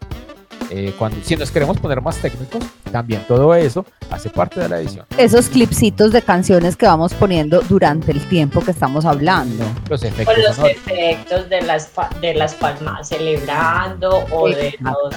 eh, 0.74 0.94
cuando, 0.98 1.18
si 1.22 1.36
nos 1.36 1.50
queremos 1.50 1.78
poner 1.78 2.00
más 2.00 2.16
técnicos, 2.16 2.62
también 2.90 3.22
todo 3.28 3.54
eso 3.54 3.84
hace 4.10 4.30
parte 4.30 4.60
de 4.60 4.68
la 4.68 4.80
edición. 4.80 5.04
Esos 5.18 5.48
clipsitos 5.48 6.12
de 6.12 6.22
canciones 6.22 6.76
que 6.76 6.86
vamos 6.86 7.12
poniendo 7.14 7.60
durante 7.68 8.10
el 8.12 8.26
tiempo 8.28 8.60
que 8.62 8.70
estamos 8.70 9.04
hablando. 9.04 9.64
Los 9.90 10.02
efectos 10.02 10.34
Con 10.34 10.42
los 10.42 10.56
sonoros. 10.56 10.76
efectos 10.76 11.48
de 11.50 11.62
las, 11.62 11.90
de 12.20 12.34
las 12.34 12.54
palmas 12.54 13.08
celebrando 13.08 14.24
o 14.30 14.48
de 14.48 14.74
los. 14.80 15.14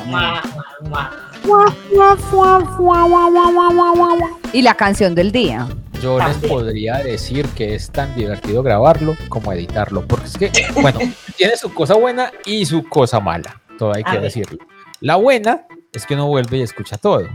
Y 4.54 4.62
la 4.62 4.76
canción 4.76 5.16
del 5.16 5.32
día. 5.32 5.68
Yo 6.02 6.20
les 6.20 6.38
podría 6.38 6.98
decir 6.98 7.48
que 7.50 7.76
es 7.76 7.90
tan 7.90 8.14
divertido 8.16 8.62
grabarlo 8.62 9.16
como 9.30 9.52
editarlo, 9.54 10.06
porque 10.06 10.26
es 10.26 10.38
que, 10.38 10.52
bueno, 10.82 11.00
tiene 11.38 11.56
su 11.58 11.74
cosa 11.74 11.96
buena 11.96 12.32
y 12.46 12.66
su 12.66 12.84
cosa 12.88 13.20
mala, 13.20 13.62
todo 13.80 13.94
hay 13.96 14.04
A 14.06 14.12
que 14.12 14.18
ver. 14.18 14.22
decirlo. 14.24 14.60
La 15.06 15.18
buena 15.18 15.68
es 15.94 16.04
que 16.08 16.16
uno 16.16 16.26
vuelve 16.26 16.58
y 16.58 16.62
escucha 16.64 16.98
todo. 16.98 17.28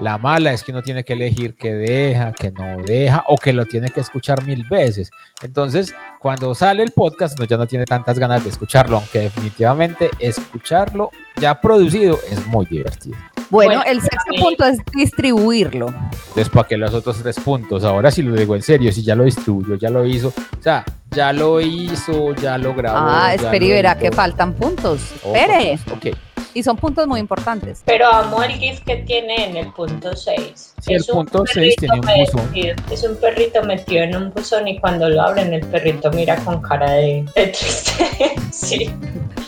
La 0.00 0.18
mala 0.18 0.52
es 0.52 0.64
que 0.64 0.72
uno 0.72 0.82
tiene 0.82 1.04
que 1.04 1.12
elegir 1.12 1.54
qué 1.54 1.72
deja, 1.72 2.32
qué 2.32 2.50
no 2.50 2.82
deja, 2.82 3.22
o 3.28 3.36
que 3.36 3.52
lo 3.52 3.66
tiene 3.66 3.88
que 3.90 4.00
escuchar 4.00 4.44
mil 4.44 4.64
veces. 4.64 5.08
Entonces, 5.40 5.94
cuando 6.18 6.56
sale 6.56 6.82
el 6.82 6.90
podcast, 6.90 7.38
uno 7.38 7.46
ya 7.46 7.56
no 7.56 7.68
tiene 7.68 7.84
tantas 7.84 8.18
ganas 8.18 8.42
de 8.42 8.50
escucharlo, 8.50 8.96
aunque 8.96 9.20
definitivamente 9.20 10.10
escucharlo 10.18 11.12
ya 11.40 11.60
producido 11.60 12.18
es 12.32 12.44
muy 12.48 12.66
divertido. 12.66 13.16
Bueno, 13.48 13.80
el 13.86 14.00
sexto 14.00 14.34
punto 14.36 14.64
es 14.64 14.80
distribuirlo. 14.92 15.86
Entonces, 15.86 16.48
¿para 16.48 16.66
qué 16.66 16.76
los 16.76 16.92
otros 16.94 17.22
tres 17.22 17.38
puntos? 17.38 17.84
Ahora 17.84 18.10
sí 18.10 18.22
lo 18.22 18.34
digo 18.34 18.56
en 18.56 18.62
serio, 18.62 18.90
si 18.90 19.04
ya 19.04 19.14
lo 19.14 19.22
distribuyó, 19.22 19.76
ya 19.76 19.88
lo 19.88 20.04
hizo. 20.04 20.30
O 20.58 20.62
sea, 20.62 20.84
ya 21.12 21.32
lo 21.32 21.60
hizo, 21.60 22.34
ya 22.34 22.58
lo 22.58 22.74
grabó. 22.74 22.98
Ah, 23.08 23.34
espere 23.34 23.66
y 23.66 23.70
verá 23.70 23.96
que 23.96 24.10
faltan 24.10 24.54
puntos. 24.54 25.12
Oh, 25.22 25.32
Espere. 25.32 25.78
Ok. 25.92 26.18
Y 26.58 26.64
son 26.64 26.76
puntos 26.76 27.06
muy 27.06 27.20
importantes. 27.20 27.82
Pero 27.84 28.08
amo 28.08 28.42
el 28.42 28.50
GIF 28.50 28.80
que 28.80 28.96
tiene 28.96 29.48
en 29.48 29.56
el 29.56 29.72
punto 29.72 30.16
6. 30.16 30.74
Sí, 30.80 30.92
el 30.92 31.04
punto 31.04 31.44
seis 31.46 31.76
tiene 31.76 31.94
un 31.94 32.00
buzón. 32.00 32.50
Es 32.90 33.04
un 33.04 33.14
perrito 33.14 33.62
metido 33.62 34.02
en 34.02 34.16
un 34.16 34.32
buzón 34.32 34.66
y 34.66 34.80
cuando 34.80 35.08
lo 35.08 35.22
abren 35.22 35.54
el 35.54 35.64
perrito 35.66 36.10
mira 36.10 36.34
con 36.38 36.60
cara 36.60 36.90
de, 36.94 37.24
de 37.36 37.46
triste. 37.46 38.34
sí. 38.50 38.90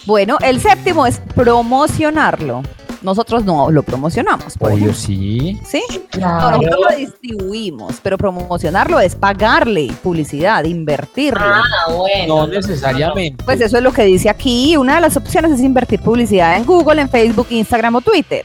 Bueno, 0.07 0.39
el 0.41 0.61
séptimo 0.61 1.05
es 1.05 1.21
promocionarlo. 1.35 2.63
Nosotros 3.03 3.44
no 3.44 3.70
lo 3.70 3.82
promocionamos, 3.82 4.59
por 4.59 4.72
Obvio, 4.72 4.90
ejemplo. 4.90 4.94
sí. 5.01 5.61
¿Sí? 5.64 5.82
Claro. 6.11 6.59
nosotros 6.59 6.80
lo 6.90 6.96
distribuimos, 6.96 7.98
pero 8.03 8.18
promocionarlo 8.18 9.01
es 9.01 9.14
pagarle 9.14 9.90
publicidad, 10.03 10.64
invertirlo. 10.64 11.40
Ah, 11.42 11.62
bueno. 11.96 12.46
No 12.46 12.46
necesariamente. 12.46 13.42
Pues 13.44 13.61
eso 13.61 13.78
es 13.78 13.82
lo 13.82 13.92
que 13.92 14.05
dice 14.05 14.28
aquí. 14.28 14.76
Una 14.76 14.96
de 14.96 15.01
las 15.01 15.16
opciones 15.16 15.53
es 15.53 15.61
invertir 15.61 16.01
publicidad 16.01 16.57
en 16.57 16.66
Google, 16.66 17.01
en 17.01 17.09
Facebook, 17.09 17.46
Instagram 17.51 17.94
o 17.96 18.01
Twitter. 18.03 18.44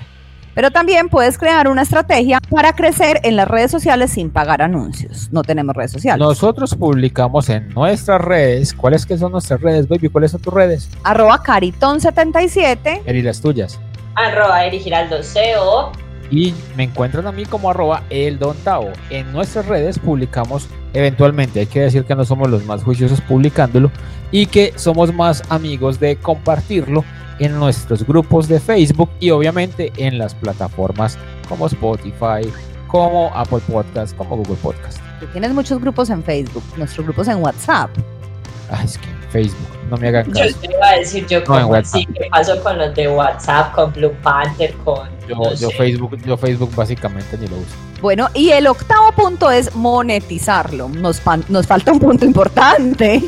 Pero 0.53 0.71
también 0.71 1.09
puedes 1.09 1.37
crear 1.37 1.67
una 1.67 1.81
estrategia 1.81 2.39
para 2.49 2.71
crecer 2.73 3.19
en 3.23 3.35
las 3.35 3.45
redes 3.45 3.69
sociales 3.69 4.11
sin 4.11 4.29
pagar 4.29 4.61
anuncios. 4.61 5.27
No 5.33 5.43
tenemos 5.43 5.75
redes 5.75 5.91
sociales. 5.91 6.25
Nosotros 6.25 6.73
publicamos 6.75 7.49
en 7.49 7.67
nuestras 7.73 8.21
redes. 8.21 8.73
¿Cuáles 8.73 9.05
que 9.05 9.17
son 9.17 9.33
nuestras 9.33 9.59
redes, 9.59 9.89
baby? 9.89 10.07
¿Cuáles 10.07 10.31
son 10.31 10.39
tus 10.39 10.53
redes? 10.53 10.89
Arroba 11.03 11.43
Caritón77. 11.43 13.01
Eri, 13.05 13.21
las 13.21 13.41
tuyas. 13.41 13.77
Arroba 14.15 14.65
Eri 14.65 14.79
Giraldo 14.79 15.17
CO. 15.21 15.91
Y 16.31 16.53
me 16.75 16.83
encuentran 16.83 17.27
a 17.27 17.31
mí 17.31 17.45
como 17.45 17.69
arroba 17.69 18.03
el 18.09 18.39
Don 18.39 18.57
Tavo. 18.57 18.91
En 19.09 19.31
nuestras 19.31 19.67
redes 19.67 19.99
publicamos 19.99 20.67
eventualmente, 20.93 21.59
hay 21.59 21.65
que 21.67 21.81
decir 21.81 22.05
que 22.05 22.15
no 22.15 22.25
somos 22.25 22.49
los 22.49 22.63
más 22.65 22.83
juiciosos 22.83 23.21
publicándolo 23.21 23.91
y 24.31 24.47
que 24.47 24.73
somos 24.75 25.13
más 25.13 25.43
amigos 25.49 25.99
de 25.99 26.15
compartirlo 26.15 27.03
en 27.39 27.59
nuestros 27.59 28.05
grupos 28.07 28.47
de 28.47 28.59
Facebook 28.59 29.09
y 29.19 29.29
obviamente 29.29 29.91
en 29.97 30.17
las 30.17 30.33
plataformas 30.33 31.17
como 31.49 31.67
Spotify, 31.67 32.49
como 32.87 33.29
Apple 33.35 33.59
Podcast, 33.67 34.15
como 34.15 34.37
Google 34.37 34.55
Podcast. 34.55 34.99
Tú 35.19 35.27
tienes 35.27 35.53
muchos 35.53 35.79
grupos 35.79 36.09
en 36.09 36.23
Facebook, 36.23 36.63
nuestros 36.77 37.05
grupos 37.05 37.27
en 37.27 37.37
WhatsApp. 37.37 37.89
Ay, 38.69 38.85
es 38.85 38.97
que 38.97 39.07
Facebook, 39.31 39.67
no 39.89 39.97
me 39.97 40.07
hagan 40.07 40.25
Yo 40.27 40.33
caso. 40.33 40.57
te 40.61 40.71
iba 40.73 40.87
a 40.87 40.95
decir 40.97 41.25
yo 41.27 41.39
No, 41.39 41.43
en 41.43 41.61
como 41.63 41.67
WhatsApp. 41.73 41.95
así, 41.95 42.05
¿qué 42.07 42.27
pasó 42.31 42.63
con 42.63 42.77
los 42.77 42.95
de 42.95 43.07
WhatsApp, 43.07 43.73
con 43.75 43.91
Blue 43.93 44.13
Panther, 44.23 44.73
con 44.83 45.07
Yo, 45.27 45.35
no 45.35 45.53
yo. 45.53 45.69
Facebook, 45.71 46.17
yo 46.25 46.37
Facebook 46.37 46.73
básicamente 46.75 47.37
ni 47.37 47.47
lo 47.47 47.57
uso. 47.57 47.75
Bueno, 48.01 48.29
y 48.33 48.49
el 48.51 48.67
octavo 48.67 49.11
punto 49.13 49.49
es 49.51 49.73
monetizarlo. 49.75 50.89
Nos, 50.89 51.19
pan- 51.19 51.45
nos 51.49 51.65
falta 51.67 51.91
un 51.91 51.99
punto 51.99 52.25
importante. 52.25 53.23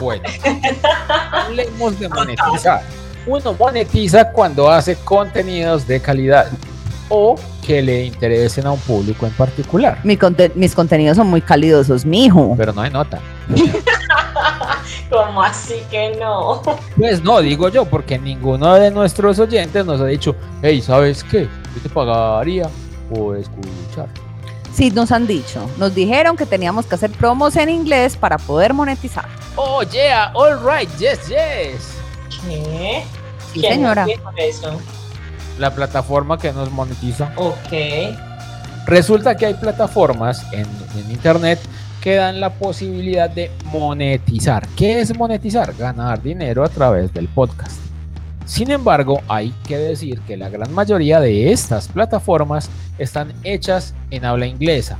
Bueno, 0.00 0.22
hablemos 1.32 1.98
de 1.98 2.08
monetizar. 2.08 2.82
Uno 3.26 3.54
monetiza 3.58 4.30
cuando 4.30 4.70
hace 4.70 4.96
contenidos 4.96 5.86
de 5.86 6.00
calidad 6.00 6.46
o 7.08 7.36
que 7.66 7.80
le 7.82 8.04
interesen 8.04 8.66
a 8.66 8.72
un 8.72 8.78
público 8.80 9.26
en 9.26 9.32
particular. 9.32 9.98
Mi 10.04 10.16
conte- 10.16 10.52
mis 10.54 10.74
contenidos 10.74 11.16
son 11.16 11.28
muy 11.28 11.40
calidosos, 11.40 12.04
mijo. 12.04 12.54
Pero 12.56 12.72
no 12.72 12.82
hay 12.82 12.90
nota. 12.90 13.20
Como 15.10 15.42
así 15.42 15.82
que 15.90 16.16
no. 16.18 16.62
Pues 16.96 17.22
no, 17.22 17.40
digo 17.40 17.68
yo, 17.68 17.84
porque 17.84 18.18
ninguno 18.18 18.74
de 18.74 18.90
nuestros 18.90 19.38
oyentes 19.38 19.84
nos 19.84 20.00
ha 20.00 20.06
dicho, 20.06 20.34
hey, 20.62 20.80
¿sabes 20.80 21.22
qué? 21.24 21.42
Yo 21.74 21.82
te 21.82 21.88
pagaría 21.88 22.68
por 23.14 23.36
escuchar. 23.36 24.08
Sí, 24.72 24.90
nos 24.90 25.12
han 25.12 25.26
dicho. 25.26 25.68
Nos 25.76 25.94
dijeron 25.94 26.36
que 26.36 26.46
teníamos 26.46 26.86
que 26.86 26.96
hacer 26.96 27.10
promos 27.12 27.54
en 27.56 27.68
inglés 27.68 28.16
para 28.16 28.38
poder 28.38 28.74
monetizar. 28.74 29.26
Oh, 29.56 29.82
yeah, 29.84 30.32
all 30.34 30.58
right, 30.64 30.88
yes, 30.98 31.28
yes. 31.28 31.94
¿Qué? 32.48 33.04
Sí, 33.52 33.60
¿Quién 33.60 33.74
señora. 33.74 34.06
eso? 34.36 34.80
La 35.58 35.72
plataforma 35.72 36.38
que 36.38 36.52
nos 36.52 36.72
monetiza. 36.72 37.30
Ok. 37.36 38.16
Resulta 38.86 39.36
que 39.36 39.46
hay 39.46 39.54
plataformas 39.54 40.44
en, 40.52 40.66
en 40.96 41.10
internet 41.10 41.60
que 42.04 42.16
dan 42.16 42.38
la 42.38 42.50
posibilidad 42.50 43.30
de 43.30 43.50
monetizar. 43.72 44.68
¿Qué 44.76 45.00
es 45.00 45.16
monetizar? 45.16 45.74
Ganar 45.74 46.22
dinero 46.22 46.62
a 46.62 46.68
través 46.68 47.14
del 47.14 47.28
podcast. 47.28 47.80
Sin 48.44 48.70
embargo, 48.70 49.22
hay 49.26 49.54
que 49.66 49.78
decir 49.78 50.20
que 50.20 50.36
la 50.36 50.50
gran 50.50 50.70
mayoría 50.74 51.18
de 51.18 51.50
estas 51.50 51.88
plataformas 51.88 52.68
están 52.98 53.32
hechas 53.42 53.94
en 54.10 54.26
habla 54.26 54.46
inglesa. 54.46 54.98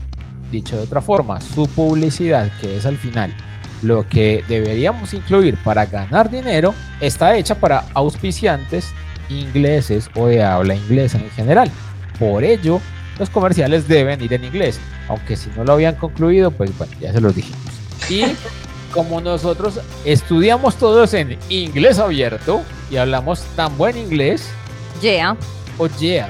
Dicho 0.50 0.78
de 0.78 0.84
otra 0.84 1.02
forma, 1.02 1.42
su 1.42 1.66
publicidad, 1.66 2.50
que 2.62 2.78
es 2.78 2.86
al 2.86 2.96
final 2.96 3.34
lo 3.82 4.09
que 4.09 4.42
deberíamos 4.48 5.12
incluir 5.12 5.59
para 5.62 5.84
ganar 5.84 6.30
dinero, 6.30 6.72
está 7.02 7.36
hecha 7.36 7.55
para 7.55 7.84
auspiciantes 7.92 8.94
ingleses 9.28 10.09
o 10.16 10.28
de 10.28 10.42
habla 10.42 10.74
inglesa 10.74 11.18
en 11.18 11.28
general. 11.32 11.70
Por 12.18 12.44
ello, 12.44 12.80
los 13.18 13.30
comerciales 13.30 13.86
deben 13.88 14.20
ir 14.22 14.32
en 14.32 14.44
inglés. 14.44 14.78
Aunque 15.08 15.36
si 15.36 15.50
no 15.56 15.64
lo 15.64 15.74
habían 15.74 15.94
concluido, 15.96 16.50
pues 16.50 16.76
bueno, 16.76 16.92
ya 17.00 17.12
se 17.12 17.20
los 17.20 17.34
dijimos. 17.34 17.60
Y 18.08 18.24
como 18.92 19.20
nosotros 19.20 19.80
estudiamos 20.04 20.76
todos 20.76 21.14
en 21.14 21.38
inglés 21.48 21.98
abierto 21.98 22.62
y 22.90 22.96
hablamos 22.96 23.42
tan 23.56 23.76
buen 23.76 23.96
inglés, 23.96 24.48
Yeah. 25.02 25.36
oh 25.78 25.88
yeah. 25.98 26.28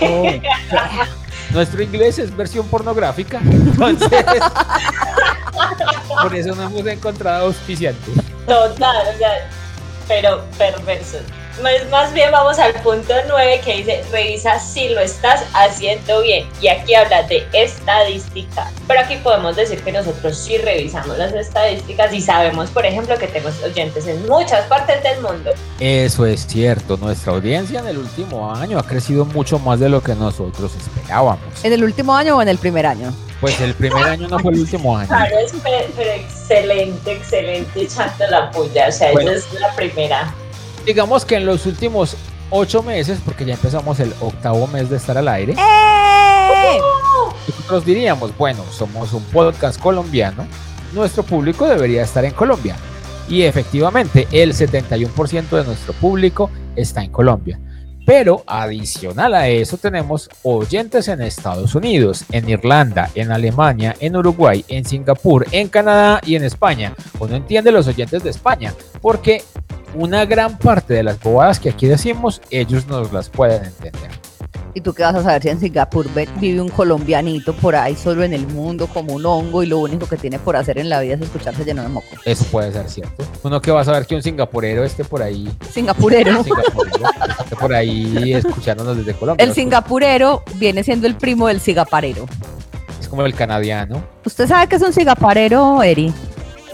oh, 0.00 0.22
yeah. 0.30 1.08
Nuestro 1.50 1.82
inglés 1.82 2.18
es 2.18 2.34
versión 2.34 2.66
pornográfica, 2.68 3.40
entonces 3.44 4.24
por 6.22 6.34
eso 6.34 6.54
no 6.54 6.62
hemos 6.64 6.86
encontrado 6.86 7.46
auspiciantes. 7.46 8.14
Total, 8.46 9.06
o 9.14 9.18
sea, 9.18 9.50
pero 10.08 10.44
perverso. 10.56 11.18
Más, 11.62 11.72
más 11.90 12.12
bien 12.12 12.30
vamos 12.32 12.58
al 12.58 12.74
punto 12.82 13.14
9 13.28 13.60
que 13.64 13.76
dice, 13.78 14.04
revisa 14.12 14.58
si 14.60 14.90
lo 14.90 15.00
estás 15.00 15.42
haciendo 15.54 16.20
bien. 16.22 16.46
Y 16.60 16.68
aquí 16.68 16.94
habla 16.94 17.22
de 17.22 17.46
estadística. 17.52 18.70
Pero 18.86 19.00
aquí 19.00 19.16
podemos 19.16 19.56
decir 19.56 19.80
que 19.82 19.90
nosotros 19.92 20.36
sí 20.36 20.58
revisamos 20.58 21.16
las 21.16 21.32
estadísticas 21.32 22.12
y 22.12 22.20
sabemos, 22.20 22.70
por 22.70 22.84
ejemplo, 22.84 23.16
que 23.18 23.26
tenemos 23.28 23.54
oyentes 23.62 24.06
en 24.06 24.26
muchas 24.28 24.66
partes 24.66 25.02
del 25.02 25.20
mundo. 25.22 25.52
Eso 25.80 26.26
es 26.26 26.46
cierto, 26.46 26.96
nuestra 26.98 27.32
audiencia 27.32 27.80
en 27.80 27.86
el 27.88 27.98
último 27.98 28.54
año 28.54 28.78
ha 28.78 28.82
crecido 28.86 29.24
mucho 29.24 29.58
más 29.58 29.80
de 29.80 29.88
lo 29.88 30.02
que 30.02 30.14
nosotros 30.14 30.72
esperábamos. 30.76 31.64
¿En 31.64 31.72
el 31.72 31.82
último 31.84 32.14
año 32.14 32.36
o 32.36 32.42
en 32.42 32.48
el 32.48 32.58
primer 32.58 32.86
año? 32.86 33.14
Pues 33.40 33.60
el 33.60 33.74
primer 33.74 34.04
año 34.04 34.28
no 34.28 34.38
fue 34.38 34.52
el 34.52 34.60
último 34.60 34.96
año. 34.96 35.08
Claro, 35.08 35.38
es 35.38 35.52
pe- 35.52 35.88
pero 35.96 36.10
excelente, 36.12 37.12
excelente 37.12 37.82
echando 37.82 38.26
la 38.30 38.50
puya. 38.50 38.88
O 38.88 38.92
sea, 38.92 39.12
Bueno. 39.12 39.30
esa 39.32 39.46
es 39.54 39.60
la 39.60 39.74
primera. 39.74 40.34
Digamos 40.86 41.24
que 41.24 41.34
en 41.34 41.46
los 41.46 41.66
últimos 41.66 42.16
ocho 42.50 42.80
meses, 42.82 43.18
porque 43.24 43.44
ya 43.44 43.54
empezamos 43.54 43.98
el 43.98 44.12
octavo 44.20 44.68
mes 44.68 44.88
de 44.88 44.96
estar 44.96 45.18
al 45.18 45.26
aire, 45.26 45.54
¡Eh! 45.54 46.78
nosotros 47.48 47.84
diríamos, 47.84 48.36
bueno, 48.38 48.62
somos 48.70 49.12
un 49.12 49.24
podcast 49.24 49.80
colombiano, 49.80 50.46
nuestro 50.92 51.24
público 51.24 51.66
debería 51.66 52.04
estar 52.04 52.24
en 52.24 52.32
Colombia. 52.32 52.76
Y 53.28 53.42
efectivamente, 53.42 54.28
el 54.30 54.52
71% 54.54 55.48
de 55.48 55.64
nuestro 55.64 55.92
público 55.94 56.50
está 56.76 57.02
en 57.02 57.10
Colombia. 57.10 57.58
Pero 58.06 58.44
adicional 58.46 59.34
a 59.34 59.48
eso 59.48 59.78
tenemos 59.78 60.30
oyentes 60.44 61.08
en 61.08 61.20
Estados 61.20 61.74
Unidos, 61.74 62.24
en 62.30 62.48
Irlanda, 62.48 63.10
en 63.16 63.32
Alemania, 63.32 63.96
en 63.98 64.14
Uruguay, 64.14 64.64
en 64.68 64.84
Singapur, 64.84 65.44
en 65.50 65.66
Canadá 65.66 66.20
y 66.24 66.36
en 66.36 66.44
España. 66.44 66.94
Uno 67.18 67.34
entiende 67.34 67.72
los 67.72 67.88
oyentes 67.88 68.22
de 68.22 68.30
España, 68.30 68.72
porque 69.02 69.42
una 69.94 70.24
gran 70.26 70.58
parte 70.58 70.94
de 70.94 71.02
las 71.02 71.20
bobadas 71.20 71.58
que 71.60 71.70
aquí 71.70 71.86
decimos, 71.86 72.40
ellos 72.50 72.86
nos 72.86 73.12
las 73.12 73.28
pueden 73.28 73.64
entender. 73.64 74.10
¿Y 74.74 74.82
tú 74.82 74.92
qué 74.92 75.04
vas 75.04 75.14
a 75.14 75.22
saber 75.22 75.40
si 75.42 75.48
en 75.48 75.58
Singapur 75.58 76.06
ve- 76.12 76.28
vive 76.38 76.60
un 76.60 76.68
colombianito 76.68 77.54
por 77.54 77.74
ahí 77.74 77.96
solo 77.96 78.22
en 78.24 78.34
el 78.34 78.46
mundo 78.46 78.86
como 78.88 79.14
un 79.14 79.24
hongo 79.24 79.62
y 79.62 79.66
lo 79.66 79.78
único 79.78 80.06
que 80.06 80.18
tiene 80.18 80.38
por 80.38 80.54
hacer 80.54 80.76
en 80.76 80.90
la 80.90 81.00
vida 81.00 81.14
es 81.14 81.22
escucharse 81.22 81.64
lleno 81.64 81.80
de 81.82 81.88
moco? 81.88 82.06
Eso 82.26 82.44
puede 82.52 82.70
ser 82.72 82.86
cierto. 82.90 83.24
Uno 83.42 83.58
que 83.62 83.70
va 83.70 83.80
a 83.80 83.84
saber 83.84 84.04
que 84.06 84.14
un 84.14 84.22
singapurero 84.22 84.84
esté 84.84 85.02
por 85.02 85.22
ahí, 85.22 85.48
Singapurero. 85.72 86.44
singapurero, 86.44 87.08
esté 87.42 87.56
por 87.56 87.72
ahí 87.74 88.34
escuchándonos 88.34 88.98
desde 88.98 89.14
Colombia. 89.14 89.42
El 89.46 89.54
singapurero 89.54 90.42
viene 90.56 90.84
siendo 90.84 91.06
el 91.06 91.16
primo 91.16 91.48
del 91.48 91.60
cigaparero. 91.62 92.26
Es 93.00 93.08
como 93.08 93.24
el 93.24 93.34
canadiano. 93.34 94.02
¿Usted 94.26 94.46
sabe 94.46 94.66
que 94.68 94.76
es 94.76 94.82
un 94.82 94.92
cigaparero, 94.92 95.82
Eri? 95.82 96.12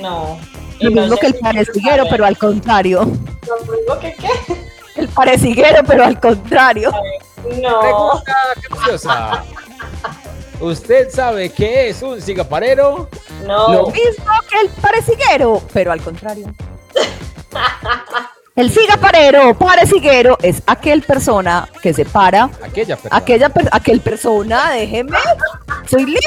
No. 0.01 0.39
Lo 0.83 0.91
mismo 0.91 1.17
que 1.17 1.27
el 1.27 1.35
pareciguero, 1.35 2.05
pero 2.11 2.25
al 2.25 2.39
contrario. 2.39 3.01
¿Lo 3.47 3.73
mismo 3.73 3.99
que 4.01 4.15
qué? 4.15 4.73
El 4.97 5.09
pareciguero, 5.09 5.83
pero 5.87 6.05
al 6.05 6.21
contrario. 6.21 6.93
No. 7.63 7.81
Pregunta 7.81 8.37
capciosa. 8.69 9.43
¿Usted 10.61 11.11
sabe 11.11 11.51
qué 11.51 11.89
es 11.89 12.03
un 12.03 12.21
cigaparero? 12.21 13.09
No. 13.47 13.73
Lo 13.73 13.87
mismo 13.87 14.33
que 14.49 14.61
el 14.61 14.69
pareciguero, 14.69 15.63
pero 15.73 15.93
al 15.93 16.03
contrario. 16.03 16.55
El 18.55 18.71
cigaparero, 18.71 19.55
pareciguero, 19.57 20.37
es 20.43 20.63
aquel 20.67 21.01
persona 21.01 21.67
que 21.81 21.95
se 21.95 22.05
para, 22.05 22.51
Aquella 22.63 22.97
persona. 22.97 23.17
aquella 23.17 23.49
per- 23.49 23.69
aquel 23.73 24.01
persona, 24.03 24.73
déjeme, 24.73 25.17
soy 25.89 26.05
libre 26.05 26.21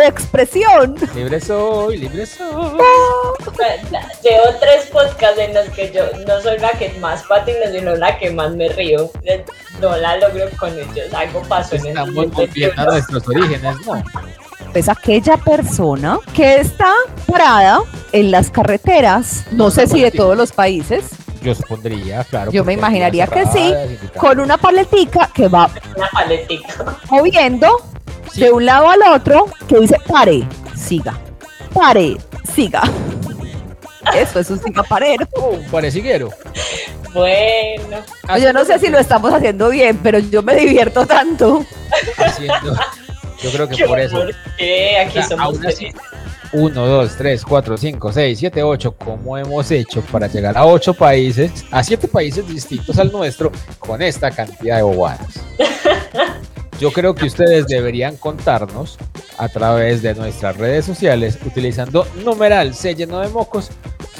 de 0.00 0.06
expresión. 0.06 0.94
Libre 1.12 1.40
soy, 1.40 1.98
libre 1.98 2.24
soy. 2.24 2.46
Llevo 4.22 4.44
tres 4.60 4.86
podcasts 4.92 5.38
en 5.40 5.54
los 5.54 5.68
que 5.70 5.90
yo 5.90 6.04
no 6.24 6.40
soy 6.40 6.58
la 6.60 6.70
que 6.70 6.90
más 7.00 7.24
patino, 7.24 7.58
sino 7.72 7.96
la 7.96 8.16
que 8.16 8.30
más 8.30 8.52
me 8.54 8.68
río. 8.68 9.10
No 9.80 9.96
la 9.96 10.18
logro 10.18 10.44
con 10.60 10.70
ellos. 10.78 11.12
Algo 11.12 11.42
pasó 11.48 11.74
en 11.74 11.80
el 11.82 11.88
Estamos 11.88 12.16
a 12.16 12.30
turno. 12.30 12.92
nuestros 12.92 13.28
orígenes, 13.28 13.76
¿no? 13.86 14.04
Es 14.72 14.88
aquella 14.88 15.36
persona 15.36 16.20
que 16.32 16.60
está 16.60 16.92
parada 17.26 17.80
en 18.12 18.30
las 18.30 18.50
carreteras, 18.52 19.42
no 19.50 19.72
sé 19.72 19.88
si 19.88 20.00
de 20.00 20.12
todos 20.12 20.36
los 20.36 20.52
países, 20.52 21.06
Yo 21.42 21.54
supondría, 21.54 22.24
claro. 22.24 22.50
Yo 22.52 22.64
me 22.64 22.74
imaginaría 22.74 23.26
que 23.26 23.44
sí, 23.46 23.74
con 24.18 24.38
una 24.40 24.56
paletica 24.56 25.28
que 25.34 25.48
va 25.48 25.68
Una 25.96 26.08
paletica. 26.08 26.96
moviendo 27.10 27.68
Sí. 28.32 28.40
de 28.42 28.50
un 28.52 28.64
lado 28.64 28.88
al 28.88 29.02
otro 29.14 29.46
que 29.68 29.78
dice 29.80 29.96
pare, 30.08 30.46
siga, 30.74 31.18
pare, 31.74 32.16
siga. 32.54 32.82
Eso 34.14 34.40
es 34.40 34.50
un 34.50 34.58
cigaparero. 34.58 35.26
Oh, 35.34 35.50
un 35.50 35.64
pareciguero. 35.70 36.30
Bueno. 37.12 37.98
Yo 38.40 38.52
no 38.52 38.64
sé 38.64 38.78
si 38.78 38.88
lo 38.88 38.98
estamos 38.98 39.32
haciendo 39.34 39.68
bien, 39.68 39.98
pero 40.02 40.18
yo 40.18 40.42
me 40.42 40.54
divierto 40.56 41.06
tanto. 41.06 41.64
haciendo. 42.16 42.74
Yo 43.42 43.50
creo 43.50 43.68
que 43.68 43.84
por 43.84 44.00
eso. 44.00 44.16
¿Por 44.16 44.34
qué? 44.56 44.98
Aquí 44.98 45.10
O 45.10 45.12
sea, 45.22 45.28
somos 45.28 45.44
aún 45.46 45.66
así. 45.66 45.92
1, 46.52 46.86
2, 46.86 47.16
3, 47.16 47.44
4, 47.44 47.76
5, 47.76 48.12
6, 48.12 48.38
7, 48.38 48.62
8, 48.62 48.92
como 48.92 49.38
hemos 49.38 49.70
hecho 49.70 50.02
para 50.02 50.26
llegar 50.26 50.56
a 50.56 50.66
8 50.66 50.94
países, 50.94 51.64
a 51.70 51.82
7 51.82 52.08
países 52.08 52.46
distintos 52.46 52.98
al 52.98 53.10
nuestro, 53.10 53.50
con 53.78 54.02
esta 54.02 54.30
cantidad 54.30 54.76
de 54.76 54.82
bobadas. 54.82 55.40
Yo 56.80 56.92
creo 56.92 57.14
que 57.14 57.26
ustedes 57.26 57.66
deberían 57.66 58.16
contarnos 58.16 58.98
a 59.38 59.48
través 59.48 60.02
de 60.02 60.14
nuestras 60.14 60.56
redes 60.56 60.84
sociales, 60.84 61.38
utilizando 61.46 62.06
numeral 62.24 62.74
C 62.74 62.94
lleno 62.94 63.20
de 63.20 63.28
mocos, 63.28 63.70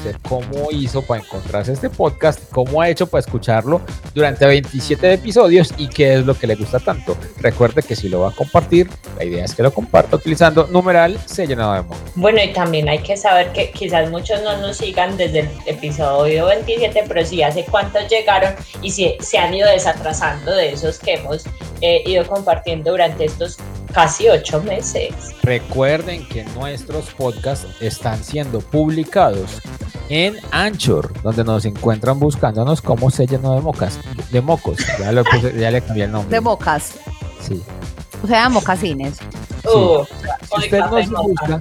usted 0.03 0.17
cómo 0.29 0.71
hizo 0.73 1.03
para 1.03 1.23
encontrarse 1.23 1.73
este 1.73 1.89
podcast, 1.89 2.41
cómo 2.51 2.81
ha 2.81 2.89
hecho 2.89 3.07
para 3.07 3.21
escucharlo 3.21 3.81
durante 4.15 4.45
27 4.47 5.13
episodios 5.13 5.73
y 5.79 5.89
qué 5.89 6.15
es 6.15 6.27
lo 6.27 6.35
que 6.35 6.47
le 6.49 6.57
gusta 6.57 6.81
tanto. 6.81 7.17
Recuerde 7.39 7.83
que 7.83 7.95
si 7.95 8.09
lo 8.09 8.21
va 8.21 8.31
a 8.31 8.33
compartir, 8.33 8.91
la 9.17 9.25
idea 9.25 9.45
es 9.45 9.55
que 9.55 9.63
lo 9.63 9.73
comparta 9.73 10.17
utilizando 10.17 10.67
numeral 10.67 11.19
C 11.27 11.47
lleno 11.47 11.73
de 11.73 11.83
mocos. 11.83 11.99
Bueno, 12.17 12.43
y 12.43 12.53
también 12.53 12.89
hay 12.89 12.99
que 12.99 13.17
saber 13.17 13.53
que 13.53 13.71
quizás 13.71 14.11
muchos 14.11 14.43
no 14.43 14.57
nos 14.59 14.79
sigan 14.79 15.17
desde 15.17 15.41
el 15.41 15.51
episodio 15.67 16.47
27, 16.47 17.05
pero 17.07 17.25
sí 17.25 17.43
hace 17.43 17.65
cuántos 17.65 18.09
llegaron 18.09 18.55
y 18.81 18.91
si 18.91 19.17
se 19.21 19.39
han 19.39 19.55
ido 19.55 19.69
desatrasando 19.69 20.53
de 20.53 20.73
esos 20.73 20.99
que 20.99 21.15
hemos 21.15 21.45
eh, 21.81 22.03
ido 22.07 22.27
compartiendo 22.27 22.91
durante 22.91 23.25
estos 23.25 23.59
casi 23.93 24.29
ocho 24.29 24.63
meses. 24.63 25.15
Recuerden 25.43 26.27
que 26.29 26.45
nuestros 26.57 27.07
podcasts 27.11 27.67
están 27.81 28.23
siendo 28.23 28.61
publicados 28.61 29.61
en 30.09 30.37
Anchor, 30.51 31.13
donde 31.23 31.45
nos 31.45 31.65
encuentran 31.65 32.19
buscándonos 32.19 32.81
como 32.83 33.11
se 33.11 33.27
llenó 33.27 33.55
de 33.55 33.61
mocas, 33.61 33.99
de 34.31 34.41
mocos. 34.41 34.79
Ya, 34.99 35.13
lo 35.13 35.25
puse- 35.25 35.59
ya 35.59 35.71
le 35.71 35.81
cambié 35.81 36.05
el 36.05 36.13
nombre. 36.13 36.35
De 36.35 36.41
mocas, 36.41 36.93
Sí. 37.41 37.63
o 38.23 38.27
sea, 38.27 38.49
mocasines. 38.49 39.19
Uh, 39.65 40.05
Si 40.55 40.65
usted 40.65 40.81
nos 40.81 41.09
busca, 41.11 41.61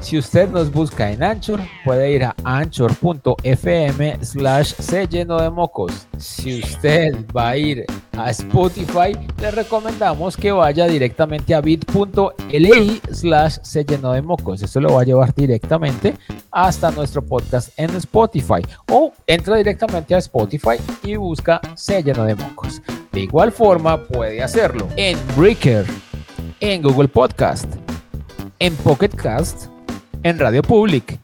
si 0.00 0.18
usted 0.18 0.48
nos 0.48 0.72
busca 0.72 1.10
en 1.10 1.22
Anchor, 1.22 1.60
puede 1.84 2.12
ir 2.12 2.24
a 2.24 2.34
anchor.fm 2.44 4.24
slash 4.24 4.74
se 4.78 5.06
lleno 5.06 5.40
de 5.40 5.50
mocos. 5.50 6.06
Si 6.18 6.60
usted 6.60 7.14
va 7.36 7.50
a 7.50 7.56
ir 7.56 7.84
a 8.16 8.30
Spotify, 8.30 9.12
le 9.40 9.50
recomendamos 9.50 10.36
que 10.36 10.52
vaya 10.52 10.86
directamente 10.86 11.54
a 11.54 11.60
bit.ly 11.60 13.00
slash 13.12 13.58
se 13.62 13.84
lleno 13.84 14.12
de 14.12 14.22
mocos. 14.22 14.62
Esto 14.62 14.80
lo 14.80 14.94
va 14.94 15.02
a 15.02 15.04
llevar 15.04 15.34
directamente 15.34 16.14
hasta 16.50 16.90
nuestro 16.90 17.22
podcast 17.22 17.70
en 17.78 17.90
Spotify. 17.96 18.62
O 18.90 19.12
entra 19.26 19.56
directamente 19.56 20.14
a 20.14 20.18
Spotify 20.18 20.76
y 21.02 21.16
busca 21.16 21.60
se 21.74 22.02
lleno 22.02 22.24
de 22.24 22.34
mocos. 22.34 22.82
De 23.12 23.20
igual 23.20 23.52
forma, 23.52 24.02
puede 24.04 24.42
hacerlo 24.42 24.88
en 24.96 25.18
Breaker, 25.36 25.84
en 26.60 26.82
Google 26.82 27.08
Podcast, 27.08 27.66
en 28.58 28.74
Pocket 28.76 29.08
Cast, 29.08 29.69
en 30.22 30.38
Radio 30.38 30.62
Public. 30.62 31.18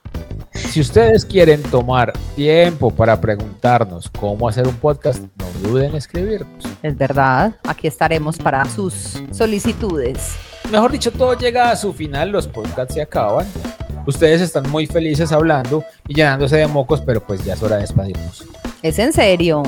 Si 0.54 0.80
ustedes 0.80 1.24
quieren 1.24 1.62
tomar 1.62 2.12
tiempo 2.34 2.90
para 2.90 3.20
preguntarnos 3.20 4.08
cómo 4.08 4.48
hacer 4.48 4.66
un 4.66 4.76
podcast, 4.76 5.22
no 5.36 5.68
duden 5.68 5.90
en 5.90 5.96
escribirnos. 5.96 6.64
Es 6.82 6.96
verdad, 6.96 7.54
aquí 7.64 7.86
estaremos 7.86 8.38
para 8.38 8.64
sus 8.64 9.22
solicitudes. 9.32 10.36
Mejor 10.70 10.92
dicho, 10.92 11.12
todo 11.12 11.34
llega 11.38 11.70
a 11.70 11.76
su 11.76 11.92
final, 11.92 12.30
los 12.30 12.48
podcasts 12.48 12.94
se 12.94 13.02
acaban. 13.02 13.46
Ustedes 14.06 14.40
están 14.40 14.70
muy 14.70 14.86
felices 14.86 15.32
hablando 15.32 15.84
y 16.08 16.14
llenándose 16.14 16.56
de 16.56 16.66
mocos, 16.66 17.00
pero 17.00 17.20
pues 17.20 17.44
ya 17.44 17.54
es 17.54 17.62
hora 17.62 17.76
de 17.76 17.82
despedirnos. 17.82 18.44
Es 18.82 18.98
en 18.98 19.12
serio. 19.12 19.62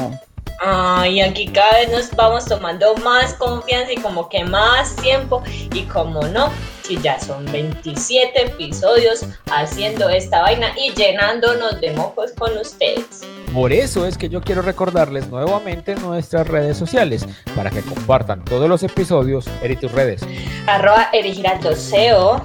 Ay, 0.60 1.20
aquí 1.20 1.46
cada 1.46 1.72
vez 1.78 1.90
nos 1.90 2.10
vamos 2.16 2.44
tomando 2.44 2.94
más 2.96 3.34
confianza 3.34 3.92
y 3.92 3.96
como 3.96 4.28
que 4.28 4.44
más 4.44 4.96
tiempo. 4.96 5.42
Y 5.72 5.82
como 5.82 6.22
no, 6.22 6.50
si 6.82 6.98
ya 7.00 7.20
son 7.20 7.44
27 7.52 8.46
episodios 8.46 9.24
haciendo 9.52 10.08
esta 10.08 10.42
vaina 10.42 10.68
y 10.76 10.92
llenándonos 10.94 11.80
de 11.80 11.92
mocos 11.92 12.32
con 12.36 12.56
ustedes. 12.58 13.22
Por 13.54 13.72
eso 13.72 14.04
es 14.04 14.18
que 14.18 14.28
yo 14.28 14.40
quiero 14.40 14.62
recordarles 14.62 15.28
nuevamente 15.28 15.94
nuestras 15.94 16.48
redes 16.48 16.76
sociales 16.76 17.26
para 17.54 17.70
que 17.70 17.82
compartan 17.82 18.44
todos 18.44 18.68
los 18.68 18.82
episodios. 18.82 19.46
Eri, 19.62 19.76
tus 19.76 19.92
redes. 19.92 20.22
Arroba 20.66 21.08
erigiraldoseo. 21.12 22.42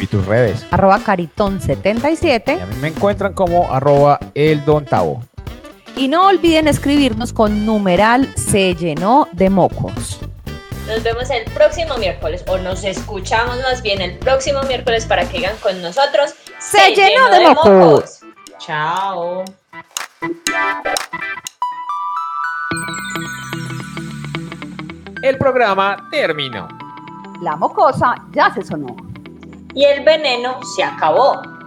Y 0.00 0.06
tus 0.06 0.24
redes. 0.26 0.64
Arroba 0.70 0.98
Y 0.98 1.02
caritón77. 1.02 2.62
a 2.62 2.66
mí 2.66 2.76
me 2.80 2.88
encuentran 2.88 3.32
como 3.32 3.72
arroba 3.72 4.20
el 4.34 4.64
don 4.64 4.84
Tavo. 4.84 5.27
Y 5.98 6.06
no 6.06 6.28
olviden 6.28 6.68
escribirnos 6.68 7.32
con 7.32 7.66
numeral 7.66 8.32
se 8.36 8.76
llenó 8.76 9.26
de 9.32 9.50
mocos. 9.50 10.20
Nos 10.86 11.02
vemos 11.02 11.28
el 11.28 11.44
próximo 11.52 11.96
miércoles 11.98 12.44
o 12.46 12.56
nos 12.56 12.84
escuchamos 12.84 13.56
más 13.64 13.82
bien 13.82 14.00
el 14.00 14.16
próximo 14.18 14.62
miércoles 14.62 15.06
para 15.06 15.28
que 15.28 15.38
digan 15.38 15.56
con 15.56 15.82
nosotros. 15.82 16.36
Se 16.60 16.94
llenó 16.94 17.28
de 17.30 17.48
mocos. 17.48 18.20
Chao. 18.60 19.42
El 25.24 25.36
programa 25.36 26.08
terminó. 26.12 26.68
La 27.42 27.56
mocosa 27.56 28.14
ya 28.30 28.54
se 28.54 28.62
sonó. 28.62 28.94
Y 29.74 29.84
el 29.84 30.04
veneno 30.04 30.60
se 30.76 30.84
acabó. 30.84 31.57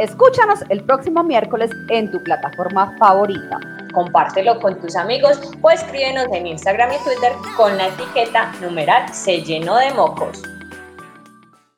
Escúchanos 0.00 0.64
el 0.70 0.82
próximo 0.82 1.22
miércoles 1.22 1.70
en 1.90 2.10
tu 2.10 2.22
plataforma 2.22 2.96
favorita. 2.96 3.60
Compártelo 3.92 4.58
con 4.58 4.80
tus 4.80 4.96
amigos 4.96 5.38
o 5.60 5.70
escríbenos 5.70 6.24
en 6.32 6.46
Instagram 6.46 6.90
y 6.94 7.04
Twitter 7.04 7.32
con 7.54 7.76
la 7.76 7.88
etiqueta 7.88 8.50
numeral 8.62 9.12
se 9.12 9.42
llenó 9.42 9.76
de 9.76 9.92
mocos. 9.92 10.42